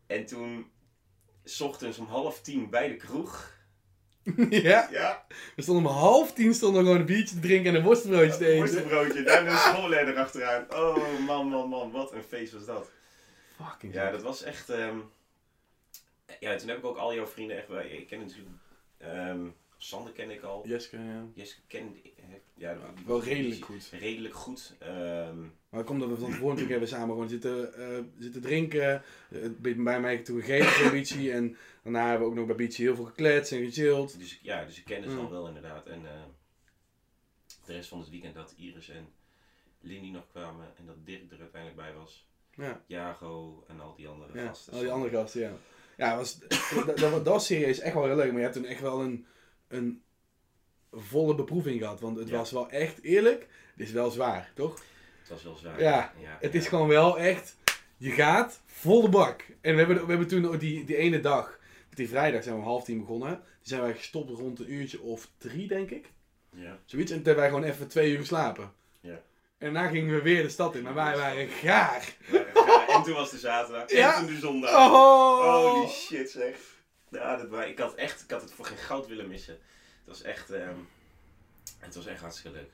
En 0.08 0.26
toen, 0.26 0.71
s 1.43 1.62
ochtends 1.62 1.97
om 1.97 2.06
half 2.06 2.41
tien 2.41 2.69
bij 2.69 2.88
de 2.88 2.95
kroeg. 2.95 3.60
ja. 4.50 4.88
Ja, 4.92 5.26
We 5.56 5.62
stonden 5.62 5.86
om 5.86 5.92
half 5.98 6.34
tien 6.34 6.54
stonden 6.54 6.80
we 6.82 6.86
gewoon 6.86 7.00
een 7.02 7.06
biertje 7.08 7.36
te 7.36 7.42
drinken 7.42 7.72
en 7.72 7.78
een 7.80 7.86
worstenbroodje 7.86 8.38
te 8.38 8.46
eten. 8.46 8.58
worstenbroodje, 8.60 9.24
daar 9.24 9.48
een 9.48 9.58
schoolleider 9.58 10.18
achteraan. 10.18 10.66
Oh 10.74 11.20
man, 11.20 11.48
man, 11.48 11.70
man, 11.70 11.92
wat 11.92 12.14
een 12.14 12.24
feest 12.24 12.54
was 12.54 12.66
dat. 12.66 12.90
Fucking 13.64 13.94
Ja, 13.94 14.04
ja, 14.06 14.12
dat 14.12 14.22
was 14.22 14.44
echt... 14.44 14.70
ehm, 14.70 14.98
ja, 16.40 16.56
toen 16.56 16.68
heb 16.68 16.78
ik 16.78 16.86
ook 16.86 16.98
al 16.98 17.14
jouw 17.14 17.28
vrienden 17.28 17.58
echt... 17.58 17.68
wel- 17.68 17.80
Ik 17.80 18.08
ken 18.08 18.20
natuurlijk... 18.20 18.50
ehm 18.98 19.40
Sander 19.78 20.14
ken 20.14 20.30
ik 20.30 20.42
al. 20.44 20.64
Jeske, 20.68 20.98
ja. 20.98 21.24
Jessica 21.34 21.62
ken... 21.68 21.96
Ja, 22.62 22.78
Wel 23.06 23.24
redelijk 23.24 23.65
goed. 23.65 23.89
Redelijk 23.91 24.34
goed. 24.34 24.76
ehm, 24.80 25.38
Maar 25.70 25.84
komt 25.84 26.00
dat 26.00 26.10
we 26.10 26.17
van 26.17 26.32
tevoren 26.32 26.67
hebben 26.67 26.88
samen 26.88 27.10
gewoon 27.10 27.30
zitten, 27.30 27.74
eh, 27.74 28.04
zitten 28.20 28.41
drinken. 28.41 29.04
Eh, 29.30 29.39
bij 29.58 30.00
mij 30.00 30.17
toen 30.17 30.41
gegeten 30.41 30.82
bij 30.82 30.91
Beachy. 31.02 31.32
En 31.32 31.58
daarna 31.84 32.10
hebben 32.10 32.20
we 32.20 32.32
ook 32.32 32.38
nog 32.38 32.46
bij 32.46 32.56
Beachy 32.56 32.82
heel 32.82 32.96
veel 32.96 33.06
gekletst 33.06 33.52
en 33.52 33.65
gechilled. 33.65 34.20
Dus 34.20 34.39
ja, 34.41 34.65
dus 34.65 34.78
ik 34.78 34.86
ken 34.86 35.04
het 35.04 35.17
al 35.17 35.32
wel 35.32 35.48
inderdaad. 35.48 35.86
En 35.86 36.06
eh, 36.06 36.22
de 37.65 37.74
rest 37.74 37.89
van 37.89 38.00
het 38.00 38.10
weekend 38.10 38.36
dat 38.36 38.54
Iris 38.58 38.89
en 38.89 39.08
Lindy 39.80 40.10
nog 40.10 40.28
kwamen 40.28 40.67
en 40.78 40.86
dat 40.86 41.06
Dirk 41.06 41.32
er 41.32 41.39
uiteindelijk 41.39 41.82
bij 41.82 41.94
was. 41.94 42.26
Ja, 42.56 42.82
Jago 42.86 43.63
en 43.67 43.80
al 43.80 43.96
die 43.96 44.08
andere 44.08 44.39
ja. 44.39 44.46
gasten. 44.46 44.74
al 44.74 44.80
die 44.80 44.91
andere 44.91 45.17
gasten, 45.17 45.41
ja. 45.41 45.54
Ja, 45.98 46.15
was, 46.17 46.39
dat, 46.39 46.86
dat, 46.86 46.98
dat 46.98 47.26
was 47.26 47.46
serieus 47.46 47.80
echt 47.80 47.94
wel 47.94 48.06
heel 48.06 48.15
leuk. 48.15 48.28
Maar 48.32 48.38
je 48.38 48.41
hebt 48.41 48.54
toen 48.54 48.65
echt 48.65 48.82
wel 48.82 49.02
een, 49.02 49.26
een 49.67 50.02
volle 50.92 51.36
beproeving 51.36 51.80
gehad. 51.80 52.00
Want 52.00 52.18
het 52.18 52.30
Ja. 52.30 52.38
was 52.38 52.52
wel 52.52 52.70
echt 52.70 53.02
eerlijk. 53.02 53.48
Het 53.76 53.88
is 53.88 53.92
wel 53.92 54.10
zwaar, 54.12 54.52
toch? 54.56 54.74
Het 55.20 55.30
was 55.30 55.44
wel 55.44 55.56
zwaar. 55.56 55.82
Ja, 55.82 56.14
Het 56.40 56.56
is 56.56 56.68
gewoon 56.68 56.88
wel 56.88 57.20
echt, 57.20 57.58
je 57.98 58.12
gaat 58.12 58.62
volle 58.66 59.10
bak. 59.10 59.46
En 59.62 59.72
we 59.72 59.78
hebben, 59.78 60.02
we 60.02 60.10
hebben 60.10 60.28
toen 60.28 60.58
die, 60.58 60.86
die 60.86 60.96
ene 60.96 61.20
dag, 61.20 61.60
Die 61.94 62.10
vrijdag 62.10 62.44
zijn 62.44 62.56
we 62.56 62.62
om 62.62 62.68
half 62.68 62.84
tien 62.84 63.00
begonnen. 63.00 63.30
Die 63.30 63.68
zijn 63.70 63.82
wij 63.82 63.94
gestopt 63.94 64.30
rond 64.30 64.60
een 64.60 64.72
uurtje 64.74 65.02
of 65.02 65.28
drie, 65.38 65.68
denk 65.68 65.90
ik. 65.90 66.06
Ja. 66.56 66.80
Zoiets. 66.86 67.12
En 67.12 67.18
toen 67.18 67.26
hebben 67.26 67.44
wij 67.44 67.54
gewoon 67.54 67.70
even 67.70 67.88
twee 67.88 68.12
uur 68.12 68.18
geslapen. 68.20 68.72
Ja. 69.02 69.22
En 69.58 69.74
daarna 69.74 69.88
gingen 69.90 70.16
we 70.16 70.22
weer 70.22 70.44
de 70.44 70.50
stad 70.50 70.76
in. 70.76 70.84
Maar 70.84 70.94
wij 70.94 71.18
waren 71.18 71.48
gaar. 71.48 72.16
Ja, 72.32 72.88
en 72.88 73.04
toen 73.04 73.14
was 73.14 73.30
de 73.32 73.38
zaterdag. 73.38 73.92
Ja. 73.92 74.14
En 74.16 74.26
toen 74.26 74.34
de 74.34 74.40
zondag. 74.40 74.72
Oh! 74.76 75.72
Holy 75.74 75.88
shit 75.88 76.30
zeg. 76.30 76.56
Ja, 77.10 77.38
dat, 77.38 77.66
ik, 77.68 77.80
had 77.80 77.96
echt, 77.96 78.22
ik 78.24 78.32
had 78.32 78.42
het 78.42 78.52
voor 78.54 78.66
geen 78.66 78.78
goud 78.78 79.08
willen 79.08 79.28
missen. 79.28 79.58
Het 80.12 80.19
was 80.21 80.32
echt, 80.32 80.50
ehm, 80.52 80.76
het 81.80 81.95
was 81.95 82.06
echt 82.06 82.21
hartstikke 82.21 82.58
leuk. 82.58 82.69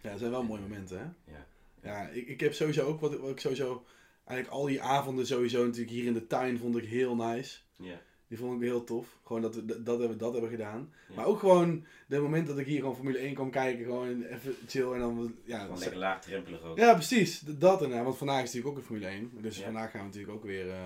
Ja, 0.00 0.10
dat 0.10 0.18
zijn 0.18 0.30
wel 0.30 0.42
mooie 0.42 0.60
momenten, 0.60 0.98
hè? 0.98 1.32
Ja. 1.32 1.46
Ja, 1.82 2.08
ik, 2.08 2.28
ik 2.28 2.40
heb 2.40 2.52
sowieso 2.54 2.86
ook 2.86 3.00
wat, 3.00 3.16
wat 3.18 3.30
ik 3.30 3.40
sowieso... 3.40 3.84
Eigenlijk 4.24 4.60
al 4.60 4.66
die 4.66 4.82
avonden 4.82 5.26
sowieso 5.26 5.64
natuurlijk 5.64 5.90
hier 5.90 6.04
in 6.06 6.12
de 6.12 6.26
tuin 6.26 6.58
vond 6.58 6.76
ik 6.76 6.84
heel 6.84 7.16
nice. 7.16 7.58
Ja. 7.76 8.00
Die 8.28 8.38
vond 8.38 8.54
ik 8.62 8.68
heel 8.68 8.84
tof. 8.84 9.18
Gewoon 9.24 9.42
dat 9.42 9.54
we 9.54 9.64
dat, 9.64 9.86
dat 9.86 9.98
hebben, 9.98 10.18
dat 10.18 10.32
hebben 10.32 10.50
gedaan. 10.50 10.92
Ja. 11.08 11.14
Maar 11.14 11.24
ook 11.24 11.38
gewoon 11.38 11.86
de 12.06 12.18
moment 12.20 12.46
dat 12.46 12.58
ik 12.58 12.66
hier 12.66 12.78
gewoon 12.80 12.94
Formule 12.94 13.18
1 13.18 13.34
kwam 13.34 13.50
kijken. 13.50 13.84
Gewoon 13.84 14.22
even 14.22 14.54
chill 14.66 14.92
en 14.92 14.98
dan... 14.98 15.34
Ja, 15.44 15.54
Gewoon 15.56 15.68
dan- 15.70 15.78
lekker 15.78 15.98
laagdrempelig 15.98 16.62
ook. 16.62 16.78
ja 16.78 16.94
precies. 16.94 17.40
Dat 17.40 17.82
en 17.82 18.04
Want 18.04 18.16
vandaag 18.18 18.42
is 18.42 18.52
natuurlijk 18.52 18.68
ook 18.70 18.76
een 18.76 18.86
Formule 18.86 19.06
1. 19.06 19.30
Dus 19.40 19.56
Ja. 19.58 19.64
vandaag 19.64 19.90
gaan 19.90 20.00
we 20.00 20.06
natuurlijk 20.06 20.32
ook 20.34 20.44
weer... 20.44 20.70
eh, 20.70 20.76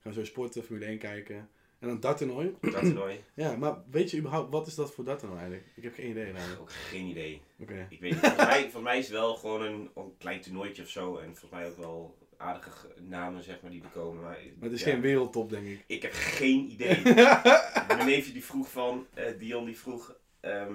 gaan 0.00 0.12
we 0.12 0.12
zo 0.12 0.24
sporten, 0.24 0.62
Formule 0.64 0.86
1 0.86 0.98
kijken. 0.98 1.48
En 1.78 1.88
dan 1.88 2.00
darttoernooi. 2.00 2.56
Dat 2.60 2.80
toernooi. 2.80 3.20
Ja, 3.34 3.56
maar 3.56 3.76
weet 3.90 4.10
je 4.10 4.18
überhaupt... 4.18 4.50
Wat 4.52 4.66
is 4.66 4.74
dat 4.74 4.94
voor 4.94 5.04
darttoernooi 5.04 5.40
eigenlijk? 5.40 5.70
Ik 5.76 5.82
heb 5.82 5.94
geen 5.94 6.10
idee 6.10 6.32
namelijk. 6.32 6.60
Ook 6.60 6.72
geen 6.72 7.06
idee. 7.06 7.42
Oké. 7.58 7.86
Ik 7.88 8.00
weet 8.00 8.10
niet. 8.10 8.20
Volgens 8.20 8.46
mij, 8.46 8.60
volgens 8.70 8.82
mij 8.82 8.98
is 8.98 9.04
het 9.04 9.14
wel 9.16 9.34
gewoon 9.34 9.62
een, 9.62 9.90
een 9.94 10.14
klein 10.18 10.40
toernooitje 10.40 10.82
of 10.82 10.88
zo. 10.88 11.16
En 11.16 11.36
volgens 11.36 11.50
mij 11.60 11.68
ook 11.68 11.76
wel 11.76 12.18
aardige 12.36 12.88
namen 13.00 13.42
zeg 13.42 13.60
maar 13.60 13.70
die 13.70 13.82
er 13.82 13.88
komen. 13.88 14.22
Maar, 14.22 14.38
Maar 14.58 14.68
het 14.68 14.72
is 14.72 14.84
ja, 14.84 14.90
geen 14.90 15.00
wereldtop, 15.00 15.50
denk 15.50 15.66
ik. 15.66 15.84
Ik 15.86 16.02
heb 16.02 16.12
geen 16.14 16.70
idee. 16.70 17.02
Mijn 17.88 18.06
neefje 18.06 18.32
die 18.32 18.44
vroeg 18.44 18.70
van, 18.70 19.06
eh, 19.14 19.24
Dion 19.38 19.64
die 19.64 19.78
vroeg, 19.78 20.14
ehm, 20.40 20.74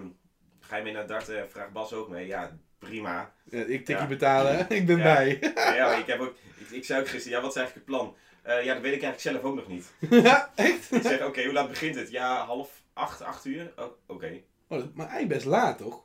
ga 0.60 0.76
je 0.78 0.84
mee 0.84 0.94
naar 0.94 1.08
darten? 1.08 1.50
Vraag 1.50 1.72
Bas 1.72 1.94
ook 1.94 2.10
mee. 2.10 2.28
Ja, 2.28 2.58
prima. 2.80 3.34
Ja, 3.50 3.60
ik 3.64 3.86
tikje 3.86 4.02
Ja. 4.02 4.08
betalen, 4.08 4.66
ik 4.70 4.86
ben 4.86 4.98
bij. 4.98 5.40
Ja, 5.56 5.96
ik, 6.02 6.06
heb 6.06 6.20
ook, 6.20 6.34
ik, 6.58 6.70
ik 6.70 6.86
zei 6.86 7.00
ook 7.02 7.08
gisteren, 7.08 7.38
ja 7.38 7.44
wat 7.44 7.56
is 7.56 7.58
eigenlijk 7.58 7.88
het 7.88 7.98
plan? 7.98 8.16
Eh, 8.42 8.64
ja, 8.64 8.74
dat 8.74 8.82
weet 8.84 8.94
ik 8.94 9.04
eigenlijk 9.04 9.20
zelf 9.20 9.42
ook 9.42 9.56
nog 9.56 9.68
niet. 9.68 9.92
Echt? 10.56 10.92
Ik 10.92 11.02
zeg, 11.02 11.26
oké, 11.26 11.44
hoe 11.44 11.54
laat 11.54 11.68
begint 11.70 11.96
het? 11.96 12.12
Ja, 12.12 12.46
half 12.46 12.82
acht, 12.94 13.22
acht 13.22 13.46
uur? 13.46 13.72
Oh, 13.76 13.86
oké. 14.08 14.42
Oh, 14.68 14.84
maar 14.94 15.08
eigenlijk 15.08 15.28
best 15.34 15.46
laat, 15.46 15.78
toch? 15.78 16.04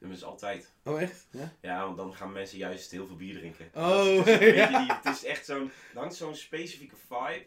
Dat 0.00 0.10
is 0.10 0.24
altijd. 0.24 0.72
Oh, 0.84 1.02
echt? 1.02 1.26
Ja? 1.30 1.52
Ja, 1.60 1.84
want 1.84 1.96
dan 1.96 2.14
gaan 2.14 2.32
mensen 2.32 2.58
juist 2.58 2.90
heel 2.90 3.06
veel 3.06 3.16
bier 3.16 3.38
drinken. 3.38 3.70
Oh, 3.74 4.24
het, 4.24 4.40
is 4.40 4.54
ja. 4.60 4.78
die, 4.78 4.92
het 5.02 5.14
is 5.14 5.24
echt 5.24 5.46
zo'n, 5.46 5.70
hangt 5.94 6.14
zo'n 6.14 6.34
specifieke 6.34 6.94
vibe. 7.08 7.44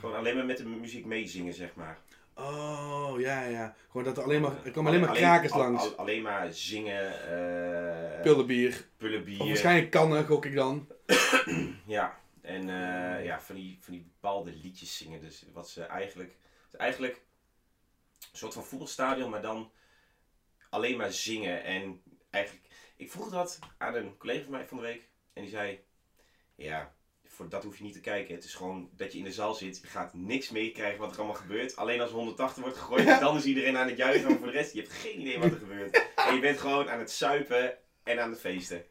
Gewoon 0.00 0.16
alleen 0.16 0.36
maar 0.36 0.44
met 0.44 0.56
de 0.56 0.64
muziek 0.66 1.04
meezingen, 1.04 1.54
zeg 1.54 1.74
maar. 1.74 1.98
Oh, 2.34 3.14
ja, 3.18 3.42
ja. 3.44 3.74
Gewoon 3.90 4.04
dat 4.04 4.16
er 4.16 4.22
alleen 4.22 4.40
maar, 4.40 4.52
er 4.64 4.70
komen 4.70 4.92
alleen 4.92 5.04
maar 5.06 5.14
krakers 5.16 5.52
langs. 5.54 5.82
al- 5.82 5.94
alleen 5.96 6.22
maar 6.22 6.52
zingen, 6.52 7.12
eh 7.28 8.20
Pullenbier. 8.22 8.84
pullen 8.96 9.24
bier. 9.24 9.40
Of 9.40 9.46
waarschijnlijk 9.46 9.90
kannen, 9.90 10.26
gok 10.26 10.44
ik 10.44 10.54
dan. 10.54 10.88
Ja, 11.86 12.18
en 12.44 12.60
eh, 12.68 13.24
ja, 13.24 13.40
van 13.40 13.54
die, 13.54 13.78
van 13.80 13.92
die 13.92 14.02
bepaalde 14.02 14.52
liedjes 14.52 14.96
zingen. 14.96 15.20
Dus 15.20 15.44
wat 15.52 15.68
ze 15.70 15.82
eigenlijk, 15.82 16.30
het 16.64 16.72
is 16.72 16.78
eigenlijk 16.78 17.14
een 18.32 18.38
soort 18.38 18.52
van 18.52 18.64
voetbalstadion, 18.64 19.30
maar 19.30 19.42
dan 19.42 19.72
alleen 20.70 20.96
maar 20.96 21.12
zingen. 21.12 21.62
En 21.64 22.02
eigenlijk, 22.30 22.66
ik 22.96 23.10
vroeg 23.10 23.30
dat 23.30 23.58
aan 23.78 23.94
een 23.94 24.16
collega 24.16 24.42
van 24.42 24.52
mij 24.52 24.66
van 24.66 24.76
de 24.76 24.82
week. 24.82 25.08
En 25.32 25.42
die 25.42 25.50
zei, 25.50 25.84
ja, 26.54 26.94
voor 27.24 27.48
dat 27.48 27.64
hoef 27.64 27.76
je 27.76 27.82
niet 27.84 27.92
te 27.92 28.00
kijken. 28.00 28.34
Het 28.34 28.44
is 28.44 28.54
gewoon 28.54 28.90
dat 28.92 29.12
je 29.12 29.18
in 29.18 29.24
de 29.24 29.32
zaal 29.32 29.54
zit. 29.54 29.80
Je 29.80 29.86
gaat 29.86 30.14
niks 30.14 30.50
meekrijgen 30.50 31.00
wat 31.00 31.12
er 31.12 31.16
allemaal 31.18 31.36
gebeurt. 31.36 31.76
Alleen 31.76 32.00
als 32.00 32.10
er 32.10 32.16
180 32.16 32.62
wordt 32.62 32.78
gegooid, 32.78 33.04
Ja. 33.04 33.18
dan 33.20 33.36
is 33.36 33.44
iedereen 33.44 33.76
aan 33.76 33.88
het 33.88 33.96
juichen. 33.96 34.28
Maar 34.28 34.38
voor 34.38 34.46
de 34.46 34.52
rest, 34.52 34.72
je 34.72 34.80
hebt 34.80 34.92
geen 34.92 35.20
idee 35.20 35.38
wat 35.38 35.50
er 35.50 35.58
gebeurt. 35.58 36.02
En 36.16 36.34
je 36.34 36.40
bent 36.40 36.58
gewoon 36.58 36.90
aan 36.90 36.98
het 36.98 37.10
suipen 37.10 37.78
en 38.02 38.20
aan 38.20 38.30
het 38.30 38.40
feesten. 38.40 38.84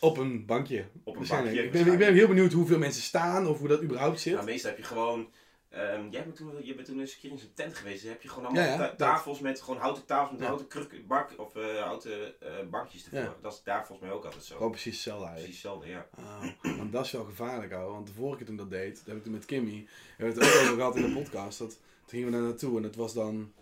Op 0.00 0.16
een 0.16 0.46
bankje. 0.46 0.84
Op 1.04 1.16
een 1.16 1.26
bankje. 1.28 1.62
Ik 1.64 1.72
ben, 1.72 1.92
ik 1.92 1.98
ben 1.98 2.14
heel 2.14 2.28
benieuwd 2.28 2.52
hoeveel 2.52 2.78
mensen 2.78 3.02
staan 3.02 3.46
of 3.46 3.58
hoe 3.58 3.68
dat 3.68 3.82
überhaupt 3.82 4.20
zit. 4.20 4.32
Nou, 4.32 4.44
meestal 4.44 4.70
heb 4.70 4.78
je 4.78 4.84
gewoon. 4.84 5.30
ehm, 5.68 6.08
jij 6.10 6.24
bent 6.24 6.36
toen, 6.36 6.52
je 6.62 6.74
bent 6.74 6.86
toen 6.86 7.00
eens 7.00 7.12
een 7.14 7.18
keer 7.20 7.30
in 7.30 7.38
zo'n 7.38 7.50
tent 7.54 7.74
geweest. 7.74 8.02
Dan 8.02 8.12
heb 8.12 8.22
je 8.22 8.28
gewoon 8.28 8.44
allemaal 8.44 8.64
Ja, 8.64 8.82
ja, 8.82 8.94
tafels 8.94 9.40
met 9.40 9.60
gewoon 9.60 9.80
houten 9.80 10.04
tafels 10.06 10.30
met 10.30 10.40
Ja. 10.40 10.46
houten 10.46 10.66
kruk, 10.66 11.06
bak 11.06 11.34
of 11.36 11.56
eh, 11.56 11.82
houten 11.82 12.40
eh, 12.40 12.68
bankjes 12.70 13.08
ervoor. 13.10 13.36
Dat 13.42 13.52
is 13.52 13.62
daar 13.64 13.86
volgens 13.86 14.08
mij 14.08 14.16
ook 14.16 14.24
altijd 14.24 14.44
zo. 14.44 14.56
Gewoon 14.56 14.70
precies 14.70 14.92
hetzelfde 14.94 15.26
eigenlijk. 15.26 15.60
Precies 15.60 15.70
hetzelfde, 15.90 16.48
ja. 16.62 16.68
Oh, 16.72 16.76
want 16.78 16.92
dat 16.92 17.04
is 17.04 17.12
wel 17.12 17.24
gevaarlijk, 17.24 17.72
ouwe. 17.72 17.92
Want 17.92 18.06
de 18.06 18.12
vorige 18.12 18.36
keer 18.36 18.46
toen 18.46 18.56
dat 18.56 18.70
deed, 18.70 18.96
dat 18.96 19.06
heb 19.06 19.16
ik 19.16 19.22
toen 19.22 19.32
met 19.32 19.44
Kimmy, 19.44 19.86
hebben 20.16 20.34
we 20.36 20.44
het 20.44 20.52
er 20.54 20.58
ook 20.60 20.64
over 20.64 20.76
gehad 20.76 20.96
in 20.96 21.02
de 21.02 21.20
podcast. 21.20 21.58
Dat, 21.58 21.70
toen 21.70 21.78
gingen 22.18 22.26
we 22.26 22.32
daar 22.32 22.42
naartoe 22.42 22.76
en 22.76 22.82
dat 22.82 22.94
was 22.96 23.14
dan, 23.14 23.52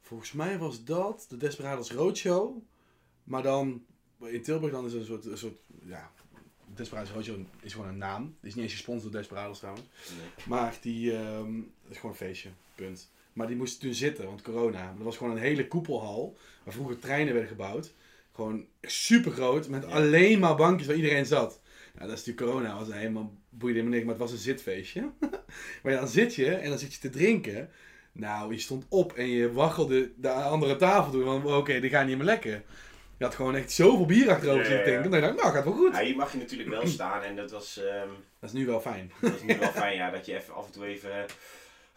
volgens 0.00 0.32
mij 0.32 0.58
was 0.58 0.84
dat 0.84 1.26
de 1.28 1.36
Desperados 1.36 1.92
Roadshow. 1.92 2.56
Maar 3.24 3.42
dan, 3.42 3.84
in 4.30 4.42
Tilburg 4.42 4.72
dan 4.72 4.86
is 4.86 4.92
een 4.92 5.04
soort, 5.04 5.24
een 5.24 5.38
soort 5.38 5.58
ja, 5.84 6.12
Desperados 6.74 7.28
is 7.60 7.72
gewoon 7.72 7.88
een 7.88 7.98
naam. 7.98 8.36
Die 8.40 8.48
is 8.48 8.54
niet 8.54 8.64
eens 8.64 8.72
gesponsord 8.72 9.12
door 9.12 9.20
Desperados 9.20 9.58
trouwens. 9.58 9.86
Nee. 10.18 10.46
Maar 10.46 10.76
die, 10.80 11.12
dat 11.12 11.90
is 11.90 11.96
gewoon 11.96 12.10
een 12.10 12.16
feestje, 12.26 12.48
punt. 12.74 13.10
Maar 13.32 13.46
die 13.46 13.56
moesten 13.56 13.80
toen 13.80 13.94
zitten, 13.94 14.26
want 14.26 14.42
corona. 14.42 14.94
Dat 14.96 15.04
was 15.04 15.16
gewoon 15.16 15.32
een 15.32 15.42
hele 15.42 15.68
koepelhal, 15.68 16.36
waar 16.64 16.74
vroeger 16.74 16.98
treinen 16.98 17.32
werden 17.32 17.50
gebouwd. 17.50 17.92
Gewoon 18.34 18.66
super 18.82 19.32
groot, 19.32 19.68
met 19.68 19.82
Ja. 19.82 19.88
alleen 19.88 20.38
maar 20.38 20.56
bankjes 20.56 20.86
waar 20.86 20.96
iedereen 20.96 21.26
zat. 21.26 21.60
Nou, 21.94 22.08
dat 22.08 22.18
is 22.18 22.24
natuurlijk 22.24 22.46
corona, 22.46 22.78
was 22.78 22.94
helemaal 22.94 23.32
boeide 23.48 23.78
helemaal 23.78 23.98
niks, 23.98 24.04
maar 24.04 24.14
het 24.14 24.30
was 24.30 24.32
een 24.32 24.44
zitfeestje. 24.44 25.10
maar 25.82 25.92
ja, 25.92 25.98
dan 25.98 26.08
zit 26.08 26.34
je 26.34 26.54
en 26.54 26.68
dan 26.68 26.78
zit 26.78 26.94
je 26.94 27.00
te 27.00 27.10
drinken. 27.10 27.70
Nou, 28.12 28.52
je 28.52 28.58
stond 28.58 28.84
op 28.88 29.12
en 29.12 29.28
je 29.28 29.52
waggelde 29.52 30.12
de 30.16 30.28
andere 30.28 30.76
tafel 30.76 31.12
toe, 31.12 31.22
want 31.22 31.44
oké, 31.44 31.80
die 31.80 31.90
gaan 31.90 32.06
niet 32.06 32.16
meer 32.16 32.24
lekker. 32.24 32.62
Je 33.18 33.24
had 33.24 33.34
gewoon 33.34 33.54
echt 33.56 33.72
zoveel 33.72 34.06
bier 34.06 34.30
achterover 34.30 34.64
zitten 34.64 34.84
denken. 34.92 35.10
Dan 35.10 35.20
dacht 35.20 35.32
ik, 35.32 35.40
nou, 35.40 35.54
gaat 35.54 35.64
wel 35.64 35.72
goed. 35.72 35.94
Ja, 35.96 36.02
hier 36.02 36.16
mag 36.16 36.32
je 36.32 36.38
natuurlijk 36.38 36.68
wel 36.70 36.86
staan 36.86 37.22
en 37.22 37.36
dat 37.36 37.50
was, 37.50 37.78
ehm, 37.82 38.08
Dat 38.40 38.50
is 38.50 38.52
nu 38.52 38.66
wel 38.66 38.80
fijn. 38.80 39.12
dat 39.20 39.34
is 39.34 39.42
nu 39.42 39.58
wel 39.58 39.68
fijn, 39.70 39.96
ja, 39.96 40.10
dat 40.10 40.26
je 40.26 40.34
even 40.36 40.54
af 40.54 40.66
en 40.66 40.72
toe 40.72 40.86
even. 40.86 41.10
eh, 41.12 41.24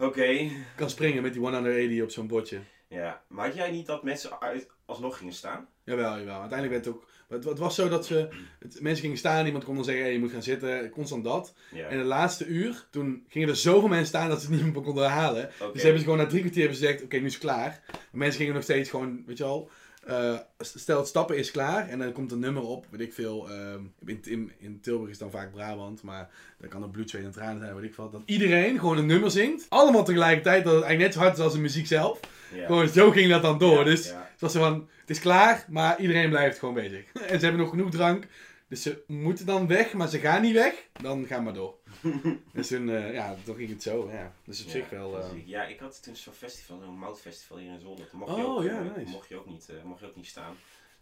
Oké. 0.07 0.23
Je 0.23 0.61
kan 0.75 0.89
springen 0.89 1.21
met 1.23 1.33
die 1.33 1.41
180 1.41 2.01
op 2.03 2.09
zo'n 2.11 2.27
bordje. 2.27 2.59
Ja, 2.87 3.21
maar 3.27 3.45
had 3.45 3.55
jij 3.55 3.71
niet 3.71 3.85
dat 3.85 4.03
mensen 4.03 4.41
uit, 4.41 4.67
alsnog 4.85 5.17
gingen 5.17 5.33
staan? 5.33 5.67
Jawel, 5.83 6.17
jawel. 6.17 6.39
Uiteindelijk 6.39 6.71
werd 6.71 6.85
het 6.85 6.93
ook... 6.95 7.07
Het, 7.27 7.43
het 7.43 7.57
was 7.59 7.75
zo 7.75 7.89
dat 7.89 8.05
ze... 8.05 8.27
Het, 8.59 8.81
mensen 8.81 9.03
gingen 9.03 9.17
staan, 9.17 9.45
iemand 9.45 9.63
kon 9.63 9.75
dan 9.75 9.83
zeggen, 9.83 10.03
hey, 10.03 10.13
je 10.13 10.19
moet 10.19 10.31
gaan 10.31 10.43
zitten. 10.43 10.89
Constant 10.89 11.23
dat. 11.23 11.53
Ja. 11.71 11.87
En 11.87 11.97
de 11.97 12.03
laatste 12.03 12.45
uur, 12.45 12.85
toen 12.91 13.25
gingen 13.29 13.49
er 13.49 13.55
zoveel 13.55 13.87
mensen 13.87 14.07
staan 14.07 14.29
dat 14.29 14.41
ze 14.41 14.47
het 14.51 14.55
niet 14.63 14.73
meer 14.73 14.83
konden 14.83 15.03
herhalen. 15.03 15.49
Oké. 15.59 15.71
Dus 15.73 15.81
hebben 15.81 15.99
ze 15.99 16.05
gewoon 16.07 16.21
na 16.23 16.27
drie 16.29 16.41
kwartier 16.41 16.67
gezegd, 16.67 17.03
oké, 17.03 17.17
nu 17.17 17.25
is 17.25 17.33
het 17.33 17.41
klaar. 17.41 17.81
Maar 17.91 17.99
mensen 18.11 18.37
gingen 18.39 18.53
nog 18.53 18.63
steeds 18.63 18.89
gewoon, 18.89 19.23
weet 19.25 19.37
je 19.37 19.43
al... 19.43 19.69
eh, 20.05 20.37
stel 20.57 20.97
het 20.97 21.07
stappen 21.07 21.37
is 21.37 21.51
klaar 21.51 21.89
en 21.89 21.99
dan 21.99 22.11
komt 22.11 22.31
een 22.31 22.39
nummer 22.39 22.63
op, 22.63 22.85
weet 22.89 23.01
ik 23.01 23.13
veel. 23.13 23.49
ehm, 23.49 23.79
in, 24.05 24.19
in, 24.23 24.51
in 24.59 24.79
Tilburg 24.81 25.11
is 25.11 25.17
dan 25.17 25.31
vaak 25.31 25.51
Brabant, 25.51 26.01
maar 26.01 26.29
dan 26.59 26.69
kan 26.69 26.81
het 26.81 26.91
bloed, 26.91 27.09
zweet 27.09 27.23
en 27.23 27.31
tranen 27.31 27.61
zijn, 27.61 27.75
weet 27.75 27.83
ik 27.83 27.93
veel. 27.93 28.09
Dat 28.09 28.21
iedereen 28.25 28.79
gewoon 28.79 28.97
een 28.97 29.05
nummer 29.05 29.31
zingt. 29.31 29.65
Allemaal 29.69 30.03
tegelijkertijd, 30.03 30.63
dat 30.63 30.73
het 30.73 30.83
eigenlijk 30.83 31.03
net 31.03 31.13
zo 31.13 31.19
hard 31.27 31.37
is 31.37 31.43
als 31.43 31.53
de 31.53 31.59
muziek 31.59 31.87
zelf. 31.87 32.19
Gewoon 32.65 32.87
zo 32.87 33.11
ging 33.11 33.29
dat 33.29 33.41
dan 33.41 33.57
door. 33.57 33.83
Dus 33.85 34.07
het 34.07 34.39
was 34.41 34.51
zo 34.51 34.59
van, 34.59 34.87
het 35.01 35.09
is 35.09 35.19
klaar, 35.19 35.65
maar 35.69 35.99
iedereen 35.99 36.29
blijft 36.29 36.59
gewoon 36.59 36.73
bezig. 36.73 37.05
En 37.29 37.39
ze 37.39 37.45
hebben 37.45 37.61
nog 37.61 37.69
genoeg 37.69 37.91
drank, 37.91 38.27
dus 38.67 38.81
ze 38.81 39.03
moeten 39.07 39.45
dan 39.45 39.67
weg, 39.67 39.93
maar 39.93 40.07
ze 40.09 40.19
gaan 40.19 40.41
niet 40.41 40.53
weg. 40.53 40.73
Dan 41.01 41.25
gaan 41.25 41.43
maar 41.43 41.53
door. 41.53 41.75
dus 42.53 42.67
toen, 42.67 42.89
eh, 42.89 43.13
ja, 43.13 43.35
toen 43.45 43.55
ging 43.55 43.69
het 43.69 43.83
zo, 43.83 44.09
ja. 44.11 44.33
Dus 44.43 44.59
op 44.61 44.65
Ja, 44.65 44.71
zich 44.71 44.89
wel... 44.89 45.19
eh. 45.19 45.47
Ja, 45.47 45.65
ik 45.65 45.79
had 45.79 46.03
toen 46.03 46.15
zo'n 46.15 46.33
festival, 46.33 46.79
zo'n 46.83 46.97
moutfestival 46.97 47.57
hier 47.57 47.71
in 47.71 47.79
Zwolle. 47.79 48.07
Toen 48.09 48.19
mocht, 48.19 48.31
Oh, 48.31 48.37
je 48.37 48.45
ook, 48.45 48.63
ja, 48.63 48.79
eh, 48.79 48.95
nice. 48.95 49.11
mocht, 49.11 49.29
je 49.29 49.35
ook 49.35 49.45
niet, 49.45 49.69
eh, 49.69 49.83
mocht 49.83 49.99
je 49.99 50.05
ook 50.05 50.15
niet 50.15 50.27
staan. 50.27 50.55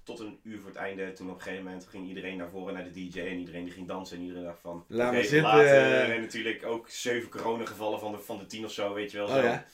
Tot 0.03 0.19
een 0.19 0.39
uur 0.43 0.57
voor 0.59 0.67
het 0.69 0.77
einde. 0.77 1.13
Toen 1.13 1.29
op 1.29 1.35
een 1.35 1.41
gegeven 1.41 1.63
moment 1.63 1.85
ging 1.87 2.07
iedereen 2.07 2.37
naar 2.37 2.49
voren 2.49 2.73
naar 2.73 2.83
de 2.83 2.91
DJ. 2.91 3.19
En 3.19 3.37
iedereen 3.39 3.63
die 3.63 3.73
ging 3.73 3.87
dansen. 3.87 4.17
En 4.17 4.21
iedereen 4.23 4.43
dacht 4.43 4.59
van... 4.59 4.85
Laat 4.87 5.11
maar 5.13 5.21
zitten. 5.21 5.41
later. 5.41 6.11
En 6.13 6.21
natuurlijk 6.21 6.65
ook 6.65 6.89
zeven 6.89 7.29
coronagevallen 7.29 7.99
van 7.99 8.11
de, 8.11 8.17
van 8.19 8.37
de 8.37 8.45
tien 8.45 8.65
of 8.65 8.71
zo, 8.71 8.93
weet 8.93 9.11
je 9.11 9.17
wel. 9.17 9.27
Oh 9.27 9.33
zo. 9.33 9.41
ja? 9.41 9.65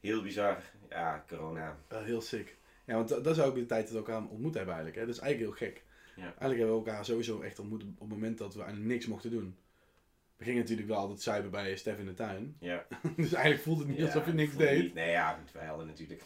Heel 0.00 0.22
bizar. 0.22 0.62
Ja, 0.90 1.24
corona. 1.28 1.76
Heel 1.88 2.20
sick. 2.20 2.56
Ja, 2.84 2.94
want 2.94 3.08
dat 3.08 3.24
dat 3.24 3.36
is 3.36 3.42
ook 3.42 3.54
de 3.54 3.66
tijd 3.66 3.82
dat 3.82 3.90
we 3.92 3.96
elkaar 4.12 4.28
ontmoet 4.28 4.54
hebben 4.54 4.74
eigenlijk. 4.74 4.96
Hè? 4.96 5.06
Dat 5.06 5.14
is 5.16 5.20
eigenlijk 5.20 5.58
heel 5.58 5.68
gek. 5.68 5.82
Ja. 6.16 6.22
Eigenlijk 6.22 6.58
hebben 6.58 6.78
we 6.78 6.84
elkaar 6.86 7.04
sowieso 7.04 7.40
echt 7.40 7.58
ontmoet 7.58 7.82
op 7.82 8.00
het 8.00 8.08
moment 8.08 8.38
dat 8.38 8.54
we 8.54 8.60
eigenlijk 8.62 8.90
niks 8.92 9.06
mochten 9.06 9.30
doen. 9.30 9.56
We 10.38 10.44
gingen 10.44 10.60
natuurlijk 10.60 10.88
wel 10.88 10.96
altijd 10.98 11.22
zuipen 11.22 11.50
bij 11.50 11.76
Stef 11.76 11.98
in 11.98 12.06
de 12.06 12.14
tuin. 12.14 12.56
Ja. 12.60 12.86
dus 13.16 13.32
eigenlijk 13.32 13.62
voelde 13.64 13.80
het 13.80 13.88
niet 13.88 13.98
Ja, 13.98 14.04
alsof 14.04 14.26
je 14.26 14.32
niks 14.32 14.56
deed. 14.56 14.82
niet- 14.82 14.94
Nee, 14.94 15.10
ja, 15.10 15.38
wij 15.52 15.66
hadden 15.66 15.86
natuurlijk... 15.86 16.22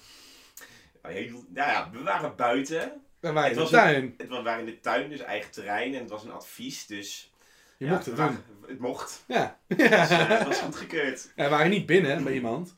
Nou 1.02 1.38
ja, 1.54 1.90
we 1.92 2.02
waren 2.02 2.36
buiten. 2.36 3.02
We 3.20 3.32
waren 3.32 3.50
in 3.50 3.56
de 3.58 3.68
tuin. 3.68 4.14
Het 4.18 4.28
was, 4.28 4.38
we 4.38 4.44
waren 4.44 4.60
in 4.60 4.66
de 4.66 4.80
tuin, 4.80 5.08
dus 5.10 5.20
eigen 5.20 5.50
terrein. 5.50 5.94
En 5.94 6.00
het 6.00 6.10
was 6.10 6.24
een 6.24 6.32
advies, 6.32 6.86
dus... 6.86 7.32
Je 7.76 7.84
ja, 7.84 7.92
mocht 7.92 8.06
het 8.06 8.16
doen. 8.16 8.24
waren- 8.26 8.44
Het 8.66 8.78
mocht. 8.78 9.24
Ja. 9.28 9.58
Dus, 9.76 9.78
eh, 9.88 10.28
het 10.38 10.46
was 10.46 10.58
goedgekeurd. 10.60 11.32
ja. 11.36 11.44
We 11.44 11.50
waren 11.50 11.70
niet 11.70 11.86
binnen 11.86 12.24
bij 12.24 12.32
iemand. 12.32 12.76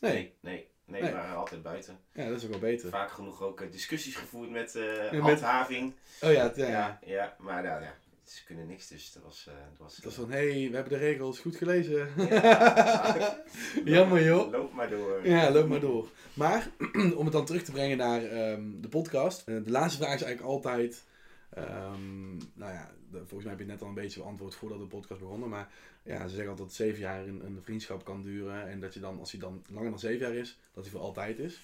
Nee. 0.00 0.12
Nee, 0.12 0.34
nee, 0.40 0.68
nee, 0.84 1.00
Nee. 1.02 1.10
we 1.10 1.16
waren 1.16 1.36
altijd 1.36 1.62
buiten. 1.62 1.98
Ja, 2.12 2.28
dat 2.28 2.36
is 2.38 2.44
ook 2.44 2.50
wel 2.50 2.58
beter. 2.58 2.90
Vaak 2.90 3.10
genoeg 3.10 3.42
ook 3.42 3.60
eh, 3.60 3.70
discussies 3.70 4.14
gevoerd 4.16 4.50
met 4.50 4.74
eh 4.74 5.10
met- 5.10 5.20
handhaving. 5.20 5.94
Oh 6.20 6.32
ja. 6.32 6.52
Ja, 6.56 6.66
ja. 6.66 6.98
ja, 7.04 7.36
maar 7.38 7.62
nou, 7.62 7.82
ja, 7.82 7.94
ze 8.30 8.44
kunnen 8.44 8.66
niks, 8.66 8.88
dus 8.88 9.12
dat 9.12 9.22
was... 9.22 9.46
eh, 9.48 9.54
dat 9.70 9.78
was, 9.78 9.94
Dat 9.96 10.04
was 10.04 10.14
van, 10.14 10.30
hé, 10.30 10.50
hey, 10.60 10.68
we 10.70 10.74
hebben 10.76 10.92
de 10.92 10.98
regels 10.98 11.38
goed 11.38 11.56
gelezen. 11.56 12.08
ja, 12.28 13.42
Jammer, 13.84 14.24
joh. 14.24 14.50
Loop 14.52 14.72
maar 14.72 14.90
door. 14.90 15.26
Ja, 15.28 15.50
loop 15.50 15.68
maar 15.68 15.80
door. 15.80 16.08
Maar, 16.34 16.70
om 17.16 17.24
het 17.24 17.32
dan 17.32 17.44
terug 17.46 17.62
te 17.62 17.72
brengen 17.72 17.96
naar 17.96 18.24
ehm, 18.24 18.80
de 18.80 18.88
podcast. 18.88 19.48
eh, 19.48 19.54
de 19.64 19.70
laatste 19.70 20.02
vraag 20.02 20.14
is 20.14 20.22
eigenlijk 20.22 20.52
altijd... 20.52 21.04
ehm, 21.50 22.36
nou 22.36 22.72
ja, 22.72 22.90
de- 23.10 23.18
volgens 23.18 23.42
mij 23.42 23.50
heb 23.50 23.58
je 23.58 23.66
net 23.66 23.82
al 23.82 23.88
een 23.88 23.94
beetje 23.94 24.20
beantwoord 24.20 24.54
voordat 24.54 24.78
de 24.78 24.86
podcast 24.86 25.20
begonnen. 25.20 25.48
Maar 25.48 25.68
ja, 26.02 26.22
ze 26.22 26.28
zeggen 26.28 26.48
altijd 26.48 26.68
dat 26.68 26.76
zeven 26.76 27.00
jaar 27.00 27.26
een, 27.26 27.44
een 27.44 27.58
vriendschap 27.62 28.04
kan 28.04 28.22
duren. 28.22 28.68
En 28.68 28.80
dat 28.80 28.94
je 28.94 29.00
dan, 29.00 29.18
als 29.18 29.30
hij 29.30 29.40
dan 29.40 29.62
langer 29.70 29.90
dan 29.90 29.98
zeven 29.98 30.26
jaar 30.26 30.36
is, 30.36 30.58
dat 30.72 30.82
hij 30.84 30.92
voor 30.92 31.02
altijd 31.02 31.38
is. 31.38 31.60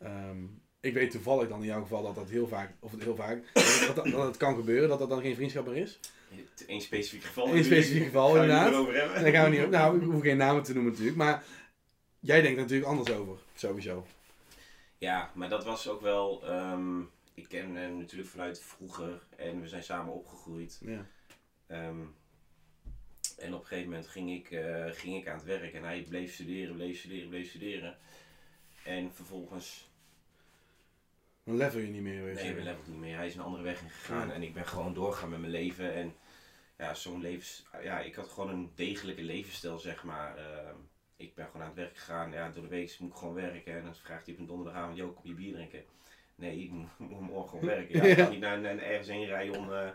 Ehm, 0.00 0.38
ik 0.80 0.94
weet 0.94 1.10
toevallig 1.10 1.48
dan 1.48 1.60
in 1.60 1.66
jouw 1.66 1.82
geval 1.82 2.02
dat 2.02 2.14
dat 2.14 2.28
heel 2.28 2.48
vaak, 2.48 2.72
of 2.80 2.92
heel 2.98 3.16
vaak, 3.16 3.42
dat, 3.52 3.92
dat, 3.94 4.04
dat 4.04 4.26
het 4.26 4.36
kan 4.36 4.54
gebeuren, 4.54 4.88
dat 4.88 4.98
dat 4.98 5.08
dan 5.08 5.20
geen 5.20 5.34
vriendschap 5.34 5.66
meer 5.66 5.76
is. 5.76 5.98
Eén 6.66 6.80
specifiek 6.80 7.22
geval. 7.22 7.54
Eén 7.54 7.64
specifiek 7.64 8.04
geval, 8.04 8.34
inderdaad. 8.34 8.72
daar 9.22 9.32
gaan 9.32 9.50
we 9.50 9.56
niet 9.56 9.64
op. 9.64 9.70
Nou, 9.70 9.96
ik 9.96 10.02
hoef 10.02 10.22
geen 10.22 10.36
namen 10.36 10.62
te 10.62 10.72
noemen 10.72 10.90
natuurlijk, 10.92 11.18
maar 11.18 11.44
jij 12.20 12.40
denkt 12.40 12.56
er 12.56 12.62
natuurlijk 12.62 12.90
anders 12.90 13.10
over, 13.10 13.38
sowieso. 13.54 14.06
Ja, 14.98 15.30
maar 15.34 15.48
dat 15.48 15.64
was 15.64 15.88
ook 15.88 16.00
wel. 16.00 16.46
ehm, 16.46 17.00
ik 17.34 17.48
ken 17.48 17.74
hem 17.74 17.98
natuurlijk 17.98 18.30
vanuit 18.30 18.60
vroeger 18.62 19.22
en 19.36 19.60
we 19.60 19.68
zijn 19.68 19.82
samen 19.82 20.14
opgegroeid. 20.14 20.78
Ja. 20.80 21.06
Ehm, 21.66 22.00
en 23.38 23.54
op 23.54 23.60
een 23.60 23.66
gegeven 23.66 23.90
moment 23.90 24.08
ging 24.08 24.34
ik, 24.34 24.50
eh, 24.50 24.84
ging 24.90 25.16
ik 25.16 25.28
aan 25.28 25.36
het 25.36 25.44
werk 25.44 25.72
en 25.72 25.82
hij 25.84 26.06
bleef 26.08 26.34
studeren, 26.34 26.74
bleef 26.74 26.98
studeren, 26.98 27.28
bleef 27.28 27.48
studeren. 27.48 27.96
En 28.84 29.10
vervolgens, 29.14 29.87
Dan 31.48 31.56
level 31.56 31.80
je 31.80 31.86
niet 31.86 32.02
meer, 32.02 32.24
weet 32.24 32.34
nee, 32.34 32.54
we 32.54 32.74
niet 32.86 32.98
meer. 32.98 33.16
Hij 33.16 33.26
is 33.26 33.34
een 33.34 33.40
andere 33.40 33.62
weg 33.62 33.82
ingegaan 33.82 34.28
Ja. 34.28 34.34
en 34.34 34.42
ik 34.42 34.54
ben 34.54 34.66
gewoon 34.66 34.94
doorgaan 34.94 35.30
met 35.30 35.40
mijn 35.40 35.52
leven. 35.52 35.94
En 35.94 36.14
ja, 36.78 36.94
zo'n 36.94 37.20
levens. 37.20 37.66
Ja, 37.82 38.00
ik 38.00 38.14
had 38.14 38.28
gewoon 38.28 38.50
een 38.50 38.70
degelijke 38.74 39.22
levensstijl, 39.22 39.78
zeg 39.78 40.04
maar. 40.04 40.36
Ehm, 40.36 40.74
ik 41.16 41.34
ben 41.34 41.46
gewoon 41.46 41.62
aan 41.62 41.68
het 41.68 41.76
werk 41.78 41.96
gegaan. 41.96 42.32
Ja, 42.32 42.50
door 42.50 42.62
de 42.62 42.68
week 42.68 42.96
moet 42.98 43.10
ik 43.10 43.16
gewoon 43.16 43.34
werken. 43.34 43.76
En 43.76 43.84
dan 43.84 43.94
vraagt 43.94 44.24
hij 44.24 44.34
op 44.34 44.40
een 44.40 44.46
donderdagavond: 44.46 44.96
Joh, 44.96 45.14
kom 45.16 45.26
je 45.26 45.34
bier 45.34 45.52
drinken? 45.52 45.84
Nee, 46.34 46.62
ik 46.62 46.70
moet, 46.70 46.98
morgen 47.20 47.48
gewoon 47.48 47.64
werken. 47.64 47.96
Ja, 47.96 48.04
ik 48.04 48.16
kan 48.16 48.30
niet 48.30 48.40
naar, 48.40 48.60
naar 48.60 48.78
ergens 48.78 49.08
heen 49.08 49.26
rijden 49.26 49.58
om 49.58 49.72
eh, 49.72 49.88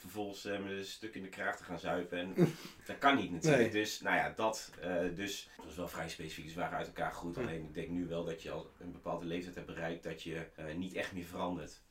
vervolgens 0.00 0.44
eh, 0.44 0.58
met 0.62 0.70
een 0.70 0.84
stuk 0.84 1.14
in 1.14 1.22
de 1.22 1.28
kraag 1.28 1.56
te 1.56 1.64
gaan 1.64 1.78
zuipen. 1.78 2.18
En 2.18 2.34
dat 2.86 2.98
kan 2.98 3.16
niet 3.16 3.30
natuurlijk. 3.30 3.62
Nee. 3.72 3.82
Dus, 3.82 4.00
nou 4.00 4.16
ja, 4.16 4.30
dat. 4.30 4.70
eh, 4.80 5.14
dus 5.14 5.48
het 5.56 5.64
was 5.64 5.74
wel 5.76 5.88
vrij 5.88 6.08
specifiek. 6.08 6.50
Ze 6.50 6.58
waren 6.58 6.78
uit 6.78 6.86
elkaar 6.86 7.12
goed. 7.12 7.38
Alleen 7.38 7.64
ik 7.64 7.74
denk 7.74 7.88
nu 7.88 8.06
wel 8.06 8.24
dat 8.24 8.42
je 8.42 8.50
al 8.50 8.70
een 8.78 8.92
bepaalde 8.92 9.26
leeftijd 9.26 9.54
hebt 9.54 9.66
bereikt 9.66 10.02
dat 10.02 10.22
je 10.22 10.46
eh, 10.56 10.74
niet 10.74 10.94
echt 10.94 11.12
meer 11.12 11.24
verandert. 11.24 11.82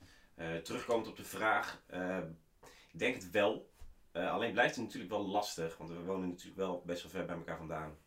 Terugkomend 0.64 1.08
op 1.08 1.18
de 1.18 1.24
vraag, 1.24 1.82
ik 2.92 3.00
denk 3.00 3.16
het 3.16 3.30
wel. 3.32 3.70
Alleen 4.12 4.52
blijft 4.52 4.76
het 4.76 4.84
natuurlijk 4.86 5.12
wel 5.12 5.28
lastig, 5.28 5.78
want 5.78 5.90
we 5.90 6.00
wonen 6.00 6.30
natuurlijk 6.30 6.58
wel 6.58 6.84
best 6.86 7.02
wel 7.02 7.12
ver 7.12 7.26
bij 7.26 7.36
elkaar 7.36 7.58
vandaan. 7.58 7.98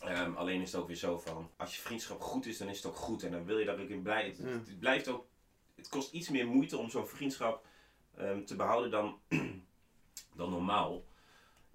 Ehm, 0.00 0.34
alleen 0.34 0.60
is 0.60 0.72
het 0.72 0.80
ook 0.80 0.86
weer 0.86 0.96
zo 0.96 1.18
van, 1.18 1.50
als 1.56 1.76
je 1.76 1.82
vriendschap 1.82 2.20
goed 2.20 2.46
is, 2.46 2.58
dan 2.58 2.68
is 2.68 2.76
het 2.76 2.86
ook 2.86 2.96
goed. 2.96 3.22
En 3.22 3.30
dan 3.30 3.44
wil 3.44 3.58
je 3.58 3.64
daar 3.64 3.78
ook 3.80 3.88
in 3.88 4.02
blij. 4.02 4.26
Het, 4.26 4.36
Ja. 4.38 4.44
het 4.44 4.78
blijft 4.78 5.08
ook, 5.08 5.26
het 5.74 5.88
kost 5.88 6.12
iets 6.12 6.28
meer 6.28 6.46
moeite 6.46 6.76
om 6.78 6.90
zo'n 6.90 7.06
vriendschap 7.06 7.66
ehm, 8.16 8.44
te 8.44 8.56
behouden 8.56 8.90
dan, 8.90 9.18
dan 10.36 10.50
normaal. 10.50 11.04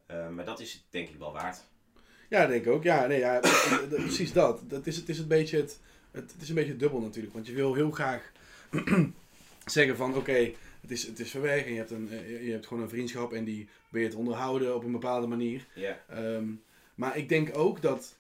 Ehm, 0.05 0.35
maar 0.35 0.45
dat 0.45 0.59
is 0.59 0.73
het 0.73 0.81
denk 0.89 1.09
ik 1.09 1.17
wel 1.17 1.33
waard. 1.33 1.63
Ja, 2.29 2.47
denk 2.47 2.65
ik 2.65 2.71
ook. 2.71 2.83
Ja, 2.83 3.07
nee, 3.07 3.19
ja, 3.19 3.39
precies 3.89 4.33
dat. 4.33 4.61
dat 4.67 4.87
is, 4.87 4.95
het, 4.95 5.09
is 5.09 5.19
een 5.19 5.27
beetje 5.27 5.57
het, 5.57 5.79
het, 6.11 6.31
het 6.31 6.41
is 6.41 6.49
een 6.49 6.55
beetje 6.55 6.75
dubbel 6.75 6.99
natuurlijk. 6.99 7.33
Want 7.33 7.47
je 7.47 7.53
wil 7.53 7.73
heel 7.73 7.91
graag 7.91 8.31
zeggen 9.65 9.95
van 9.95 10.15
oké, 10.15 10.51
het, 10.81 10.91
is, 10.91 11.05
het 11.05 11.19
is 11.19 11.31
ver 11.31 11.41
weg 11.41 11.65
en 11.65 11.71
je 11.71 11.77
hebt, 11.77 11.91
een, 11.91 12.09
eh, 12.11 12.45
je 12.45 12.51
hebt 12.51 12.67
gewoon 12.67 12.83
een 12.83 12.89
vriendschap 12.89 13.33
en 13.33 13.43
die 13.43 13.67
ben 13.89 14.01
je 14.01 14.09
te 14.09 14.17
onderhouden 14.17 14.75
op 14.75 14.83
een 14.83 14.91
bepaalde 14.91 15.27
manier. 15.27 15.67
Ja, 15.73 16.03
Ehm, 16.07 16.47
maar 16.95 17.17
ik 17.17 17.29
denk 17.29 17.57
ook 17.57 17.81
dat, 17.81 18.17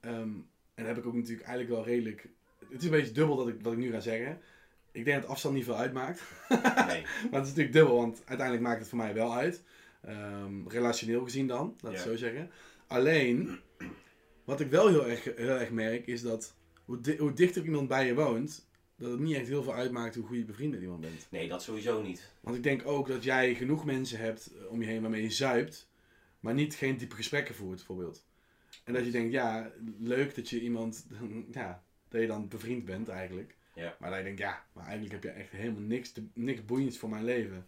en 0.00 0.46
dat 0.74 0.86
heb 0.86 0.96
ik 0.96 1.06
ook 1.06 1.14
natuurlijk 1.14 1.48
eigenlijk 1.48 1.76
wel 1.76 1.84
redelijk, 1.84 2.28
het 2.58 2.78
is 2.78 2.84
een 2.84 2.90
beetje 2.90 3.12
dubbel 3.12 3.36
dat 3.36 3.48
ik, 3.48 3.54
wat 3.62 3.72
ik 3.72 3.78
nu 3.78 3.90
ga 3.90 4.00
zeggen. 4.00 4.40
Ik 4.92 5.04
denk 5.04 5.20
dat 5.22 5.30
afstand 5.30 5.54
niet 5.54 5.64
veel 5.64 5.76
uitmaakt. 5.76 6.22
nee. 6.48 6.58
Maar 7.30 7.40
het 7.40 7.42
is 7.42 7.48
natuurlijk 7.48 7.72
dubbel, 7.72 7.96
want 7.96 8.22
uiteindelijk 8.24 8.66
maakt 8.66 8.78
het 8.80 8.88
voor 8.88 8.98
mij 8.98 9.14
wel 9.14 9.34
uit. 9.34 9.62
Ehm, 10.02 10.68
relationeel 10.68 11.24
gezien 11.24 11.46
dan, 11.46 11.76
laat 11.80 11.92
ik 11.92 11.98
het 11.98 12.06
Ja. 12.06 12.10
zo 12.12 12.16
zeggen. 12.16 12.50
Alleen, 12.86 13.58
wat 14.44 14.60
ik 14.60 14.70
wel 14.70 14.88
heel 14.88 15.06
erg, 15.08 15.24
heel 15.24 15.58
erg 15.58 15.70
merk, 15.70 16.06
is 16.06 16.22
dat 16.22 16.54
hoe, 16.84 17.00
di- 17.00 17.16
hoe 17.16 17.32
dichter 17.32 17.64
iemand 17.64 17.88
bij 17.88 18.06
je 18.06 18.14
woont, 18.14 18.68
dat 18.96 19.10
het 19.10 19.20
niet 19.20 19.36
echt 19.36 19.46
heel 19.48 19.62
veel 19.62 19.74
uitmaakt 19.74 20.14
hoe 20.14 20.26
goed 20.26 20.36
je 20.36 20.44
bevriend 20.44 20.74
iemand 20.74 21.00
bent. 21.00 21.26
nee, 21.30 21.48
dat 21.48 21.62
sowieso 21.62 22.02
niet. 22.02 22.30
Want 22.40 22.56
ik 22.56 22.62
denk 22.62 22.86
ook 22.86 23.08
dat 23.08 23.24
jij 23.24 23.54
genoeg 23.54 23.84
mensen 23.84 24.18
hebt 24.18 24.50
eh, 24.54 24.70
om 24.70 24.80
je 24.82 24.88
heen 24.88 25.00
waarmee 25.00 25.22
je 25.22 25.30
zuipt, 25.30 25.88
maar 26.40 26.54
niet 26.54 26.74
geen 26.74 26.96
diepe 26.96 27.14
gesprekken 27.14 27.54
voert, 27.54 27.76
bijvoorbeeld. 27.76 28.24
En 28.84 28.92
dat 28.92 29.04
je 29.04 29.10
denkt, 29.10 29.32
ja, 29.32 29.70
leuk 29.98 30.34
dat 30.34 30.48
je 30.48 30.60
iemand, 30.60 31.06
ja, 31.52 31.82
dat 32.08 32.20
je 32.20 32.26
dan 32.26 32.48
bevriend 32.48 32.84
bent 32.84 33.08
eigenlijk. 33.08 33.56
Ja. 33.80 33.96
Maar 33.98 34.08
dat 34.10 34.18
je 34.18 34.24
denkt, 34.24 34.38
ja, 34.40 34.64
maar 34.72 34.84
eigenlijk 34.84 35.12
heb 35.12 35.22
je 35.22 35.40
echt 35.40 35.50
helemaal 35.50 35.80
niks, 35.80 36.12
te, 36.12 36.26
niks 36.34 36.64
boeiends 36.64 36.98
voor 36.98 37.08
mijn 37.08 37.24
leven. 37.24 37.66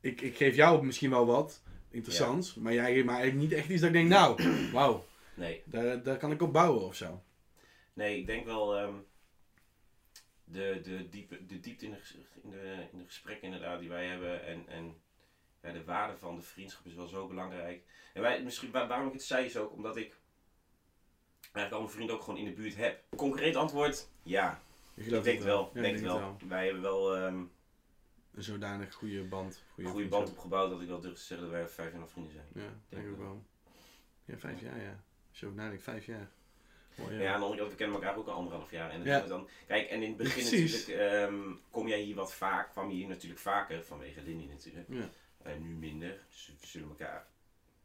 Ik, 0.00 0.20
ik 0.20 0.36
geef 0.36 0.54
jou 0.56 0.84
misschien 0.84 1.10
wel 1.10 1.26
wat 1.26 1.62
interessants, 1.90 2.54
maar 2.54 2.72
jij 2.72 2.92
geeft 2.92 3.04
mij 3.06 3.14
eigenlijk 3.14 3.48
niet 3.50 3.58
echt 3.58 3.68
iets 3.68 3.80
dat 3.80 3.88
ik 3.90 3.94
denk, 3.96 4.08
nou, 4.08 4.42
wauw, 4.72 5.04
Nee. 5.34 5.62
daar, 5.64 6.02
daar 6.02 6.16
kan 6.16 6.30
ik 6.32 6.42
op 6.42 6.52
bouwen 6.52 6.82
of 6.84 6.94
zo. 6.94 7.22
Nee, 7.92 8.18
ik 8.18 8.26
denk 8.26 8.44
wel 8.44 8.76
ehm, 8.78 8.94
de, 10.44 10.80
de, 10.82 11.08
diepe, 11.08 11.46
de 11.46 11.60
diepte 11.60 11.84
in 11.86 11.90
de, 11.90 11.98
in, 12.42 12.50
de, 12.50 12.86
in 12.92 12.98
de 12.98 13.04
gesprekken 13.04 13.44
inderdaad 13.44 13.80
die 13.80 13.88
wij 13.88 14.06
hebben 14.06 14.46
en, 14.46 14.68
en 14.68 14.94
ja, 15.62 15.72
de 15.72 15.84
waarde 15.84 16.16
van 16.18 16.36
de 16.36 16.42
vriendschap 16.42 16.86
is 16.86 16.94
wel 16.94 17.06
zo 17.08 17.26
belangrijk. 17.26 17.82
En 18.14 18.22
wij, 18.22 18.42
misschien, 18.42 18.70
waar- 18.70 18.88
waarom 18.88 19.06
ik 19.06 19.12
het 19.12 19.22
zei 19.22 19.44
is 19.44 19.56
ook 19.56 19.72
omdat 19.72 19.96
ik 19.96 20.16
eigenlijk 21.42 21.72
al 21.74 21.80
mijn 21.80 21.92
vrienden 21.92 22.14
ook 22.16 22.22
gewoon 22.22 22.38
in 22.38 22.44
de 22.44 22.52
buurt 22.52 22.76
heb. 22.76 23.02
Concreet 23.16 23.56
antwoord, 23.56 24.08
ja. 24.22 24.62
Ik, 24.94 25.06
Ik 25.06 25.22
denk 25.22 25.40
wel. 25.42 25.70
Ja, 25.74 25.80
denk 25.80 25.98
wel. 25.98 26.36
Wij 26.48 26.64
hebben 26.64 26.82
wel 26.82 27.16
ehm, 27.16 27.44
Een 28.34 28.42
zodanig 28.42 28.94
goede 28.94 29.22
band. 29.24 29.62
goede 29.84 30.08
band 30.08 30.30
opgebouwd 30.30 30.70
dat 30.70 30.80
ik 30.80 30.88
wel 30.88 31.00
durf 31.00 31.14
te 31.14 31.20
zeggen 31.22 31.46
dat 31.46 31.56
wij 31.56 31.68
vijf 31.68 31.90
jaar 31.90 32.00
nog 32.00 32.10
vrienden 32.10 32.32
zijn. 32.32 32.46
Ja, 32.54 32.60
denk 32.60 32.74
Denk 32.88 33.04
ik 33.04 33.10
ook 33.12 33.18
wel. 33.18 33.44
Ja, 34.24 34.36
vijf 34.38 34.60
jaar, 34.60 34.80
ja. 34.82 35.02
Ook 35.44 35.54
nadenkt, 35.54 35.82
vijf 35.82 36.06
jaar. 36.06 36.30
Mooi, 36.94 37.16
Ja, 37.18 37.32
aan 37.32 37.38
de 37.38 37.44
andere 37.44 37.60
kant, 37.60 37.70
we 37.70 37.76
kennen 37.76 37.96
elkaar 37.96 38.16
ook 38.16 38.26
al 38.26 38.34
anderhalf 38.34 38.70
jaar. 38.70 38.90
En, 38.90 39.04
Ja. 39.04 39.20
dan, 39.20 39.48
kijk, 39.66 39.88
en 39.88 40.02
in 40.02 40.08
het 40.08 40.16
begin 40.16 40.46
Precies. 40.48 40.86
natuurlijk 40.86 41.12
ehm, 41.12 41.52
kom 41.70 41.88
jij 41.88 42.00
hier 42.00 42.14
wat 42.14 42.34
vaak, 42.34 42.70
kwam 42.70 42.88
je 42.88 42.94
hier 42.94 43.08
natuurlijk 43.08 43.40
vaker, 43.40 43.84
vanwege 43.84 44.22
Lindy 44.22 44.46
natuurlijk. 44.46 44.86
Ja. 44.88 45.08
En 45.42 45.62
nu 45.62 45.68
minder, 45.74 46.24
dus 46.30 46.54
we 46.60 46.66
zullen 46.66 46.88
elkaar 46.88 47.26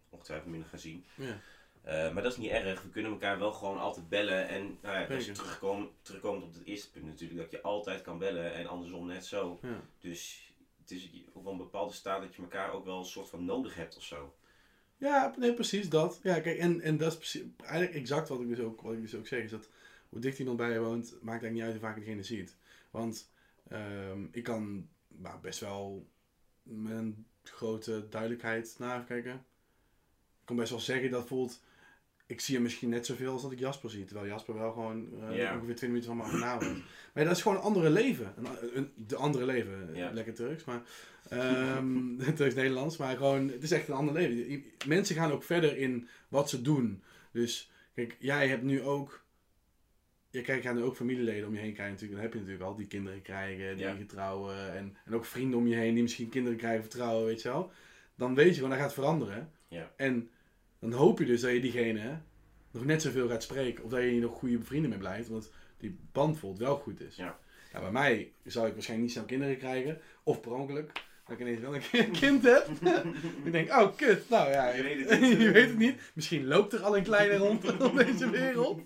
ongetwijfeld 0.10 0.50
minder 0.52 0.70
gaan 0.70 0.80
zien. 0.80 1.06
Ja. 1.16 1.40
Eh, 1.88 2.14
maar 2.14 2.24
dat 2.24 2.32
is 2.32 2.38
niet 2.38 2.52
erg, 2.52 2.82
we 2.82 2.90
kunnen 2.90 3.12
elkaar 3.12 3.40
wel 3.40 3.52
gewoon 3.52 3.80
altijd 3.80 4.10
bellen. 4.10 4.48
En 4.48 4.78
nou 4.82 5.00
ja, 5.00 5.16
als 5.16 5.26
je 5.26 5.32
terugkomt, 5.32 5.90
terugkomt 6.02 6.44
op 6.44 6.54
het 6.54 6.64
eerste 6.64 6.92
punt 6.92 7.06
natuurlijk, 7.06 7.40
dat 7.40 7.52
je 7.52 7.62
altijd 7.62 8.02
kan 8.02 8.18
bellen 8.18 8.54
en 8.54 8.68
andersom 8.68 9.08
net 9.08 9.26
zo. 9.26 9.60
Ja. 9.62 9.82
Dus 10.00 10.52
het 10.82 10.92
is 10.92 11.10
wel 11.44 11.52
een 11.52 11.58
bepaalde 11.58 11.94
staat 11.94 12.22
dat 12.22 12.36
je 12.36 12.42
elkaar 12.42 12.72
ook 12.72 12.86
wel 12.86 12.98
een 12.98 13.06
soort 13.06 13.30
van 13.30 13.46
nodig 13.46 13.76
hebt 13.76 13.98
of 13.98 14.04
zo. 14.04 14.36
Ja, 14.98 15.34
nee, 15.38 15.54
precies 15.54 15.90
dat. 15.90 16.20
Ja, 16.24 16.40
kijk, 16.40 16.58
en, 16.60 16.82
en 16.82 16.98
dat 16.98 17.12
is 17.12 17.18
precies, 17.18 17.42
eigenlijk 17.58 17.94
exact 17.94 18.30
wat 18.30 18.42
ik, 18.42 18.48
dus 18.48 18.60
ook, 18.60 18.82
wat 18.82 18.94
ik 18.94 19.02
dus 19.02 19.16
ook 19.16 19.28
zeg. 19.28 19.44
Is 19.44 19.52
dat 19.52 19.70
hoe 20.10 20.20
dicht 20.20 20.40
iemand 20.40 20.58
bij 20.58 20.72
je 20.72 20.80
woont, 20.80 21.12
maakt 21.12 21.42
eigenlijk 21.42 21.54
niet 21.54 21.64
uit 21.64 21.72
hoe 21.72 21.82
vaak 21.82 21.96
diegene 21.96 22.24
ziet. 22.24 22.56
Want 22.92 23.32
ehm, 23.68 24.26
ik 24.32 24.44
kan 24.44 24.88
nou, 25.08 25.40
best 25.42 25.60
wel 25.60 26.08
met 26.64 26.92
een 26.92 27.26
grote 27.44 28.08
duidelijkheid 28.10 28.76
naar 28.78 29.04
kijken. 29.04 29.34
Ik 29.34 30.46
kan 30.46 30.56
best 30.56 30.70
wel 30.70 30.80
zeggen 30.80 31.12
dat 31.12 31.20
bijvoorbeeld, 31.20 31.62
ik 32.28 32.42
zie 32.42 32.54
hem 32.54 32.64
misschien 32.64 32.90
net 32.90 33.06
zoveel 33.06 33.32
als 33.32 33.42
dat 33.42 33.52
ik 33.52 33.60
Jasper 33.60 33.90
zie. 33.90 34.06
Terwijl 34.06 34.28
Jasper 34.28 34.54
wel 34.56 34.72
gewoon 34.72 35.08
eh, 35.30 35.38
Ja. 35.38 35.54
ongeveer 35.56 35.76
20 35.76 35.82
minuten 35.88 36.08
van 36.10 36.18
me 36.18 36.24
vandaan 36.24 36.60
woont. 36.60 36.78
Maar 37.14 37.24
ja, 37.24 37.24
dat 37.24 37.36
is 37.36 37.42
gewoon 37.42 37.58
een 37.58 37.64
andere 37.64 37.90
leven. 37.90 38.34
Een, 38.38 38.78
een, 38.78 38.92
de 38.96 39.16
andere 39.16 39.46
leven. 39.46 39.90
Ja. 39.96 40.12
Lekker 40.12 40.34
Turks, 40.34 40.64
maar... 40.64 40.82
ehm 41.30 42.18
Turks-Nederlands, 42.36 42.98
maar 42.98 43.16
gewoon, 43.18 43.48
het 43.50 43.64
is 43.64 43.72
echt 43.72 43.88
een 43.88 43.94
ander 43.94 44.14
leven. 44.14 44.64
Mensen 44.88 45.16
gaan 45.16 45.32
ook 45.32 45.44
verder 45.44 45.78
in 45.78 46.08
wat 46.28 46.50
ze 46.50 46.62
doen. 46.62 47.04
Dus, 47.32 47.72
kijk, 47.94 48.16
jij 48.20 48.48
hebt 48.48 48.64
nu 48.64 48.82
ook... 48.82 49.26
Je 50.30 50.42
kijkt 50.42 50.66
aan 50.66 50.82
ook 50.84 50.96
familieleden 50.96 51.48
om 51.48 51.54
je 51.54 51.60
heen 51.60 51.74
krijgen 51.74 51.94
natuurlijk. 51.94 52.14
Dan 52.22 52.30
heb 52.30 52.34
je 52.34 52.40
natuurlijk 52.40 52.66
al 52.70 52.76
die 52.76 52.88
kinderen 52.88 53.22
krijgen, 53.22 53.76
die 53.78 53.86
Ja. 53.86 53.94
getrouwen. 53.96 54.74
En, 54.76 54.98
en 55.06 55.14
ook 55.14 55.26
vrienden 55.26 55.60
om 55.60 55.68
je 55.68 55.76
heen 55.76 55.94
die 55.94 56.04
misschien 56.04 56.30
kinderen 56.30 56.58
krijgen, 56.58 56.82
vertrouwen, 56.82 57.26
weet 57.26 57.42
je 57.42 57.50
wel. 57.50 57.72
Dan 58.16 58.36
weet 58.36 58.48
je 58.48 58.54
gewoon, 58.54 58.70
dat 58.70 58.80
gaat 58.80 58.94
veranderen. 58.94 59.52
Ja. 59.68 59.92
En 59.96 60.30
dan 60.90 61.00
hoop 61.00 61.20
je 61.20 61.26
dus 61.26 61.42
dat 61.42 61.52
je 61.52 61.60
diegene 61.60 62.20
nog 62.72 62.86
net 62.86 63.02
zoveel 63.02 63.30
gaat 63.30 63.44
spreken. 63.44 63.84
Of 63.84 63.90
dat 63.90 64.02
je 64.02 64.08
hier 64.08 64.22
nog 64.22 64.38
goede 64.38 64.62
vrienden 64.62 64.90
mee 64.90 65.00
blijft. 65.00 65.30
Want 65.30 65.52
die 65.78 66.00
band 66.12 66.40
voelt 66.40 66.58
wel 66.58 66.78
goed 66.78 67.02
is. 67.02 67.16
Ja. 67.16 67.40
Ja, 67.74 67.80
bij 67.80 67.92
mij 67.92 68.32
zou 68.44 68.68
ik 68.68 68.74
waarschijnlijk 68.74 69.08
niet 69.10 69.12
snel 69.12 69.26
kinderen 69.26 69.58
krijgen. 69.58 70.02
Of 70.24 70.40
per 70.42 70.52
ongeluk. 70.52 70.92
Dat 71.26 71.36
ik 71.36 71.40
ineens 71.40 71.60
wel 71.60 71.76
een 71.76 72.12
kind 72.22 72.44
heb. 72.44 72.68
ik 73.46 73.52
denk, 73.52 73.70
oh 73.70 73.96
kut. 73.96 74.30
Nou 74.30 74.50
ja, 74.50 74.70
Je 74.70 74.84
weet 74.84 75.10
het 75.10 75.20
niet. 75.22 75.42
je 75.42 75.52
weet 75.52 75.70
het 75.70 75.78
niet. 75.78 76.02
Misschien 76.14 76.46
loopt 76.46 76.74
er 76.74 76.82
al 76.82 76.98
een 76.98 77.04
kleine 77.04 77.38
rond 77.38 77.82
op 77.82 77.96
deze 77.96 78.30
wereld. 78.30 78.82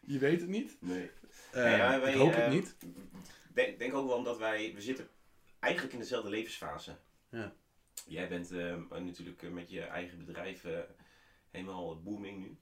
Je 0.00 0.18
weet 0.18 0.40
het 0.40 0.50
niet. 0.50 0.76
Nee. 0.80 1.10
Eh, 1.52 1.62
Nee, 1.62 1.76
ja, 1.76 2.00
wij, 2.00 2.12
ik 2.12 2.18
hoop 2.18 2.34
het 2.34 2.44
eh, 2.44 2.50
niet. 2.50 2.76
Denk, 3.54 3.78
denk 3.78 3.94
ook 3.94 4.06
wel 4.06 4.16
omdat 4.16 4.38
wij, 4.38 4.72
we 4.74 4.80
zitten 4.80 5.08
eigenlijk 5.60 5.94
in 5.94 6.00
dezelfde 6.00 6.30
levensfase. 6.30 6.96
Ja. 7.30 7.52
Jij 8.06 8.28
bent 8.28 8.50
eh, 8.50 8.74
natuurlijk 8.90 9.50
met 9.50 9.70
je 9.70 9.80
eigen 9.80 10.24
bedrijf 10.24 10.64
helemaal 11.56 12.02
booming 12.02 12.38
nu. 12.38 12.56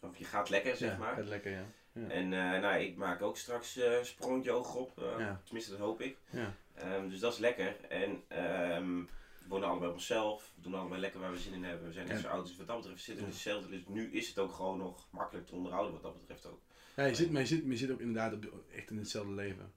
Of 0.00 0.16
je 0.16 0.24
gaat 0.24 0.48
lekker, 0.48 0.76
zeg 0.76 0.90
ja, 0.92 0.98
maar. 0.98 1.14
Gaat 1.14 1.24
lekker, 1.26 1.50
ja. 1.50 1.64
ja. 1.92 2.08
En 2.08 2.32
eh, 2.32 2.60
nou, 2.60 2.80
ik 2.82 2.96
maak 2.96 3.22
ook 3.22 3.36
straks 3.36 3.76
een 3.76 4.04
sprongetje 4.06 4.50
hoger 4.50 4.80
op. 4.80 4.98
eh, 5.02 5.18
Ja. 5.18 5.40
Tenminste, 5.44 5.70
dat 5.70 5.80
hoop 5.80 6.00
ik. 6.00 6.16
ja. 6.30 6.54
Ehm, 6.74 7.08
dus 7.08 7.20
dat 7.20 7.32
is 7.32 7.38
lekker. 7.38 7.76
En 7.88 8.22
ehm, 8.28 8.96
we 9.38 9.48
wonen 9.48 9.68
allebei 9.68 9.88
op 9.90 9.96
onszelf. 9.96 10.52
We 10.54 10.62
doen 10.62 10.74
allebei 10.74 11.00
lekker 11.00 11.20
waar 11.20 11.30
we 11.32 11.38
zin 11.38 11.52
in 11.52 11.64
hebben. 11.64 11.86
We 11.86 11.92
zijn 11.92 12.06
net 12.06 12.20
zo 12.20 12.28
oud, 12.28 12.46
dus 12.46 12.56
wat 12.56 12.66
dat 12.66 12.76
betreft 12.80 13.02
zitten 13.02 13.24
we 13.24 13.30
hetzelfde. 13.30 13.68
Dus 13.70 13.86
nu 13.86 14.12
is 14.12 14.28
het 14.28 14.38
ook 14.38 14.52
gewoon 14.52 14.78
nog 14.78 15.06
makkelijk 15.10 15.46
te 15.46 15.54
onderhouden 15.54 15.92
wat 15.92 16.02
dat 16.02 16.18
betreft 16.20 16.46
ook. 16.46 16.60
Ja, 16.96 17.04
je 17.04 17.14
zit, 17.14 17.30
maar 17.30 17.40
je 17.40 17.46
zit, 17.46 17.62
maar 17.62 17.72
je 17.72 17.78
zit 17.78 17.90
ook 17.90 18.00
inderdaad 18.00 18.32
op, 18.32 18.46
echt 18.74 18.90
in 18.90 18.96
hetzelfde 18.98 19.32
leven. 19.32 19.72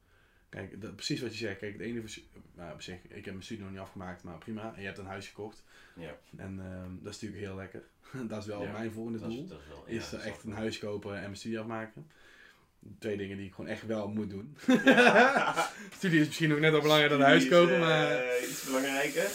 Kijk, 0.49 0.81
dat, 0.81 0.95
precies 0.95 1.21
wat 1.21 1.31
je 1.31 1.45
zegt. 1.45 1.59
Kijk, 1.59 1.73
het 1.73 1.81
ene 1.81 2.03
nou, 2.55 2.73
op 2.73 2.81
zich, 2.81 2.97
ik 3.07 3.25
heb 3.25 3.33
mijn 3.33 3.43
studie 3.43 3.63
nog 3.63 3.71
niet 3.71 3.81
afgemaakt, 3.81 4.23
maar 4.23 4.37
prima. 4.37 4.73
En 4.75 4.79
je 4.79 4.85
hebt 4.85 4.97
een 4.97 5.05
huis 5.05 5.27
gekocht. 5.27 5.63
Ja, 5.95 6.17
En 6.37 6.59
ehm, 6.59 6.89
dat 7.03 7.13
is 7.13 7.21
natuurlijk 7.21 7.41
heel 7.41 7.55
lekker. 7.55 7.83
dat 8.29 8.41
is 8.41 8.45
wel 8.45 8.63
Ja, 8.63 8.71
mijn 8.71 8.91
volgende 8.91 9.19
dat 9.19 9.29
doel. 9.29 9.43
is, 9.43 9.49
dat 9.49 9.59
is 9.59 9.67
wel... 9.67 9.83
ja, 9.87 10.09
dat 10.11 10.21
echt 10.21 10.43
een 10.43 10.51
huis 10.51 10.77
kopen 10.77 11.15
en 11.15 11.21
mijn 11.21 11.35
studie 11.35 11.59
afmaken. 11.59 12.07
Twee 12.99 13.17
dingen 13.17 13.37
die 13.37 13.45
ik 13.45 13.53
gewoon 13.53 13.69
echt 13.69 13.85
wel 13.85 14.07
moet 14.07 14.29
doen. 14.29 14.57
Ja. 14.85 15.69
studie 15.97 16.19
is 16.19 16.25
misschien 16.27 16.49
nog 16.49 16.59
net 16.59 16.73
al 16.73 16.81
belangrijker 16.81 17.17
dan 17.17 17.27
huis 17.27 17.47
kopen, 17.47 17.73
eh, 17.75 17.79
maar... 17.79 18.39
Iets 18.49 18.63
belangrijker. 18.65 19.29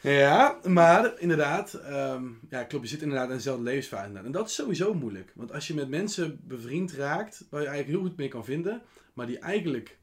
Ja, 0.00 0.58
maar 0.64 1.20
inderdaad, 1.20 1.74
ehm, 1.74 2.24
ja 2.50 2.64
klopt, 2.64 2.84
je 2.84 2.90
zit 2.90 3.02
inderdaad 3.02 3.28
in 3.28 3.36
dezelfde 3.36 3.62
levensfase. 3.62 4.06
inderdaad. 4.06 4.26
En 4.26 4.38
dat 4.38 4.48
is 4.48 4.54
sowieso 4.54 4.94
moeilijk. 4.94 5.32
Want 5.34 5.52
als 5.52 5.66
je 5.66 5.74
met 5.74 5.88
mensen 5.88 6.40
bevriend 6.42 6.92
raakt, 6.92 7.44
waar 7.50 7.60
je 7.60 7.66
eigenlijk 7.68 7.98
heel 7.98 8.08
goed 8.08 8.18
mee 8.18 8.28
kan 8.28 8.44
vinden, 8.44 8.82
maar 9.12 9.26
die 9.26 9.38
eigenlijk 9.38 9.98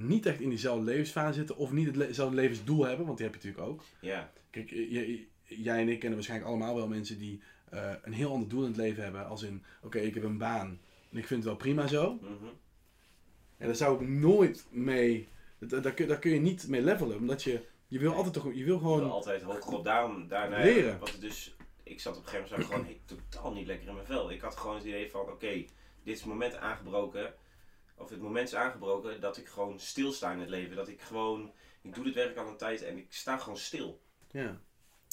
niet 0.00 0.26
echt 0.26 0.40
in 0.40 0.48
diezelfde 0.48 0.84
levensfase 0.84 1.32
zitten, 1.38 1.56
of 1.56 1.72
niet 1.72 1.96
hetzelfde 1.96 2.36
levensdoel 2.36 2.84
hebben, 2.86 3.06
want 3.06 3.18
die 3.18 3.26
heb 3.26 3.40
je 3.42 3.46
natuurlijk 3.48 3.72
ook. 3.72 3.84
Ja, 4.00 4.32
Kijk, 4.50 4.70
jij 5.44 5.80
en 5.80 5.88
ik 5.88 5.98
kennen 5.98 6.14
waarschijnlijk 6.18 6.50
allemaal 6.50 6.74
wel 6.74 6.88
mensen 6.88 7.18
die 7.18 7.42
eh, 7.70 7.92
een 8.02 8.12
heel 8.12 8.30
ander 8.32 8.48
doel 8.48 8.60
in 8.62 8.66
het 8.68 8.76
leven 8.76 9.02
hebben. 9.02 9.26
Als 9.26 9.42
in, 9.42 9.64
oké, 9.82 9.98
ik 9.98 10.14
heb 10.14 10.22
een 10.24 10.38
baan 10.38 10.80
en 11.10 11.18
ik 11.18 11.26
vind 11.26 11.40
het 11.40 11.44
wel 11.48 11.56
prima 11.56 11.86
zo. 11.86 12.12
mhm. 12.20 12.28
En 13.56 13.66
daar 13.66 13.76
zou 13.76 14.02
ik 14.02 14.08
nooit 14.08 14.66
mee, 14.70 15.28
da- 15.58 15.80
daar, 15.80 15.92
kun, 15.92 16.08
daar 16.08 16.18
kun 16.18 16.30
je 16.30 16.40
niet 16.40 16.68
mee 16.68 16.82
levelen. 16.82 17.16
Omdat 17.16 17.42
je, 17.42 17.60
je 17.88 17.98
wil 17.98 18.12
altijd 18.14 18.34
toch, 18.34 18.54
je 18.54 18.64
wil 18.64 18.78
gewoon 18.78 18.96
gewoon... 18.98 19.10
altijd 19.12 19.42
hoger 19.42 19.72
op. 19.72 19.84
Daarom, 19.84 20.28
daarna, 20.28 20.62
Leren. 20.62 20.98
Wat 20.98 21.16
dus, 21.20 21.56
ik 21.82 22.00
zat 22.00 22.16
op 22.16 22.22
een 22.22 22.28
gegeven 22.28 22.50
moment 22.50 22.68
gewoon 22.68 22.84
hey, 22.84 23.00
totaal 23.04 23.52
niet 23.52 23.66
lekker 23.66 23.88
in 23.88 23.94
mijn 23.94 24.06
vel. 24.06 24.30
Ik 24.30 24.40
had 24.40 24.56
gewoon 24.56 24.76
het 24.76 24.84
idee 24.84 25.10
van, 25.10 25.20
oké, 25.20 25.52
dit 25.52 26.14
is 26.14 26.18
het 26.20 26.28
moment 26.28 26.56
aangebroken. 26.56 27.34
Of 28.00 28.10
het 28.10 28.20
moment 28.20 28.48
is 28.48 28.54
aangebroken 28.54 29.20
dat 29.20 29.36
ik 29.36 29.48
gewoon 29.48 29.80
stilsta 29.80 30.32
in 30.32 30.38
het 30.38 30.48
leven. 30.48 30.76
Dat 30.76 30.88
ik 30.88 31.00
gewoon, 31.00 31.52
ik 31.82 31.94
doe 31.94 32.04
dit 32.04 32.14
werk 32.14 32.36
al 32.36 32.48
een 32.48 32.56
tijd 32.56 32.82
en 32.82 32.96
ik 32.98 33.06
sta 33.12 33.36
gewoon 33.38 33.58
stil. 33.58 34.00
Ja, 34.30 34.60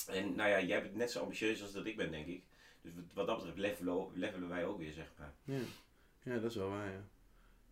En 0.08 0.36
nou 0.36 0.50
ja, 0.50 0.62
jij 0.62 0.82
bent 0.82 0.96
net 0.96 1.12
zo 1.12 1.22
ambitieus 1.22 1.62
als 1.62 1.72
dat 1.72 1.86
ik 1.86 1.98
ben, 1.98 2.12
denk 2.12 2.28
ik. 2.28 2.44
Dus 2.82 2.92
wat- 3.14 3.28
dat 3.28 3.36
betreft 3.38 3.58
levelen, 3.58 4.08
levelen 4.14 4.50
wij 4.50 4.66
ook 4.66 4.78
weer, 4.78 4.94
zeg 4.94 5.12
maar. 5.18 5.34
ja. 5.44 5.60
ja, 6.24 6.34
dat 6.40 6.52
is 6.52 6.56
wel 6.58 6.70
waar, 6.70 6.92
ja. 6.92 7.04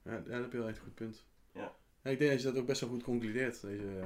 Ja, 0.04 0.20
dat 0.20 0.42
heb 0.42 0.52
je 0.52 0.58
wel 0.58 0.68
echt 0.68 0.78
een 0.78 0.84
goed 0.84 0.96
punt. 0.96 1.26
Ja. 1.52 1.76
ik 2.04 2.20
denk 2.20 2.32
dat 2.32 2.42
je 2.42 2.48
dat 2.48 2.58
ook 2.58 2.66
best 2.68 2.82
wel 2.82 2.90
goed 2.90 3.04
concludeert, 3.04 3.62
deze, 3.62 4.00
eh, 4.00 4.06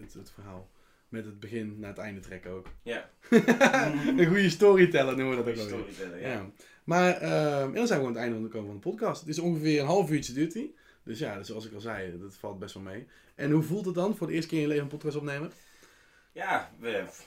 het, 0.00 0.14
het 0.14 0.30
verhaal. 0.30 0.68
Met 1.08 1.24
het 1.24 1.40
begin 1.40 1.78
naar 1.78 1.90
het 1.90 1.98
einde 1.98 2.20
trekken 2.20 2.50
ook. 2.50 2.66
Ja, 2.82 3.10
een 4.18 4.26
goede 4.26 4.50
storyteller 4.50 5.16
noemen 5.16 5.44
we 5.44 5.44
dat 5.44 5.60
ook 5.60 5.68
storyteller, 5.68 6.20
ja. 6.20 6.28
Ja. 6.28 6.50
Maar 6.84 7.14
en 7.14 7.72
dan 7.72 7.86
zijn 7.86 8.00
we 8.00 8.06
aan 8.06 8.12
het 8.12 8.22
einde 8.22 8.42
gekomen 8.42 8.66
van 8.66 8.74
de 8.74 8.88
podcast. 8.90 9.20
Het 9.20 9.28
is 9.28 9.38
ongeveer 9.38 9.80
een 9.80 9.86
half 9.86 10.10
uurtje 10.10 10.32
duurt 10.32 10.52
die. 10.52 10.74
Dus 11.02 11.18
ja, 11.18 11.42
zoals 11.42 11.66
ik 11.66 11.74
al 11.74 11.80
zei, 11.80 12.18
dat 12.18 12.36
valt 12.36 12.58
best 12.58 12.74
wel 12.74 12.82
mee. 12.82 13.06
En 13.34 13.50
hoe 13.50 13.62
voelt 13.62 13.86
het 13.86 13.94
dan 13.94 14.16
voor 14.16 14.26
de 14.26 14.32
eerste 14.32 14.48
keer 14.48 14.58
in 14.58 14.64
je 14.64 14.68
leven 14.68 14.84
een 14.84 14.90
podcast 14.90 15.16
opnemen? 15.16 15.52
Ja, 16.32 16.72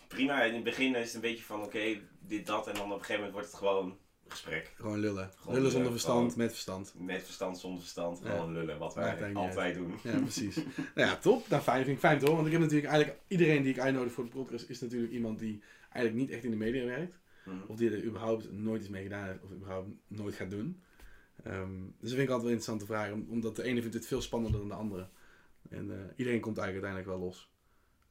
prima. 0.08 0.44
In 0.44 0.54
het 0.54 0.63
begin 0.63 0.96
is 0.96 1.06
het 1.06 1.13
een 1.13 1.22
beetje 1.22 1.44
van, 1.44 1.63
oké, 1.63 2.00
dit, 2.20 2.46
dat. 2.46 2.67
En 2.67 2.74
dan 2.74 2.84
op 2.84 2.89
een 2.89 2.98
gegeven 2.98 3.15
moment 3.15 3.34
wordt 3.34 3.48
het 3.48 3.58
gewoon 3.58 3.98
gesprek. 4.32 4.74
Gewoon 4.76 5.00
lullen. 5.00 5.32
Gewoon 5.36 5.56
lullen 5.56 5.72
zonder 5.72 5.91
verstand, 5.91 6.36
met 6.36 6.52
verstand. 6.52 6.94
Met 6.98 7.24
verstand, 7.24 7.60
zonder 7.60 7.80
verstand. 7.80 8.20
Ja. 8.24 8.30
Gewoon 8.30 8.54
lullen, 8.54 8.78
wat 8.78 8.94
wij 8.96 9.34
altijd 9.34 9.76
doen. 9.76 9.94
Ja, 10.04 10.20
precies. 10.20 10.56
nou 10.96 11.08
ja, 11.10 11.15
top. 11.17 11.48
Nou, 11.50 11.62
fijn. 11.62 11.84
Vind 11.84 11.96
ik 11.96 12.02
fijn 12.04 12.20
toch? 12.20 12.36
Want 12.36 12.46
ik 12.46 12.52
heb 12.52 12.62
natuurlijk 12.62 12.88
eigenlijk... 12.91 13.20
Iedereen 13.28 13.63
die 13.63 13.74
ik 13.74 13.80
uitnodig 13.80 14.13
voor 14.13 14.24
de 14.24 14.30
podcast 14.30 14.70
is 14.70 14.80
natuurlijk 14.82 15.12
iemand 15.12 15.39
die 15.39 15.63
eigenlijk 15.89 16.15
niet 16.26 16.30
echt 16.36 16.44
in 16.44 16.52
de 16.52 16.58
media 16.58 16.86
werkt. 16.86 17.20
Mhm. 17.46 17.56
Of 17.67 17.76
die 17.78 17.91
er 17.91 18.04
überhaupt 18.04 18.52
nooit 18.52 18.82
iets 18.82 18.89
mee 18.89 19.04
gedaan 19.04 19.28
heeft. 19.28 19.44
Of 19.44 19.52
überhaupt 19.52 19.89
nooit 20.08 20.36
gaat 20.36 20.50
doen. 20.50 20.82
Ehm, 21.44 21.80
dus 22.00 22.10
dat 22.10 22.10
vind 22.10 22.22
ik 22.22 22.30
altijd 22.30 22.41
wel 22.41 22.52
interessante 22.52 22.86
vraag. 22.86 23.12
om- 23.12 23.26
Omdat 23.30 23.56
de 23.56 23.63
ene 23.63 23.80
vindt 23.82 23.96
het 23.96 24.08
veel 24.08 24.22
spannender 24.22 24.60
dan 24.60 24.70
de 24.70 24.76
andere. 24.76 25.08
En 25.70 25.91
eh, 25.91 25.98
iedereen 26.15 26.39
komt 26.39 26.58
eigenlijk 26.58 26.86
uiteindelijk 26.88 27.08
wel 27.08 27.20
los. 27.28 27.51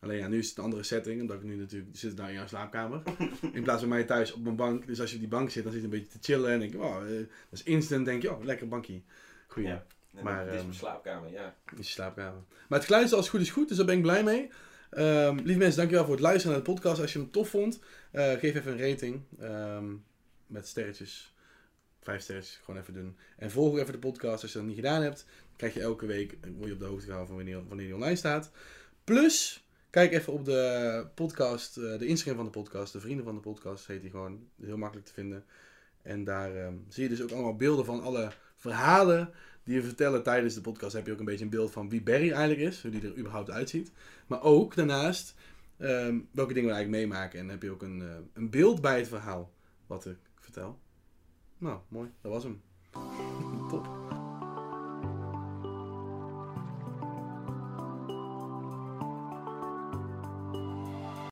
Alleen 0.01 0.19
ja, 0.19 0.29
nu 0.29 0.39
is 0.39 0.49
het 0.49 0.59
een 0.59 0.65
andere 0.65 0.83
setting. 0.83 1.21
Omdat 1.21 1.37
ik 1.37 1.43
nu 1.43 1.57
natuurlijk 1.57 1.97
zit 1.97 2.17
nou 2.17 2.29
in 2.29 2.35
jouw 2.35 2.47
slaapkamer. 2.47 3.03
In 3.53 3.63
plaats 3.63 3.81
van 3.81 3.89
mij 3.89 4.05
thuis 4.05 4.33
op 4.33 4.43
mijn 4.43 4.57
bank. 4.57 4.87
Dus 4.87 5.01
als 5.01 5.09
je 5.09 5.15
op 5.15 5.21
die 5.21 5.31
bank 5.31 5.51
zit, 5.51 5.63
dan 5.63 5.73
zit 5.73 5.81
je 5.81 5.87
een 5.87 5.93
beetje 5.93 6.19
te 6.19 6.33
chillen. 6.33 6.51
En 6.51 6.59
denk 6.59 6.73
je, 6.73 6.79
oh, 6.79 6.97
eh, 6.97 7.17
dat 7.17 7.27
is 7.51 7.63
instant. 7.63 8.05
denk 8.05 8.23
je, 8.23 8.33
oh, 8.33 8.45
lekker 8.45 8.69
bankje. 8.69 9.01
Goeie. 9.47 9.69
Ja. 9.69 9.85
Maar, 10.23 10.45
dit 10.45 10.53
is 10.53 10.59
ehm, 10.59 10.67
mijn 10.67 10.79
slaapkamer, 10.79 11.31
ja. 11.31 11.55
is 11.77 11.87
je 11.87 11.93
slaapkamer. 11.93 12.43
Maar 12.69 12.79
het 12.79 12.87
geluid 12.87 13.05
is 13.05 13.13
als 13.13 13.21
het 13.21 13.31
goed 13.31 13.41
is 13.41 13.51
goed, 13.51 13.69
dus 13.69 13.77
daar 13.77 13.87
ben 13.87 13.97
ik 13.97 14.03
blij 14.03 14.25
mee. 14.25 14.51
Ehm 14.91 15.37
lieve 15.37 15.59
mensen, 15.59 15.77
dankjewel 15.77 16.05
voor 16.05 16.15
het 16.15 16.23
luisteren 16.23 16.57
naar 16.57 16.65
de 16.65 16.73
podcast. 16.73 17.01
Als 17.01 17.13
je 17.13 17.19
hem 17.19 17.31
tof 17.31 17.49
vond, 17.49 17.81
eh, 18.11 18.33
geef 18.33 18.55
even 18.55 18.73
een 18.73 18.91
rating. 18.91 19.23
ehm, 19.41 19.95
met 20.47 20.67
sterretjes. 20.67 21.35
Vijf 22.03 22.23
sterretjes, 22.23 22.61
gewoon 22.65 22.81
even 22.81 22.95
doen. 22.95 23.17
En 23.37 23.51
volg 23.51 23.73
ook 23.73 23.79
even 23.79 23.93
de 23.93 23.99
podcast 23.99 24.43
als 24.43 24.53
je 24.53 24.59
dat 24.59 24.67
niet 24.67 24.77
gedaan 24.77 25.03
hebt. 25.03 25.25
Dan 25.25 25.57
krijg 25.57 25.75
je 25.75 25.81
elke 25.81 26.07
week, 26.07 26.39
word 26.57 26.67
je 26.67 26.73
op 26.73 26.79
de 26.79 26.85
hoogte 26.85 27.05
gehouden 27.05 27.29
van 27.29 27.37
wanneer, 27.37 27.69
wanneer 27.69 27.87
die 27.87 27.95
online 27.95 28.17
staat. 28.17 28.51
Plus, 29.05 29.65
kijk 29.91 30.13
even 30.13 30.33
op 30.33 30.45
de 30.45 31.07
podcast, 31.15 31.77
eh, 31.77 31.99
de 31.99 32.07
Instagram 32.07 32.37
van 32.37 32.45
de 32.45 32.51
podcast. 32.51 32.93
De 32.93 33.01
Vrienden 33.01 33.25
van 33.25 33.35
de 33.35 33.41
Podcast 33.41 33.87
heet 33.87 34.01
die 34.01 34.11
gewoon. 34.11 34.49
Heel 34.63 34.77
makkelijk 34.77 35.07
te 35.07 35.13
vinden. 35.13 35.45
En 36.03 36.25
daar 36.25 36.57
ehm, 36.57 36.75
zie 36.89 37.03
je 37.03 37.09
dus 37.09 37.23
ook 37.23 37.31
allemaal 37.31 37.57
beelden 37.57 37.85
van 37.85 38.03
alle 38.03 38.33
verhalen 38.57 39.31
die 39.65 39.81
we 39.81 39.87
vertellen 39.87 40.23
tijdens 40.23 40.55
de 40.55 40.61
podcast. 40.61 40.93
Heb 40.93 41.07
je 41.07 41.13
ook 41.13 41.19
een 41.19 41.25
beetje 41.25 41.45
een 41.45 41.51
beeld 41.51 41.71
van 41.71 41.89
wie 41.89 42.03
Barry 42.03 42.31
eigenlijk 42.31 42.61
is, 42.69 42.83
hoe 42.83 42.91
die 42.91 43.03
er 43.03 43.19
überhaupt 43.19 43.51
uitziet. 43.51 43.93
Maar 44.27 44.43
ook 44.43 44.75
daarnaast 44.75 45.35
ehm, 45.77 46.19
welke 46.31 46.55
dingen 46.55 46.69
we 46.69 46.75
eigenlijk 46.75 47.05
meemaken. 47.05 47.39
En 47.39 47.49
heb 47.49 47.63
je 47.63 47.71
ook 47.71 47.83
een, 47.83 48.01
eh, 48.01 48.17
een 48.33 48.51
beeld 48.51 48.81
bij 48.81 48.99
het 48.99 49.09
verhaal 49.09 49.53
wat 49.87 50.07
ik 50.07 50.19
vertel. 50.35 50.79
Nou, 51.59 51.81
mooi. 51.89 52.11
Dat 52.21 52.33
was 52.33 52.43
hem. 52.43 52.63